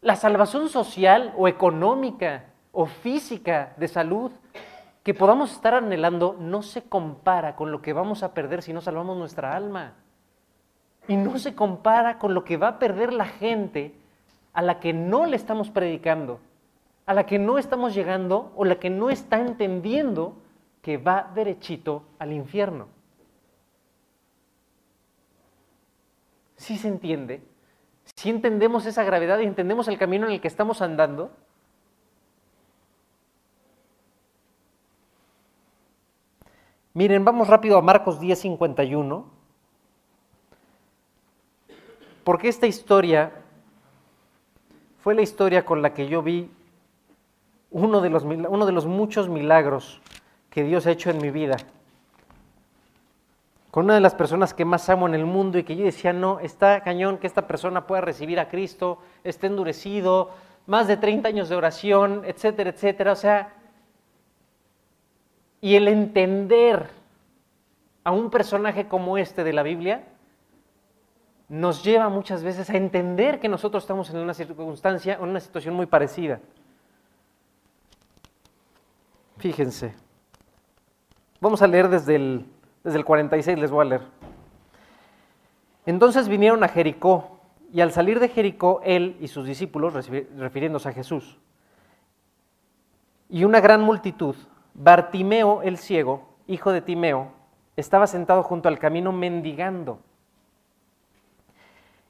La 0.00 0.14
salvación 0.14 0.68
social 0.68 1.34
o 1.36 1.48
económica 1.48 2.44
o 2.72 2.86
física 2.86 3.74
de 3.76 3.88
salud 3.88 4.30
que 5.02 5.14
podamos 5.14 5.52
estar 5.52 5.74
anhelando 5.74 6.36
no 6.38 6.62
se 6.62 6.82
compara 6.82 7.56
con 7.56 7.72
lo 7.72 7.82
que 7.82 7.92
vamos 7.92 8.22
a 8.22 8.34
perder 8.34 8.62
si 8.62 8.72
no 8.72 8.80
salvamos 8.80 9.16
nuestra 9.16 9.56
alma. 9.56 9.94
Y 11.08 11.16
no 11.16 11.38
se 11.38 11.54
compara 11.54 12.18
con 12.18 12.34
lo 12.34 12.44
que 12.44 12.56
va 12.56 12.68
a 12.68 12.78
perder 12.78 13.12
la 13.12 13.24
gente 13.24 13.94
a 14.52 14.62
la 14.62 14.78
que 14.78 14.92
no 14.92 15.26
le 15.26 15.36
estamos 15.36 15.70
predicando, 15.70 16.40
a 17.06 17.14
la 17.14 17.26
que 17.26 17.38
no 17.38 17.58
estamos 17.58 17.94
llegando 17.94 18.52
o 18.54 18.64
la 18.64 18.78
que 18.78 18.90
no 18.90 19.10
está 19.10 19.40
entendiendo 19.40 20.36
que 20.82 20.98
va 20.98 21.30
derechito 21.34 22.04
al 22.18 22.32
infierno. 22.32 22.86
¿Sí 26.56 26.76
se 26.76 26.88
entiende? 26.88 27.40
Si 28.18 28.30
entendemos 28.30 28.84
esa 28.84 29.04
gravedad 29.04 29.38
y 29.38 29.44
entendemos 29.44 29.86
el 29.86 29.96
camino 29.96 30.26
en 30.26 30.32
el 30.32 30.40
que 30.40 30.48
estamos 30.48 30.82
andando, 30.82 31.30
Miren, 36.94 37.24
vamos 37.24 37.46
rápido 37.46 37.78
a 37.78 37.80
Marcos 37.80 38.18
10:51, 38.18 39.24
porque 42.24 42.48
esta 42.48 42.66
historia 42.66 43.30
fue 44.98 45.14
la 45.14 45.22
historia 45.22 45.64
con 45.64 45.80
la 45.80 45.94
que 45.94 46.08
yo 46.08 46.20
vi 46.20 46.50
uno 47.70 48.00
de 48.00 48.10
los, 48.10 48.24
uno 48.24 48.66
de 48.66 48.72
los 48.72 48.86
muchos 48.86 49.28
milagros 49.28 50.02
que 50.50 50.64
Dios 50.64 50.88
ha 50.88 50.90
hecho 50.90 51.10
en 51.10 51.22
mi 51.22 51.30
vida. 51.30 51.56
Una 53.78 53.94
de 53.94 54.00
las 54.00 54.14
personas 54.14 54.54
que 54.54 54.64
más 54.64 54.88
amo 54.88 55.06
en 55.06 55.14
el 55.14 55.24
mundo 55.24 55.56
y 55.56 55.62
que 55.62 55.76
yo 55.76 55.84
decía, 55.84 56.12
no, 56.12 56.40
está 56.40 56.82
cañón 56.82 57.18
que 57.18 57.28
esta 57.28 57.46
persona 57.46 57.86
pueda 57.86 58.00
recibir 58.00 58.40
a 58.40 58.48
Cristo, 58.48 58.98
esté 59.22 59.46
endurecido, 59.46 60.30
más 60.66 60.88
de 60.88 60.96
30 60.96 61.28
años 61.28 61.48
de 61.48 61.54
oración, 61.54 62.22
etcétera, 62.24 62.70
etcétera. 62.70 63.12
O 63.12 63.16
sea, 63.16 63.54
y 65.60 65.76
el 65.76 65.86
entender 65.86 66.88
a 68.02 68.10
un 68.10 68.30
personaje 68.30 68.88
como 68.88 69.16
este 69.16 69.44
de 69.44 69.52
la 69.52 69.62
Biblia 69.62 70.04
nos 71.48 71.84
lleva 71.84 72.08
muchas 72.08 72.42
veces 72.42 72.68
a 72.70 72.76
entender 72.76 73.38
que 73.38 73.48
nosotros 73.48 73.84
estamos 73.84 74.10
en 74.10 74.18
una 74.18 74.34
circunstancia, 74.34 75.14
en 75.14 75.28
una 75.28 75.40
situación 75.40 75.74
muy 75.74 75.86
parecida. 75.86 76.40
Fíjense. 79.36 79.94
Vamos 81.40 81.62
a 81.62 81.68
leer 81.68 81.88
desde 81.88 82.16
el, 82.16 82.44
desde 82.84 82.98
el 82.98 83.04
46, 83.04 83.58
les 83.58 83.70
voy 83.70 83.86
a 83.86 83.88
leer. 83.88 84.02
Entonces 85.86 86.28
vinieron 86.28 86.62
a 86.64 86.68
Jericó, 86.68 87.40
y 87.72 87.80
al 87.80 87.92
salir 87.92 88.20
de 88.20 88.28
Jericó, 88.28 88.80
él 88.84 89.16
y 89.20 89.28
sus 89.28 89.46
discípulos, 89.46 89.94
refiriéndose 90.38 90.88
a 90.88 90.92
Jesús, 90.92 91.38
y 93.28 93.44
una 93.44 93.60
gran 93.60 93.82
multitud, 93.82 94.36
Bartimeo 94.74 95.62
el 95.62 95.76
ciego, 95.76 96.28
hijo 96.46 96.72
de 96.72 96.80
Timeo, 96.80 97.32
estaba 97.76 98.06
sentado 98.06 98.42
junto 98.42 98.68
al 98.68 98.78
camino 98.78 99.12
mendigando. 99.12 100.00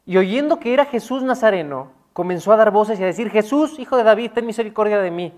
Y 0.07 0.16
oyendo 0.16 0.59
que 0.59 0.73
era 0.73 0.85
Jesús 0.85 1.23
Nazareno, 1.23 1.93
comenzó 2.12 2.53
a 2.53 2.57
dar 2.57 2.71
voces 2.71 2.99
y 2.99 3.03
a 3.03 3.07
decir, 3.07 3.31
Jesús, 3.31 3.79
hijo 3.79 3.97
de 3.97 4.05
David, 4.05 4.33
ten 4.33 4.47
misericordia 4.47 5.01
de 5.01 5.11
mí. 5.11 5.33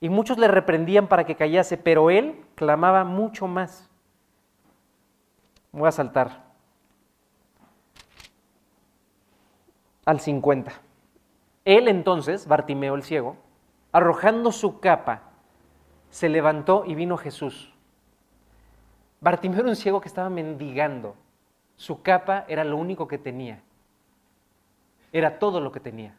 Y 0.00 0.08
muchos 0.08 0.38
le 0.38 0.48
reprendían 0.48 1.08
para 1.08 1.24
que 1.24 1.36
callase, 1.36 1.76
pero 1.76 2.10
él 2.10 2.44
clamaba 2.54 3.04
mucho 3.04 3.46
más. 3.46 3.90
Voy 5.72 5.88
a 5.88 5.92
saltar 5.92 6.44
al 10.04 10.20
50. 10.20 10.72
Él 11.64 11.88
entonces, 11.88 12.46
Bartimeo 12.46 12.94
el 12.94 13.02
ciego, 13.02 13.36
arrojando 13.92 14.52
su 14.52 14.80
capa, 14.80 15.22
se 16.10 16.28
levantó 16.28 16.84
y 16.86 16.94
vino 16.94 17.16
Jesús. 17.16 17.72
Bartimeo 19.20 19.60
era 19.60 19.68
un 19.68 19.76
ciego 19.76 20.00
que 20.00 20.08
estaba 20.08 20.30
mendigando. 20.30 21.16
Su 21.76 22.02
capa 22.02 22.44
era 22.48 22.64
lo 22.64 22.76
único 22.76 23.08
que 23.08 23.18
tenía. 23.18 23.62
Era 25.12 25.38
todo 25.38 25.60
lo 25.60 25.72
que 25.72 25.80
tenía. 25.80 26.16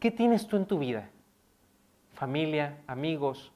¿Qué 0.00 0.10
tienes 0.10 0.46
tú 0.46 0.56
en 0.56 0.66
tu 0.66 0.78
vida? 0.78 1.08
Familia, 2.12 2.78
amigos, 2.86 3.52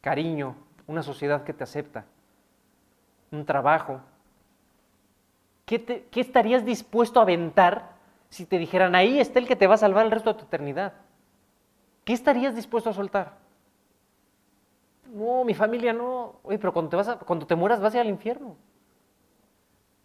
cariño, 0.00 0.56
una 0.86 1.02
sociedad 1.02 1.44
que 1.44 1.52
te 1.52 1.64
acepta, 1.64 2.06
un 3.30 3.44
trabajo. 3.44 4.00
¿Qué, 5.64 6.06
qué 6.10 6.20
estarías 6.20 6.64
dispuesto 6.64 7.20
a 7.20 7.22
aventar 7.22 7.92
si 8.30 8.46
te 8.46 8.58
dijeran, 8.58 8.94
ahí 8.94 9.20
está 9.20 9.38
el 9.38 9.46
que 9.46 9.56
te 9.56 9.66
va 9.66 9.74
a 9.74 9.78
salvar 9.78 10.04
el 10.04 10.10
resto 10.10 10.32
de 10.32 10.38
tu 10.38 10.44
eternidad? 10.46 10.94
¿Qué 12.04 12.12
estarías 12.12 12.54
dispuesto 12.54 12.90
a 12.90 12.94
soltar? 12.94 13.36
No, 15.12 15.44
mi 15.44 15.54
familia 15.54 15.92
no. 15.92 16.36
Oye, 16.42 16.58
pero 16.58 16.72
cuando 16.72 17.02
te, 17.02 17.24
cuando 17.24 17.46
te 17.46 17.54
mueras 17.54 17.80
vas 17.80 17.94
a 17.94 17.98
ir 17.98 18.00
al 18.02 18.08
infierno. 18.08 18.56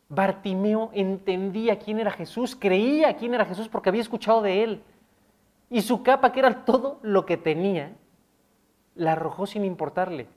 Bartimeo 0.09 0.91
entendía 0.93 1.79
quién 1.79 1.99
era 1.99 2.11
Jesús, 2.11 2.55
creía 2.55 3.15
quién 3.15 3.33
era 3.33 3.45
Jesús 3.45 3.67
porque 3.67 3.89
había 3.89 4.01
escuchado 4.01 4.41
de 4.41 4.63
él. 4.63 4.83
Y 5.69 5.81
su 5.81 6.03
capa, 6.03 6.31
que 6.31 6.39
era 6.39 6.65
todo 6.65 6.99
lo 7.01 7.25
que 7.25 7.35
tenía, 7.35 7.95
la 8.95 9.13
arrojó 9.13 9.47
sin 9.47 9.65
importarle. 9.65 10.27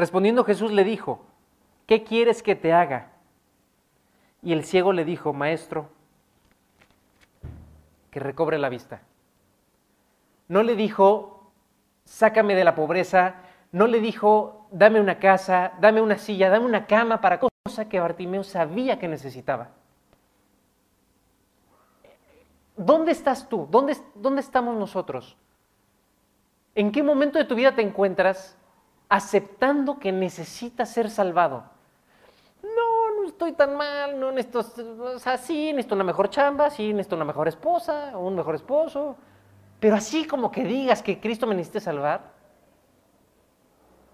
Respondiendo 0.00 0.44
Jesús 0.44 0.72
le 0.72 0.82
dijo, 0.82 1.20
¿qué 1.84 2.04
quieres 2.04 2.42
que 2.42 2.56
te 2.56 2.72
haga? 2.72 3.08
Y 4.42 4.54
el 4.54 4.64
ciego 4.64 4.94
le 4.94 5.04
dijo, 5.04 5.34
Maestro, 5.34 5.90
que 8.10 8.18
recobre 8.18 8.56
la 8.56 8.70
vista. 8.70 9.02
No 10.48 10.62
le 10.62 10.74
dijo, 10.74 11.52
sácame 12.06 12.54
de 12.54 12.64
la 12.64 12.74
pobreza, 12.74 13.42
no 13.72 13.88
le 13.88 14.00
dijo, 14.00 14.66
dame 14.70 15.02
una 15.02 15.18
casa, 15.18 15.74
dame 15.82 16.00
una 16.00 16.16
silla, 16.16 16.48
dame 16.48 16.64
una 16.64 16.86
cama 16.86 17.20
para 17.20 17.38
cosa 17.38 17.86
que 17.90 18.00
Bartimeo 18.00 18.42
sabía 18.42 18.98
que 18.98 19.06
necesitaba. 19.06 19.68
¿Dónde 22.74 23.12
estás 23.12 23.50
tú? 23.50 23.68
¿Dónde, 23.70 23.98
¿Dónde 24.14 24.40
estamos 24.40 24.78
nosotros? 24.78 25.36
¿En 26.74 26.90
qué 26.90 27.02
momento 27.02 27.36
de 27.36 27.44
tu 27.44 27.54
vida 27.54 27.74
te 27.74 27.82
encuentras 27.82 28.56
aceptando 29.10 29.98
que 29.98 30.12
necesitas 30.12 30.90
ser 30.90 31.10
salvado? 31.10 31.64
No, 32.62 33.20
no 33.20 33.28
estoy 33.28 33.52
tan 33.52 33.76
mal, 33.76 34.18
no 34.18 34.32
necesito, 34.32 34.60
o 34.60 35.18
sea, 35.18 35.36
sí, 35.36 35.72
necesito 35.72 35.94
una 35.94 36.04
mejor 36.04 36.30
chamba, 36.30 36.70
sí, 36.70 36.92
necesito 36.92 37.16
una 37.16 37.26
mejor 37.26 37.48
esposa, 37.48 38.12
o 38.14 38.20
un 38.20 38.36
mejor 38.36 38.54
esposo, 38.54 39.16
pero 39.78 39.96
así 39.96 40.26
como 40.26 40.50
que 40.50 40.64
digas 40.64 41.02
que 41.02 41.20
Cristo 41.20 41.46
me 41.46 41.54
necesite 41.54 41.80
salvar, 41.80 42.40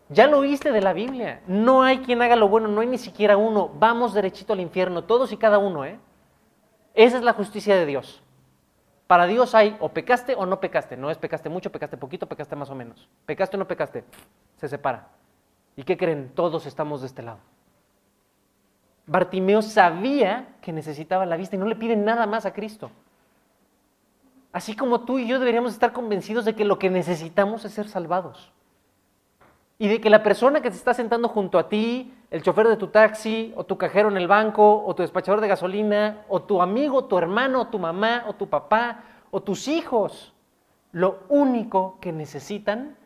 ya 0.09 0.29
lo 0.29 0.39
oíste 0.39 0.71
de 0.71 0.81
la 0.81 0.93
Biblia. 0.93 1.43
No 1.47 1.83
hay 1.83 1.99
quien 1.99 2.23
haga 2.23 2.37
lo 2.37 2.49
bueno, 2.49 2.69
no 2.69 2.81
hay 2.81 2.87
ni 2.87 2.99
siquiera 2.99 3.37
uno. 3.37 3.69
Vamos 3.75 4.15
derechito 4.15 4.53
al 4.53 4.61
infierno, 4.61 5.05
todos 5.05 5.33
y 5.33 5.37
cada 5.37 5.59
uno, 5.59 5.85
¿eh? 5.85 5.99
Esa 6.95 7.17
es 7.19 7.25
la 7.25 7.33
justicia 7.33 7.75
de 7.75 7.87
Dios. 7.87 8.23
Para 9.07 9.27
Dios 9.27 9.55
hay 9.55 9.77
o 9.81 9.89
pecaste 9.91 10.35
o 10.35 10.47
no 10.47 10.61
pecaste. 10.61 10.97
No 10.97 11.11
es 11.11 11.19
pecaste 11.19 11.49
mucho, 11.49 11.71
pecaste 11.71 11.97
poquito, 11.97 12.27
pecaste 12.27 12.57
más 12.57 12.71
o 12.71 12.75
menos. 12.75 13.09
Pecaste 13.25 13.57
o 13.57 13.59
no 13.59 13.69
pecaste. 13.69 14.05
Se 14.57 14.69
separa. 14.69 15.09
¿Y 15.77 15.85
qué 15.85 15.97
creen? 15.97 16.33
Todos 16.35 16.67
estamos 16.67 17.03
de 17.03 17.07
este 17.07 17.23
lado. 17.23 17.39
Bartimeo 19.07 19.63
sabía 19.63 20.57
que 20.61 20.73
necesitaba 20.73 21.27
la 21.27 21.37
vista 21.37 21.55
y 21.55 21.59
no 21.59 21.67
le 21.67 21.77
pide 21.77 21.95
nada 21.95 22.27
más 22.27 22.45
a 22.45 22.53
Cristo. 22.53 22.91
Así 24.53 24.75
como 24.75 25.03
tú 25.03 25.19
y 25.19 25.29
yo 25.29 25.39
deberíamos 25.39 25.73
estar 25.73 25.93
convencidos 25.93 26.45
de 26.45 26.55
que 26.55 26.65
lo 26.65 26.79
que 26.79 26.91
necesitamos 26.91 27.65
es 27.65 27.73
ser 27.73 27.89
salvados 27.89 28.53
y 29.79 29.89
de 29.89 30.01
que 30.01 30.11
la 30.11 30.23
persona 30.23 30.63
que 30.63 30.71
se 30.71 30.79
está 30.79 30.95
sentando 30.95 31.29
junto 31.29 31.59
a 31.59 31.69
ti, 31.69 32.15
el 32.31 32.43
chofer 32.43 32.68
de 32.68 32.77
tu 32.77 32.89
taxi, 32.89 33.53
o 33.57 33.64
tu 33.64 33.79
cajero 33.79 34.09
en 34.09 34.16
el 34.16 34.27
banco, 34.27 34.85
o 34.85 34.95
tu 34.95 35.03
despachador 35.03 35.41
de 35.41 35.49
gasolina, 35.49 36.24
o 36.29 36.43
tu 36.43 36.61
amigo, 36.61 37.05
tu 37.05 37.18
hermano, 37.18 37.68
tu 37.68 37.79
mamá, 37.79 38.24
o 38.27 38.35
tu 38.35 38.49
papá, 38.49 39.05
o 39.31 39.43
tus 39.43 39.68
hijos, 39.68 40.35
lo 40.93 41.20
único 41.29 41.99
que 42.01 42.12
necesitan 42.12 42.97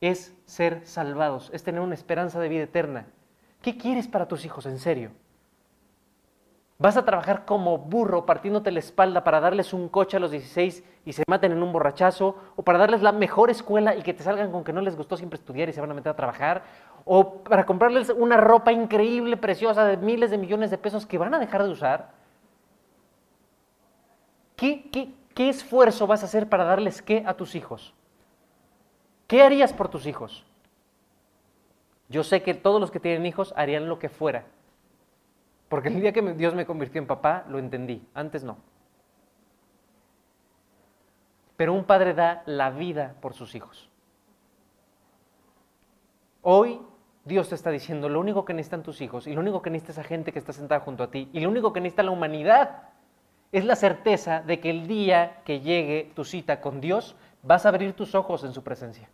es 0.00 0.34
ser 0.46 0.84
salvados, 0.84 1.50
es 1.52 1.62
tener 1.62 1.80
una 1.80 1.94
esperanza 1.94 2.40
de 2.40 2.48
vida 2.48 2.64
eterna. 2.64 3.06
¿Qué 3.62 3.76
quieres 3.76 4.08
para 4.08 4.28
tus 4.28 4.44
hijos, 4.44 4.66
en 4.66 4.78
serio? 4.78 5.10
Vas 6.76 6.96
a 6.96 7.04
trabajar 7.04 7.44
como 7.44 7.78
burro 7.78 8.26
partiéndote 8.26 8.72
la 8.72 8.80
espalda 8.80 9.22
para 9.22 9.40
darles 9.40 9.72
un 9.72 9.88
coche 9.88 10.16
a 10.16 10.20
los 10.20 10.32
16 10.32 10.82
y 11.06 11.12
se 11.12 11.22
maten 11.28 11.52
en 11.52 11.62
un 11.62 11.72
borrachazo, 11.72 12.36
o 12.56 12.62
para 12.62 12.78
darles 12.78 13.00
la 13.00 13.12
mejor 13.12 13.48
escuela 13.48 13.94
y 13.94 14.02
que 14.02 14.12
te 14.12 14.24
salgan 14.24 14.50
con 14.50 14.64
que 14.64 14.72
no 14.72 14.80
les 14.80 14.96
gustó 14.96 15.16
siempre 15.16 15.38
estudiar 15.38 15.68
y 15.68 15.72
se 15.72 15.80
van 15.80 15.92
a 15.92 15.94
meter 15.94 16.10
a 16.10 16.16
trabajar, 16.16 16.64
o 17.04 17.42
para 17.42 17.66
comprarles 17.66 18.10
una 18.10 18.36
ropa 18.36 18.72
increíble, 18.72 19.36
preciosa, 19.36 19.84
de 19.84 19.96
miles 19.96 20.30
de 20.30 20.38
millones 20.38 20.70
de 20.70 20.78
pesos 20.78 21.06
que 21.06 21.18
van 21.18 21.34
a 21.34 21.38
dejar 21.38 21.62
de 21.62 21.70
usar. 21.70 22.12
¿Qué, 24.56 24.88
qué, 24.90 25.12
qué 25.34 25.48
esfuerzo 25.48 26.06
vas 26.06 26.22
a 26.22 26.26
hacer 26.26 26.48
para 26.48 26.64
darles 26.64 27.02
qué 27.02 27.22
a 27.26 27.34
tus 27.34 27.54
hijos? 27.54 27.92
¿Qué 29.26 29.42
harías 29.42 29.72
por 29.72 29.88
tus 29.88 30.06
hijos? 30.06 30.44
Yo 32.08 32.22
sé 32.22 32.42
que 32.42 32.54
todos 32.54 32.80
los 32.80 32.90
que 32.90 33.00
tienen 33.00 33.26
hijos 33.26 33.52
harían 33.56 33.88
lo 33.88 33.98
que 33.98 34.08
fuera 34.08 34.44
porque 35.74 35.88
el 35.88 36.00
día 36.00 36.12
que 36.12 36.22
Dios 36.34 36.54
me 36.54 36.66
convirtió 36.66 37.00
en 37.00 37.08
papá, 37.08 37.44
lo 37.48 37.58
entendí. 37.58 38.06
Antes 38.14 38.44
no. 38.44 38.58
Pero 41.56 41.72
un 41.72 41.82
padre 41.82 42.14
da 42.14 42.44
la 42.46 42.70
vida 42.70 43.16
por 43.20 43.34
sus 43.34 43.56
hijos. 43.56 43.90
Hoy 46.42 46.80
Dios 47.24 47.48
te 47.48 47.54
está 47.54 47.70
diciendo, 47.70 48.08
lo 48.08 48.20
único 48.20 48.44
que 48.44 48.52
necesitan 48.52 48.82
tus 48.82 49.00
hijos 49.00 49.26
y 49.26 49.34
lo 49.34 49.40
único 49.40 49.62
que 49.62 49.70
necesita 49.70 49.92
esa 49.92 50.04
gente 50.04 50.32
que 50.32 50.38
está 50.38 50.52
sentada 50.52 50.80
junto 50.80 51.02
a 51.02 51.10
ti 51.10 51.30
y 51.32 51.40
lo 51.40 51.48
único 51.48 51.72
que 51.72 51.80
necesita 51.80 52.02
la 52.02 52.10
humanidad 52.10 52.82
es 53.50 53.64
la 53.64 53.76
certeza 53.76 54.42
de 54.42 54.60
que 54.60 54.68
el 54.68 54.86
día 54.86 55.40
que 55.44 55.60
llegue 55.60 56.10
tu 56.14 56.24
cita 56.24 56.60
con 56.60 56.80
Dios 56.80 57.16
vas 57.42 57.64
a 57.64 57.70
abrir 57.70 57.94
tus 57.94 58.14
ojos 58.14 58.44
en 58.44 58.52
su 58.52 58.62
presencia. 58.62 59.08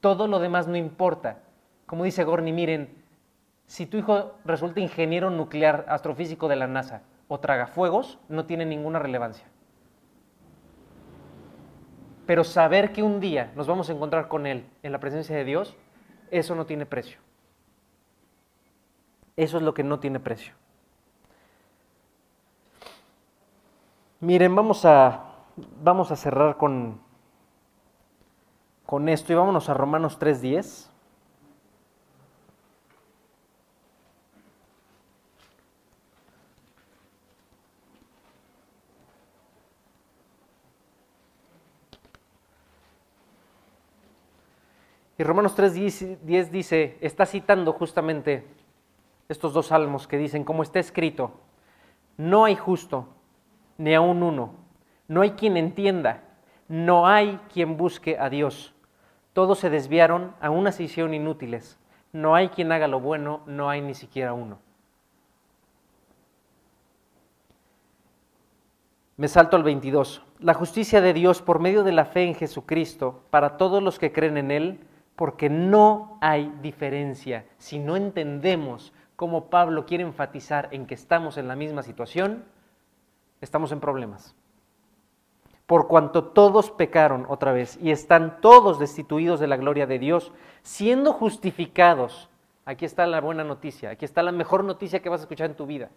Todo 0.00 0.28
lo 0.28 0.38
demás 0.38 0.68
no 0.68 0.76
importa. 0.76 1.38
Como 1.86 2.04
dice 2.04 2.24
Gorni, 2.24 2.52
miren, 2.52 2.94
si 3.66 3.86
tu 3.86 3.96
hijo 3.96 4.34
resulta 4.44 4.80
ingeniero 4.80 5.30
nuclear 5.30 5.86
astrofísico 5.88 6.46
de 6.46 6.56
la 6.56 6.66
NASA 6.66 7.02
o 7.26 7.40
tragafuegos, 7.40 8.18
no 8.28 8.44
tiene 8.44 8.66
ninguna 8.66 8.98
relevancia. 8.98 9.46
Pero 12.26 12.44
saber 12.44 12.92
que 12.92 13.02
un 13.02 13.18
día 13.18 13.50
nos 13.56 13.66
vamos 13.66 13.88
a 13.88 13.92
encontrar 13.92 14.28
con 14.28 14.46
Él 14.46 14.66
en 14.82 14.92
la 14.92 15.00
presencia 15.00 15.34
de 15.34 15.44
Dios, 15.44 15.76
eso 16.30 16.54
no 16.54 16.66
tiene 16.66 16.86
precio. 16.86 17.23
Eso 19.36 19.56
es 19.56 19.62
lo 19.62 19.74
que 19.74 19.82
no 19.82 19.98
tiene 19.98 20.20
precio. 20.20 20.54
Miren, 24.20 24.54
vamos 24.54 24.84
a, 24.84 25.24
vamos 25.82 26.10
a 26.10 26.16
cerrar 26.16 26.56
con, 26.56 27.00
con 28.86 29.08
esto 29.08 29.32
y 29.32 29.36
vámonos 29.36 29.68
a 29.68 29.74
Romanos 29.74 30.18
3.10. 30.18 30.88
Y 45.16 45.22
Romanos 45.22 45.56
3.10 45.56 46.50
dice, 46.50 46.98
está 47.00 47.26
citando 47.26 47.72
justamente 47.72 48.63
estos 49.28 49.52
dos 49.52 49.66
salmos 49.66 50.06
que 50.06 50.18
dicen, 50.18 50.44
como 50.44 50.62
está 50.62 50.78
escrito, 50.78 51.32
no 52.16 52.44
hay 52.44 52.56
justo, 52.56 53.08
ni 53.78 53.94
aun 53.94 54.22
uno, 54.22 54.54
no 55.08 55.22
hay 55.22 55.32
quien 55.32 55.56
entienda, 55.56 56.22
no 56.68 57.06
hay 57.06 57.40
quien 57.52 57.76
busque 57.76 58.18
a 58.18 58.30
Dios. 58.30 58.74
Todos 59.32 59.58
se 59.58 59.70
desviaron, 59.70 60.34
a 60.40 60.50
una 60.50 60.72
se 60.72 60.84
hicieron 60.84 61.12
inútiles. 61.12 61.78
No 62.12 62.34
hay 62.34 62.48
quien 62.48 62.70
haga 62.70 62.86
lo 62.86 63.00
bueno, 63.00 63.42
no 63.46 63.68
hay 63.68 63.80
ni 63.80 63.94
siquiera 63.94 64.32
uno. 64.32 64.58
Me 69.16 69.28
salto 69.28 69.56
al 69.56 69.62
22. 69.62 70.22
La 70.40 70.54
justicia 70.54 71.00
de 71.00 71.12
Dios 71.12 71.42
por 71.42 71.58
medio 71.58 71.84
de 71.84 71.92
la 71.92 72.04
fe 72.04 72.24
en 72.24 72.34
Jesucristo 72.34 73.22
para 73.30 73.56
todos 73.56 73.82
los 73.82 73.98
que 73.98 74.12
creen 74.12 74.36
en 74.36 74.50
Él 74.50 74.80
porque 75.16 75.48
no 75.48 76.18
hay 76.20 76.52
diferencia. 76.62 77.46
Si 77.58 77.78
no 77.78 77.96
entendemos 77.96 78.92
cómo 79.16 79.50
Pablo 79.50 79.86
quiere 79.86 80.04
enfatizar 80.04 80.68
en 80.72 80.86
que 80.86 80.94
estamos 80.94 81.36
en 81.36 81.48
la 81.48 81.56
misma 81.56 81.82
situación, 81.82 82.44
estamos 83.40 83.72
en 83.72 83.80
problemas. 83.80 84.34
Por 85.66 85.88
cuanto 85.88 86.24
todos 86.24 86.70
pecaron 86.70 87.24
otra 87.28 87.52
vez 87.52 87.78
y 87.80 87.90
están 87.90 88.40
todos 88.40 88.78
destituidos 88.78 89.40
de 89.40 89.46
la 89.46 89.56
gloria 89.56 89.86
de 89.86 89.98
Dios, 89.98 90.32
siendo 90.62 91.12
justificados, 91.12 92.28
aquí 92.64 92.84
está 92.84 93.06
la 93.06 93.20
buena 93.20 93.44
noticia, 93.44 93.90
aquí 93.90 94.04
está 94.04 94.22
la 94.22 94.32
mejor 94.32 94.64
noticia 94.64 95.00
que 95.00 95.08
vas 95.08 95.20
a 95.20 95.24
escuchar 95.24 95.48
en 95.48 95.56
tu 95.56 95.66
vida, 95.66 95.90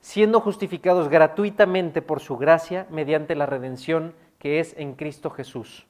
siendo 0.00 0.40
justificados 0.40 1.08
gratuitamente 1.08 2.00
por 2.00 2.20
su 2.20 2.38
gracia 2.38 2.86
mediante 2.90 3.34
la 3.34 3.46
redención 3.46 4.14
que 4.38 4.60
es 4.60 4.74
en 4.78 4.94
Cristo 4.94 5.30
Jesús 5.30 5.86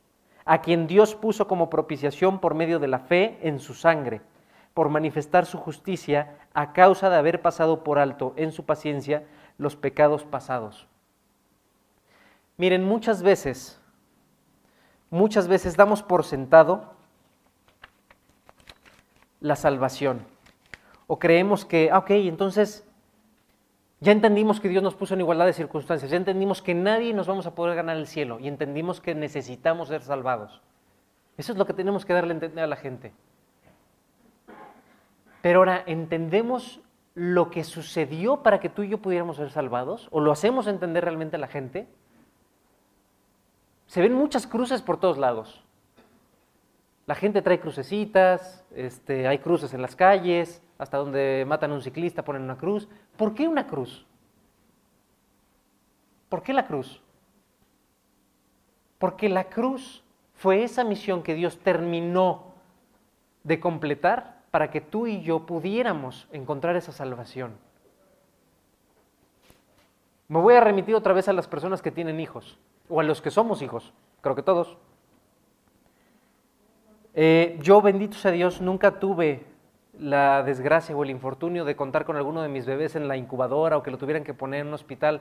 a 0.46 0.62
quien 0.62 0.86
Dios 0.86 1.14
puso 1.14 1.46
como 1.46 1.68
propiciación 1.68 2.38
por 2.38 2.54
medio 2.54 2.78
de 2.78 2.86
la 2.88 3.00
fe 3.00 3.38
en 3.42 3.58
su 3.58 3.74
sangre, 3.74 4.22
por 4.76 4.90
manifestar 4.90 5.46
su 5.46 5.56
justicia 5.56 6.36
a 6.52 6.74
causa 6.74 7.08
de 7.08 7.16
haber 7.16 7.40
pasado 7.40 7.82
por 7.82 7.98
alto 7.98 8.34
en 8.36 8.52
su 8.52 8.66
paciencia 8.66 9.24
los 9.56 9.74
pecados 9.74 10.24
pasados. 10.24 10.86
Miren, 12.58 12.84
muchas 12.84 13.22
veces, 13.22 13.80
muchas 15.08 15.48
veces 15.48 15.78
damos 15.78 16.02
por 16.02 16.24
sentado 16.24 16.92
la 19.40 19.56
salvación. 19.56 20.26
O 21.06 21.18
creemos 21.18 21.64
que, 21.64 21.88
ah, 21.90 22.00
ok, 22.00 22.10
entonces 22.10 22.86
ya 24.00 24.12
entendimos 24.12 24.60
que 24.60 24.68
Dios 24.68 24.82
nos 24.82 24.94
puso 24.94 25.14
en 25.14 25.20
igualdad 25.20 25.46
de 25.46 25.54
circunstancias, 25.54 26.10
ya 26.10 26.18
entendimos 26.18 26.60
que 26.60 26.74
nadie 26.74 27.14
nos 27.14 27.26
vamos 27.26 27.46
a 27.46 27.54
poder 27.54 27.76
ganar 27.76 27.96
el 27.96 28.06
cielo 28.06 28.40
y 28.40 28.46
entendimos 28.46 29.00
que 29.00 29.14
necesitamos 29.14 29.88
ser 29.88 30.02
salvados. 30.02 30.60
Eso 31.38 31.52
es 31.52 31.58
lo 31.58 31.64
que 31.64 31.72
tenemos 31.72 32.04
que 32.04 32.12
darle 32.12 32.32
a 32.32 32.34
entender 32.34 32.62
a 32.62 32.66
la 32.66 32.76
gente. 32.76 33.14
Pero 35.42 35.60
ahora, 35.60 35.82
¿entendemos 35.86 36.80
lo 37.14 37.50
que 37.50 37.64
sucedió 37.64 38.42
para 38.42 38.60
que 38.60 38.68
tú 38.68 38.82
y 38.82 38.88
yo 38.88 38.98
pudiéramos 38.98 39.36
ser 39.36 39.50
salvados? 39.50 40.08
¿O 40.10 40.20
lo 40.20 40.32
hacemos 40.32 40.66
entender 40.66 41.04
realmente 41.04 41.36
a 41.36 41.38
la 41.38 41.48
gente? 41.48 41.86
Se 43.86 44.00
ven 44.00 44.14
muchas 44.14 44.46
cruces 44.46 44.82
por 44.82 44.98
todos 44.98 45.18
lados. 45.18 45.62
La 47.06 47.14
gente 47.14 47.40
trae 47.40 47.60
crucecitas, 47.60 48.64
este, 48.74 49.28
hay 49.28 49.38
cruces 49.38 49.72
en 49.72 49.80
las 49.80 49.94
calles, 49.94 50.60
hasta 50.76 50.98
donde 50.98 51.44
matan 51.46 51.70
a 51.70 51.74
un 51.74 51.82
ciclista 51.82 52.24
ponen 52.24 52.42
una 52.42 52.58
cruz. 52.58 52.88
¿Por 53.16 53.32
qué 53.32 53.48
una 53.48 53.66
cruz? 53.66 54.04
¿Por 56.28 56.42
qué 56.42 56.52
la 56.52 56.66
cruz? 56.66 57.00
Porque 58.98 59.28
la 59.28 59.44
cruz 59.44 60.02
fue 60.34 60.64
esa 60.64 60.84
misión 60.84 61.22
que 61.22 61.34
Dios 61.34 61.58
terminó 61.58 62.52
de 63.44 63.60
completar 63.60 64.35
para 64.56 64.70
que 64.70 64.80
tú 64.80 65.06
y 65.06 65.20
yo 65.20 65.44
pudiéramos 65.44 66.28
encontrar 66.32 66.76
esa 66.76 66.90
salvación. 66.90 67.58
Me 70.28 70.40
voy 70.40 70.54
a 70.54 70.62
remitir 70.62 70.94
otra 70.94 71.12
vez 71.12 71.28
a 71.28 71.34
las 71.34 71.46
personas 71.46 71.82
que 71.82 71.90
tienen 71.90 72.20
hijos, 72.20 72.58
o 72.88 73.00
a 73.00 73.02
los 73.02 73.20
que 73.20 73.30
somos 73.30 73.60
hijos, 73.60 73.92
creo 74.22 74.34
que 74.34 74.42
todos. 74.42 74.78
Eh, 77.12 77.58
yo, 77.60 77.82
bendito 77.82 78.16
sea 78.16 78.30
Dios, 78.30 78.62
nunca 78.62 78.98
tuve 78.98 79.44
la 79.98 80.42
desgracia 80.42 80.96
o 80.96 81.04
el 81.04 81.10
infortunio 81.10 81.66
de 81.66 81.76
contar 81.76 82.06
con 82.06 82.16
alguno 82.16 82.40
de 82.40 82.48
mis 82.48 82.64
bebés 82.64 82.96
en 82.96 83.08
la 83.08 83.18
incubadora 83.18 83.76
o 83.76 83.82
que 83.82 83.90
lo 83.90 83.98
tuvieran 83.98 84.24
que 84.24 84.32
poner 84.32 84.62
en 84.62 84.68
un 84.68 84.72
hospital 84.72 85.20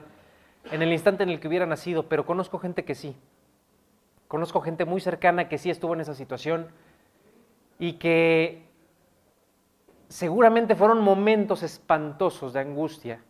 en 0.71 0.81
el 0.81 0.93
instante 0.93 1.23
en 1.23 1.29
el 1.29 1.41
que 1.41 1.49
hubiera 1.49 1.65
nacido, 1.65 2.07
pero 2.07 2.25
conozco 2.25 2.57
gente 2.57 2.85
que 2.85 2.95
sí. 2.95 3.17
Conozco 4.29 4.61
gente 4.61 4.85
muy 4.85 5.01
cercana 5.01 5.49
que 5.49 5.57
sí 5.57 5.69
estuvo 5.69 5.93
en 5.93 5.99
esa 5.99 6.15
situación 6.15 6.69
y 7.79 7.95
que 7.95 8.64
seguramente 10.07 10.75
fueron 10.75 11.01
momentos 11.01 11.63
espantosos 11.63 12.53
de 12.53 12.59
angustia, 12.59 13.21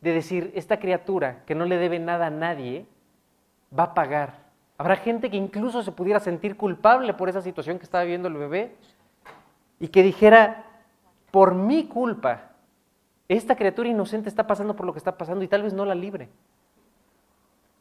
de 0.00 0.12
decir, 0.12 0.52
esta 0.54 0.78
criatura 0.78 1.44
que 1.44 1.54
no 1.54 1.64
le 1.64 1.76
debe 1.76 1.98
nada 1.98 2.26
a 2.26 2.30
nadie, 2.30 2.86
va 3.76 3.84
a 3.84 3.94
pagar 3.94 4.42
Habrá 4.82 4.96
gente 4.96 5.30
que 5.30 5.36
incluso 5.36 5.80
se 5.84 5.92
pudiera 5.92 6.18
sentir 6.18 6.56
culpable 6.56 7.14
por 7.14 7.28
esa 7.28 7.40
situación 7.40 7.78
que 7.78 7.84
estaba 7.84 8.02
viviendo 8.02 8.26
el 8.26 8.34
bebé 8.34 8.74
y 9.78 9.86
que 9.86 10.02
dijera, 10.02 10.64
por 11.30 11.54
mi 11.54 11.86
culpa, 11.86 12.50
esta 13.28 13.54
criatura 13.54 13.88
inocente 13.88 14.28
está 14.28 14.44
pasando 14.44 14.74
por 14.74 14.84
lo 14.84 14.92
que 14.92 14.98
está 14.98 15.16
pasando 15.16 15.44
y 15.44 15.46
tal 15.46 15.62
vez 15.62 15.72
no 15.72 15.84
la 15.84 15.94
libre. 15.94 16.30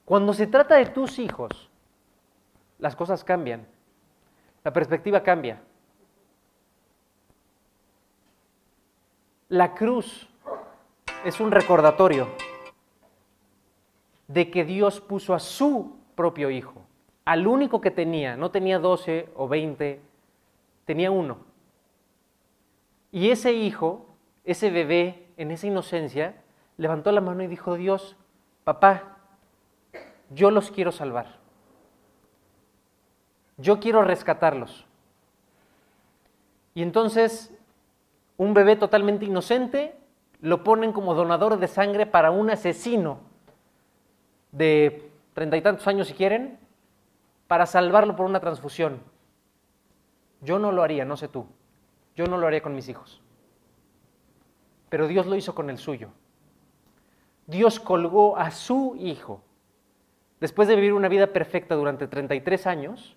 Cuando 0.06 0.32
se 0.32 0.46
trata 0.46 0.76
de 0.76 0.86
tus 0.86 1.18
hijos, 1.18 1.72
las 2.78 2.96
cosas 2.96 3.24
cambian, 3.24 3.66
la 4.64 4.72
perspectiva 4.72 5.24
cambia. 5.24 5.60
La 9.52 9.74
cruz 9.74 10.30
es 11.26 11.42
un 11.42 11.52
recordatorio 11.52 12.30
de 14.30 14.50
que 14.50 14.64
Dios 14.64 15.02
puso 15.02 15.34
a 15.34 15.40
su 15.40 15.98
propio 16.16 16.50
hijo 16.50 16.86
al 17.26 17.46
único 17.46 17.82
que 17.82 17.92
tenía, 17.92 18.38
no 18.38 18.50
tenía 18.50 18.80
12 18.80 19.28
o 19.36 19.50
20, 19.50 20.00
tenía 20.86 21.12
uno. 21.12 21.40
Y 23.12 23.30
ese 23.30 23.52
hijo, 23.52 24.06
ese 24.46 24.72
bebé, 24.72 25.28
en 25.36 25.52
esa 25.52 25.68
inocencia, 25.68 26.42
levantó 26.78 27.12
la 27.12 27.20
mano 27.20 27.44
y 27.44 27.48
dijo, 27.48 27.76
Dios, 27.76 28.16
papá, 28.64 29.18
yo 30.30 30.50
los 30.50 30.72
quiero 30.72 30.94
salvar. 30.94 31.40
Yo 33.58 33.82
quiero 33.82 34.02
rescatarlos. 34.02 34.86
Y 36.74 36.84
entonces, 36.84 37.54
un 38.42 38.56
bebé 38.56 38.76
totalmente 38.76 39.26
inocente 39.26 39.96
lo 40.40 40.64
ponen 40.64 40.94
como 40.94 41.14
donador 41.14 41.60
de 41.60 41.68
sangre 41.68 42.08
para 42.08 42.32
un 42.32 42.50
asesino 42.50 43.20
de 44.52 45.12
treinta 45.36 45.58
y 45.58 45.62
tantos 45.62 45.86
años 45.86 46.08
si 46.08 46.16
quieren, 46.16 46.58
para 47.46 47.68
salvarlo 47.68 48.16
por 48.16 48.26
una 48.26 48.40
transfusión. 48.40 49.00
Yo 50.42 50.58
no 50.58 50.72
lo 50.72 50.82
haría, 50.82 51.06
no 51.06 51.18
sé 51.18 51.28
tú. 51.28 51.46
Yo 52.16 52.26
no 52.26 52.40
lo 52.40 52.48
haría 52.48 52.64
con 52.64 52.74
mis 52.74 52.90
hijos. 52.90 53.22
Pero 54.90 55.08
Dios 55.08 55.28
lo 55.28 55.36
hizo 55.36 55.54
con 55.54 55.70
el 55.70 55.78
suyo. 55.78 56.10
Dios 57.46 57.80
colgó 57.80 58.38
a 58.38 58.50
su 58.50 58.96
hijo. 58.98 59.44
Después 60.40 60.68
de 60.68 60.76
vivir 60.76 60.94
una 60.94 61.10
vida 61.10 61.28
perfecta 61.28 61.76
durante 61.76 62.08
33 62.08 62.66
años, 62.66 63.16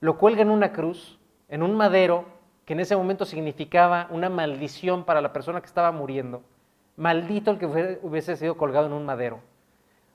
lo 0.00 0.18
cuelga 0.18 0.42
en 0.42 0.50
una 0.50 0.72
cruz, 0.72 1.20
en 1.48 1.62
un 1.62 1.76
madero, 1.76 2.35
que 2.66 2.72
en 2.72 2.80
ese 2.80 2.96
momento 2.96 3.24
significaba 3.24 4.08
una 4.10 4.28
maldición 4.28 5.04
para 5.04 5.20
la 5.20 5.32
persona 5.32 5.60
que 5.60 5.66
estaba 5.66 5.92
muriendo. 5.92 6.42
Maldito 6.96 7.52
el 7.52 7.58
que 7.58 7.66
hubiese 8.02 8.36
sido 8.36 8.56
colgado 8.56 8.86
en 8.86 8.92
un 8.92 9.06
madero. 9.06 9.40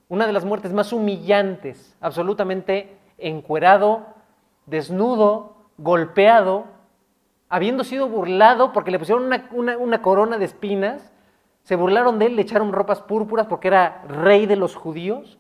Una 0.10 0.28
de 0.28 0.34
las 0.34 0.44
muertes 0.44 0.74
más 0.74 0.92
humillantes, 0.92 1.96
absolutamente 2.02 2.98
encuerado, 3.18 4.06
desnudo, 4.66 5.56
golpeado, 5.78 6.66
habiendo 7.48 7.86
sido 7.86 8.10
burlado 8.10 8.74
porque 8.74 8.92
le 8.92 9.00
pusieron 9.00 9.32
una, 9.54 10.02
corona 10.02 10.38
de 10.38 10.46
espinas, 10.46 11.14
se 11.64 11.78
burlaron 11.78 12.20
de 12.20 12.26
él, 12.26 12.36
le 12.36 12.42
echaron 12.42 12.74
ropas 12.74 13.00
púrpuras 13.00 13.48
porque 13.48 13.70
era 13.70 14.04
rey 14.10 14.46
de 14.46 14.58
los 14.58 14.76
judíos, 14.76 15.40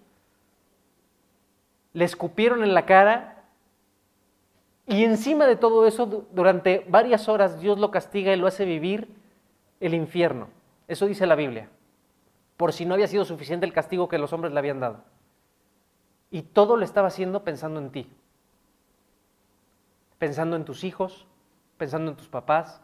le 1.91 2.05
escupieron 2.05 2.63
en 2.63 2.73
la 2.73 2.85
cara 2.85 3.40
y 4.91 5.05
encima 5.05 5.47
de 5.47 5.55
todo 5.55 5.87
eso, 5.87 6.27
durante 6.33 6.85
varias 6.89 7.29
horas 7.29 7.61
Dios 7.61 7.79
lo 7.79 7.91
castiga 7.91 8.33
y 8.33 8.35
lo 8.35 8.45
hace 8.45 8.65
vivir 8.65 9.07
el 9.79 9.93
infierno. 9.93 10.49
Eso 10.89 11.05
dice 11.05 11.25
la 11.25 11.35
Biblia, 11.35 11.69
por 12.57 12.73
si 12.73 12.85
no 12.85 12.95
había 12.95 13.07
sido 13.07 13.23
suficiente 13.23 13.65
el 13.65 13.71
castigo 13.71 14.09
que 14.09 14.17
los 14.17 14.33
hombres 14.33 14.51
le 14.51 14.59
habían 14.59 14.81
dado. 14.81 15.05
Y 16.29 16.41
todo 16.41 16.75
lo 16.75 16.83
estaba 16.83 17.07
haciendo 17.07 17.45
pensando 17.45 17.79
en 17.79 17.91
ti, 17.91 18.11
pensando 20.17 20.57
en 20.57 20.65
tus 20.65 20.83
hijos, 20.83 21.25
pensando 21.77 22.11
en 22.11 22.17
tus 22.17 22.27
papás, 22.27 22.81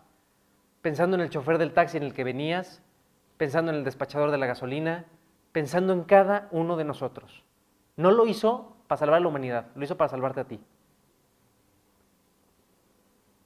pensando 0.82 1.18
en 1.18 1.22
el 1.24 1.30
chofer 1.30 1.58
del 1.58 1.74
taxi 1.74 1.98
en 1.98 2.04
el 2.04 2.14
que 2.14 2.24
venías, 2.24 2.82
pensando 3.36 3.70
en 3.70 3.80
el 3.80 3.84
despachador 3.84 4.32
de 4.32 4.38
la 4.38 4.46
gasolina, 4.46 5.04
pensando 5.52 5.92
en 5.92 6.06
cada 6.06 6.48
uno 6.52 6.78
de 6.78 6.86
nosotros. 6.86 7.44
No 7.98 8.12
lo 8.12 8.28
hizo 8.28 8.78
para 8.88 9.00
salvar 9.00 9.18
a 9.18 9.20
la 9.20 9.28
humanidad, 9.28 9.68
lo 9.76 9.84
hizo 9.84 9.98
para 9.98 10.08
salvarte 10.08 10.40
a 10.40 10.48
ti. 10.48 10.62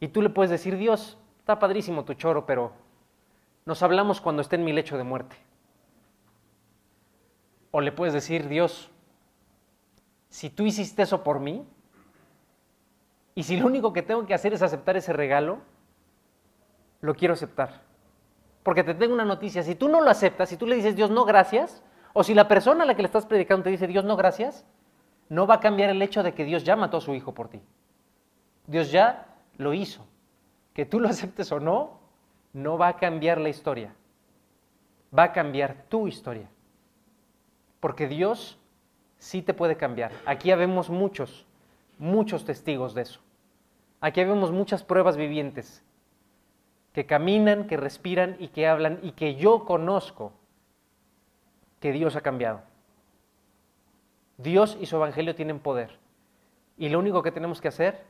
Y 0.02 0.10
tú 0.10 0.22
le 0.22 0.30
puedes 0.30 0.50
decir, 0.50 0.76
Dios, 0.78 1.18
está 1.40 1.60
padrísimo 1.60 2.04
tu 2.04 2.16
choro, 2.16 2.46
pero 2.46 2.74
nos 3.66 3.84
hablamos 3.84 4.20
cuando 4.20 4.42
esté 4.42 4.56
en 4.58 4.66
mi 4.66 4.74
lecho 4.74 4.98
de 4.98 5.04
muerte. 5.04 5.38
O 7.70 7.80
le 7.80 7.92
puedes 7.92 8.14
decir, 8.14 8.50
Dios, 8.50 8.90
si 10.28 10.50
tú 10.50 10.66
hiciste 10.66 11.04
eso 11.04 11.24
por 11.24 11.40
mí, 11.40 11.64
y 13.36 13.44
si 13.44 13.58
lo 13.58 13.68
único 13.68 13.94
que 13.94 14.02
tengo 14.02 14.26
que 14.26 14.34
hacer 14.34 14.54
es 14.54 14.64
aceptar 14.64 14.98
ese 14.98 15.14
regalo, 15.14 15.60
lo 17.00 17.14
quiero 17.14 17.36
aceptar. 17.36 17.82
Porque 18.64 18.84
te 18.84 18.96
tengo 18.96 19.14
una 19.14 19.24
noticia, 19.24 19.62
si 19.62 19.76
tú 19.76 19.88
no 19.88 20.02
lo 20.02 20.10
aceptas, 20.10 20.50
si 20.50 20.58
tú 20.58 20.66
le 20.66 20.76
dices 20.76 20.96
Dios 20.96 21.12
no 21.12 21.26
gracias, 21.26 21.84
o 22.14 22.24
si 22.24 22.34
la 22.34 22.48
persona 22.48 22.84
a 22.84 22.88
la 22.88 22.96
que 22.96 23.04
le 23.04 23.06
estás 23.06 23.28
predicando 23.28 23.66
te 23.66 23.70
dice 23.70 23.86
Dios 23.86 24.04
no 24.04 24.18
gracias, 24.18 24.66
no 25.30 25.46
va 25.46 25.56
a 25.56 25.60
cambiar 25.60 25.92
el 25.92 26.02
hecho 26.02 26.24
de 26.24 26.34
que 26.34 26.44
Dios 26.44 26.64
ya 26.64 26.76
mató 26.76 26.98
a 26.98 27.02
su 27.02 27.14
hijo 27.14 27.34
por 27.34 27.50
ti. 27.50 27.62
Dios 28.66 28.92
ya 28.92 29.31
lo 29.62 29.74
hizo. 29.74 30.06
Que 30.74 30.86
tú 30.86 31.00
lo 31.00 31.08
aceptes 31.08 31.52
o 31.52 31.60
no, 31.60 32.00
no 32.54 32.78
va 32.78 32.90
a 32.90 32.98
cambiar 32.98 33.40
la 33.40 33.50
historia. 33.50 33.94
Va 35.18 35.24
a 35.24 35.32
cambiar 35.32 35.86
tu 35.90 36.08
historia. 36.08 36.50
Porque 37.80 38.08
Dios 38.08 38.58
sí 39.18 39.42
te 39.42 39.54
puede 39.54 39.78
cambiar. 39.78 40.12
Aquí 40.26 40.54
vemos 40.54 40.90
muchos, 40.90 41.46
muchos 41.98 42.46
testigos 42.46 42.94
de 42.94 43.04
eso. 43.04 43.22
Aquí 44.02 44.24
vemos 44.24 44.52
muchas 44.52 44.84
pruebas 44.84 45.16
vivientes 45.16 45.84
que 46.94 47.06
caminan, 47.06 47.68
que 47.68 47.78
respiran 47.78 48.36
y 48.40 48.50
que 48.50 48.68
hablan 48.68 49.00
y 49.04 49.12
que 49.12 49.36
yo 49.36 49.66
conozco 49.66 50.34
que 51.80 51.92
Dios 51.92 52.16
ha 52.16 52.22
cambiado. 52.22 52.62
Dios 54.38 54.78
y 54.80 54.88
su 54.88 54.96
evangelio 54.96 55.36
tienen 55.36 55.60
poder. 55.60 56.00
Y 56.78 56.90
lo 56.90 57.00
único 57.00 57.22
que 57.22 57.32
tenemos 57.32 57.62
que 57.62 57.68
hacer 57.68 58.04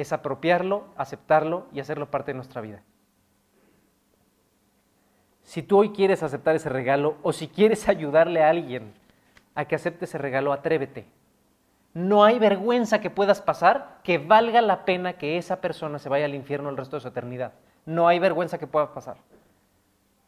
es 0.00 0.12
apropiarlo, 0.12 0.84
aceptarlo 0.96 1.66
y 1.72 1.80
hacerlo 1.80 2.10
parte 2.10 2.32
de 2.32 2.36
nuestra 2.36 2.60
vida. 2.60 2.82
Si 5.42 5.62
tú 5.62 5.78
hoy 5.78 5.90
quieres 5.90 6.22
aceptar 6.22 6.54
ese 6.54 6.68
regalo 6.68 7.16
o 7.22 7.32
si 7.32 7.48
quieres 7.48 7.88
ayudarle 7.88 8.42
a 8.42 8.50
alguien 8.50 8.92
a 9.54 9.64
que 9.64 9.74
acepte 9.74 10.04
ese 10.04 10.18
regalo, 10.18 10.52
atrévete. 10.52 11.06
No 11.92 12.22
hay 12.22 12.38
vergüenza 12.38 13.00
que 13.00 13.10
puedas 13.10 13.42
pasar 13.42 13.98
que 14.04 14.18
valga 14.18 14.62
la 14.62 14.84
pena 14.84 15.14
que 15.14 15.38
esa 15.38 15.60
persona 15.60 15.98
se 15.98 16.08
vaya 16.08 16.26
al 16.26 16.36
infierno 16.36 16.68
el 16.68 16.76
resto 16.76 16.96
de 16.96 17.00
su 17.00 17.08
eternidad. 17.08 17.52
No 17.84 18.06
hay 18.06 18.20
vergüenza 18.20 18.58
que 18.58 18.68
pueda 18.68 18.94
pasar. 18.94 19.16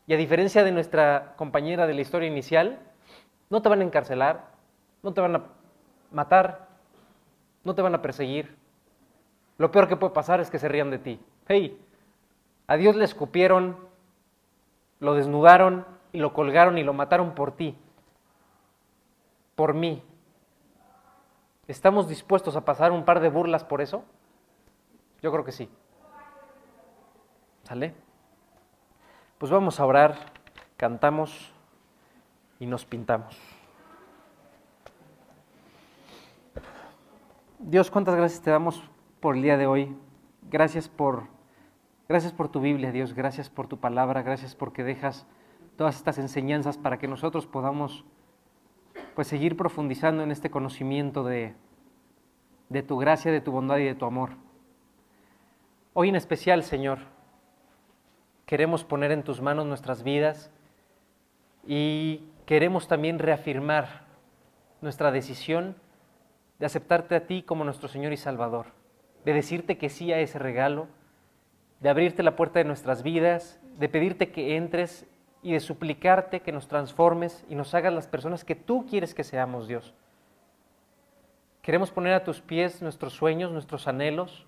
Y 0.09 0.15
a 0.15 0.17
diferencia 0.17 0.65
de 0.65 0.73
nuestra 0.73 1.35
compañera 1.37 1.87
de 1.87 1.95
la 1.95 2.01
historia 2.01 2.29
inicial, 2.29 2.81
no 3.49 3.63
te 3.63 3.69
van 3.69 3.81
a 3.81 3.85
encarcelar, 3.85 4.47
no 5.03 5.13
te 5.13 5.21
van 5.21 5.37
a 5.37 5.45
matar, 6.11 6.67
no 7.63 7.75
te 7.75 7.83
van 7.83 7.95
a 7.95 8.03
perseguir. 8.03 8.57
Lo 9.63 9.71
peor 9.71 9.87
que 9.87 9.95
puede 9.95 10.13
pasar 10.13 10.41
es 10.41 10.51
que 10.51 10.59
se 10.59 10.69
rían 10.69 10.91
de 10.91 10.99
ti. 10.99 11.21
Hey, 11.47 11.81
a 12.67 12.77
Dios 12.77 12.97
le 12.97 13.05
escupieron, 13.05 13.77
lo 14.99 15.15
desnudaron 15.15 15.87
y 16.11 16.19
lo 16.19 16.33
colgaron 16.33 16.79
y 16.79 16.83
lo 16.83 16.93
mataron 16.93 17.37
por 17.37 17.53
ti, 17.53 17.79
por 19.55 19.73
mí. 19.73 20.03
¿Estamos 21.69 22.09
dispuestos 22.09 22.57
a 22.57 22.65
pasar 22.65 22.91
un 22.91 23.05
par 23.05 23.21
de 23.21 23.29
burlas 23.29 23.63
por 23.63 23.81
eso? 23.81 24.03
Yo 25.23 25.31
creo 25.31 25.45
que 25.45 25.53
sí. 25.53 25.71
¿Sale? 27.63 27.95
Pues 29.39 29.53
vamos 29.53 29.79
a 29.79 29.87
orar, 29.87 30.17
cantamos 30.77 31.53
y 32.59 32.67
nos 32.67 32.85
pintamos. 32.85 33.39
Dios, 37.61 37.93
cuántas 37.93 38.17
gracias 38.17 38.43
te 38.43 38.51
damos 38.51 38.83
por 39.23 39.37
el 39.37 39.43
día 39.43 39.57
de 39.57 39.69
hoy. 39.69 39.97
Gracias 40.51 40.89
por, 40.89 41.29
gracias 42.09 42.33
por 42.33 42.49
tu 42.49 42.61
Biblia, 42.61 42.91
Dios. 42.91 43.15
Gracias 43.15 43.49
por 43.49 43.69
tu 43.69 43.79
palabra. 43.79 44.23
Gracias 44.23 44.57
porque 44.57 44.83
dejas 44.83 45.29
todas 45.77 45.95
estas 45.95 46.19
enseñanzas 46.19 46.77
para 46.77 46.99
que 46.99 47.07
nosotros 47.07 47.47
podamos 47.47 48.05
pues 49.15 49.29
seguir 49.29 49.57
profundizando 49.57 50.25
en 50.25 50.33
este 50.33 50.51
conocimiento 50.51 51.23
de, 51.23 51.55
de 52.69 52.83
tu 52.83 52.99
gracia, 52.99 53.31
de 53.31 53.41
tu 53.41 53.53
bondad 53.53 53.79
y 53.79 53.85
de 53.85 53.95
tu 53.95 54.07
amor. 54.07 54.31
Hoy 55.95 56.09
en 56.09 56.17
especial, 56.17 56.65
Señor, 56.65 56.99
queremos 58.45 58.83
poner 58.83 59.13
en 59.13 59.23
tus 59.23 59.41
manos 59.41 59.67
nuestras 59.67 60.03
vidas 60.03 60.51
y 61.65 62.25
queremos 62.45 62.89
también 62.89 63.21
reafirmar 63.21 64.05
nuestra 64.81 65.13
decisión 65.13 65.77
de 66.59 66.67
aceptarte 66.67 67.15
a 67.15 67.27
ti 67.29 67.45
como 67.45 67.63
nuestro 67.63 67.89
Señor 67.89 68.13
y 68.13 68.17
Salvador, 68.17 68.82
de 69.25 69.33
decirte 69.33 69.79
que 69.79 69.89
sí 69.89 70.13
a 70.13 70.21
ese 70.21 70.39
regalo, 70.39 70.89
de 71.81 71.89
abrirte 71.89 72.23
la 72.23 72.37
puerta 72.37 72.59
de 72.59 72.65
nuestras 72.65 73.03
vidas, 73.03 73.61
de 73.79 73.89
pedirte 73.89 74.31
que 74.31 74.57
entres 74.57 75.07
y 75.43 75.53
de 75.53 75.61
suplicarte 75.61 76.41
que 76.41 76.53
nos 76.53 76.69
transformes 76.69 77.45
y 77.49 77.55
nos 77.55 77.75
hagas 77.75 77.93
las 77.93 78.07
personas 78.07 78.45
que 78.45 78.55
tú 78.55 78.87
quieres 78.87 79.15
que 79.15 79.25
seamos, 79.25 79.67
Dios. 79.67 79.95
Queremos 81.63 81.91
poner 81.91 82.15
a 82.15 82.25
tus 82.25 82.41
pies 82.41 82.83
nuestros 82.83 83.13
sueños, 83.13 83.53
nuestros 83.53 83.87
anhelos, 83.89 84.47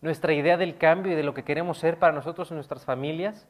nuestra 0.00 0.32
idea 0.32 0.56
del 0.56 0.76
cambio 0.76 1.12
y 1.12 1.16
de 1.16 1.22
lo 1.22 1.34
que 1.34 1.44
queremos 1.44 1.78
ser 1.78 1.98
para 1.98 2.12
nosotros 2.12 2.50
y 2.50 2.54
nuestras 2.54 2.84
familias. 2.84 3.48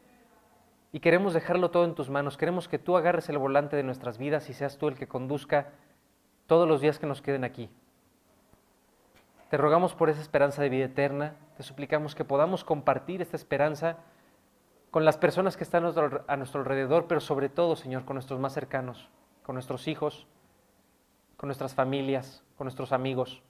Y 0.93 1.01
queremos 1.01 1.35
dejarlo 1.35 1.71
todo 1.71 1.85
en 1.85 1.95
tus 1.95 2.11
manos. 2.11 2.37
Queremos 2.37 2.69
que 2.69 2.79
tú 2.79 2.97
agarres 2.97 3.29
el 3.29 3.39
volante 3.39 3.77
de 3.77 3.83
nuestras 3.83 4.19
vidas 4.19 4.49
y 4.49 4.55
seas 4.55 4.79
tú 4.79 4.89
el 4.89 4.97
que 4.97 5.09
conduzca 5.09 5.73
todos 6.47 6.67
los 6.67 6.81
días 6.81 6.99
que 6.99 7.07
nos 7.07 7.21
queden 7.21 7.45
aquí. 7.45 7.69
Te 9.51 9.57
rogamos 9.57 9.95
por 9.95 10.11
esa 10.11 10.21
esperanza 10.21 10.63
de 10.63 10.69
vida 10.69 10.85
eterna. 10.85 11.37
Te 11.57 11.63
suplicamos 11.63 12.15
que 12.15 12.25
podamos 12.25 12.65
compartir 12.65 13.23
esta 13.23 13.37
esperanza 13.37 13.97
con 14.91 15.05
las 15.05 15.17
personas 15.17 15.57
que 15.57 15.65
están 15.65 15.85
a 15.85 16.37
nuestro 16.37 16.61
alrededor, 16.61 17.07
pero 17.07 17.21
sobre 17.21 17.49
todo, 17.49 17.77
Señor, 17.77 18.05
con 18.05 18.15
nuestros 18.15 18.41
más 18.41 18.53
cercanos, 18.53 19.09
con 19.43 19.55
nuestros 19.55 19.89
hijos, 19.89 20.27
con 21.37 21.49
nuestras 21.49 21.75
familias, 21.75 22.45
con 22.57 22.67
nuestros 22.67 22.93
amigos. 22.93 23.43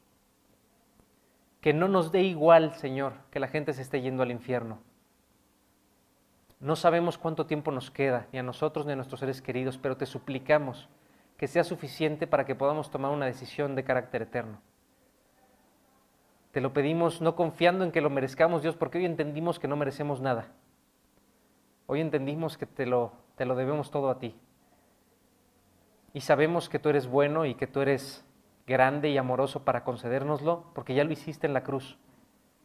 Que 1.61 1.73
no 1.73 1.89
nos 1.89 2.13
dé 2.13 2.23
igual, 2.23 2.75
Señor, 2.75 3.15
que 3.31 3.41
la 3.41 3.49
gente 3.49 3.73
se 3.73 3.83
esté 3.83 4.01
yendo 4.01 4.23
al 4.23 4.31
infierno. 4.31 4.79
No 6.61 6.77
sabemos 6.77 7.19
cuánto 7.19 7.47
tiempo 7.47 7.73
nos 7.73 7.91
queda, 7.91 8.27
ni 8.33 8.39
a 8.39 8.43
nosotros 8.45 8.87
ni 8.87 8.93
a 8.93 8.97
nuestros 8.97 9.21
seres 9.21 9.43
queridos, 9.43 9.79
pero 9.79 9.97
te 9.97 10.07
suplicamos 10.07 10.89
que 11.37 11.47
sea 11.47 11.63
suficiente 11.65 12.27
para 12.27 12.45
que 12.45 12.57
podamos 12.57 12.91
tomar 12.91 13.13
una 13.13 13.27
decisión 13.27 13.75
de 13.75 13.85
carácter 13.85 14.23
eterno. 14.23 14.61
Te 16.53 16.61
lo 16.61 16.73
pedimos 16.73 17.21
no 17.21 17.37
confiando 17.37 17.85
en 17.85 17.93
que 17.93 18.01
lo 18.01 18.11
merezcamos, 18.11 18.63
Dios, 18.63 18.77
porque 18.77 18.99
hoy 18.99 19.05
entendimos 19.05 19.59
que 19.59 19.69
no 19.69 19.77
merecemos 19.77 20.21
nada. 20.21 20.49
Hoy 21.87 22.01
entendimos 22.01 22.57
que 22.57 22.67
te 22.67 22.87
lo, 22.87 23.13
te 23.37 23.45
lo 23.45 23.55
debemos 23.55 23.91
todo 23.91 24.11
a 24.11 24.19
ti. 24.19 24.35
Y 26.15 26.21
sabemos 26.21 26.69
que 26.69 26.79
tú 26.79 26.89
eres 26.89 27.07
bueno 27.07 27.45
y 27.45 27.55
que 27.55 27.67
tú 27.67 27.81
eres 27.81 28.25
grande 28.67 29.11
y 29.11 29.19
amoroso 29.19 29.65
para 29.65 29.85
concedérnoslo, 29.85 30.65
porque 30.75 30.95
ya 30.95 31.05
lo 31.05 31.13
hiciste 31.13 31.47
en 31.47 31.55
la 31.55 31.63
cruz. 31.63 31.99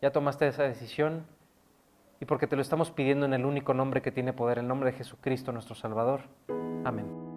Ya 0.02 0.12
tomaste 0.12 0.48
esa 0.48 0.64
decisión 0.64 1.26
y 2.20 2.26
porque 2.26 2.48
te 2.48 2.56
lo 2.56 2.62
estamos 2.62 2.92
pidiendo 2.92 3.26
en 3.26 3.34
el 3.34 3.46
único 3.46 3.74
nombre 3.74 4.02
que 4.02 4.12
tiene 4.12 4.34
poder, 4.34 4.60
el 4.60 4.68
nombre 4.68 4.92
de 4.92 4.98
Jesucristo 4.98 5.52
nuestro 5.52 5.76
Salvador. 5.76 6.22
Amén. 6.84 7.33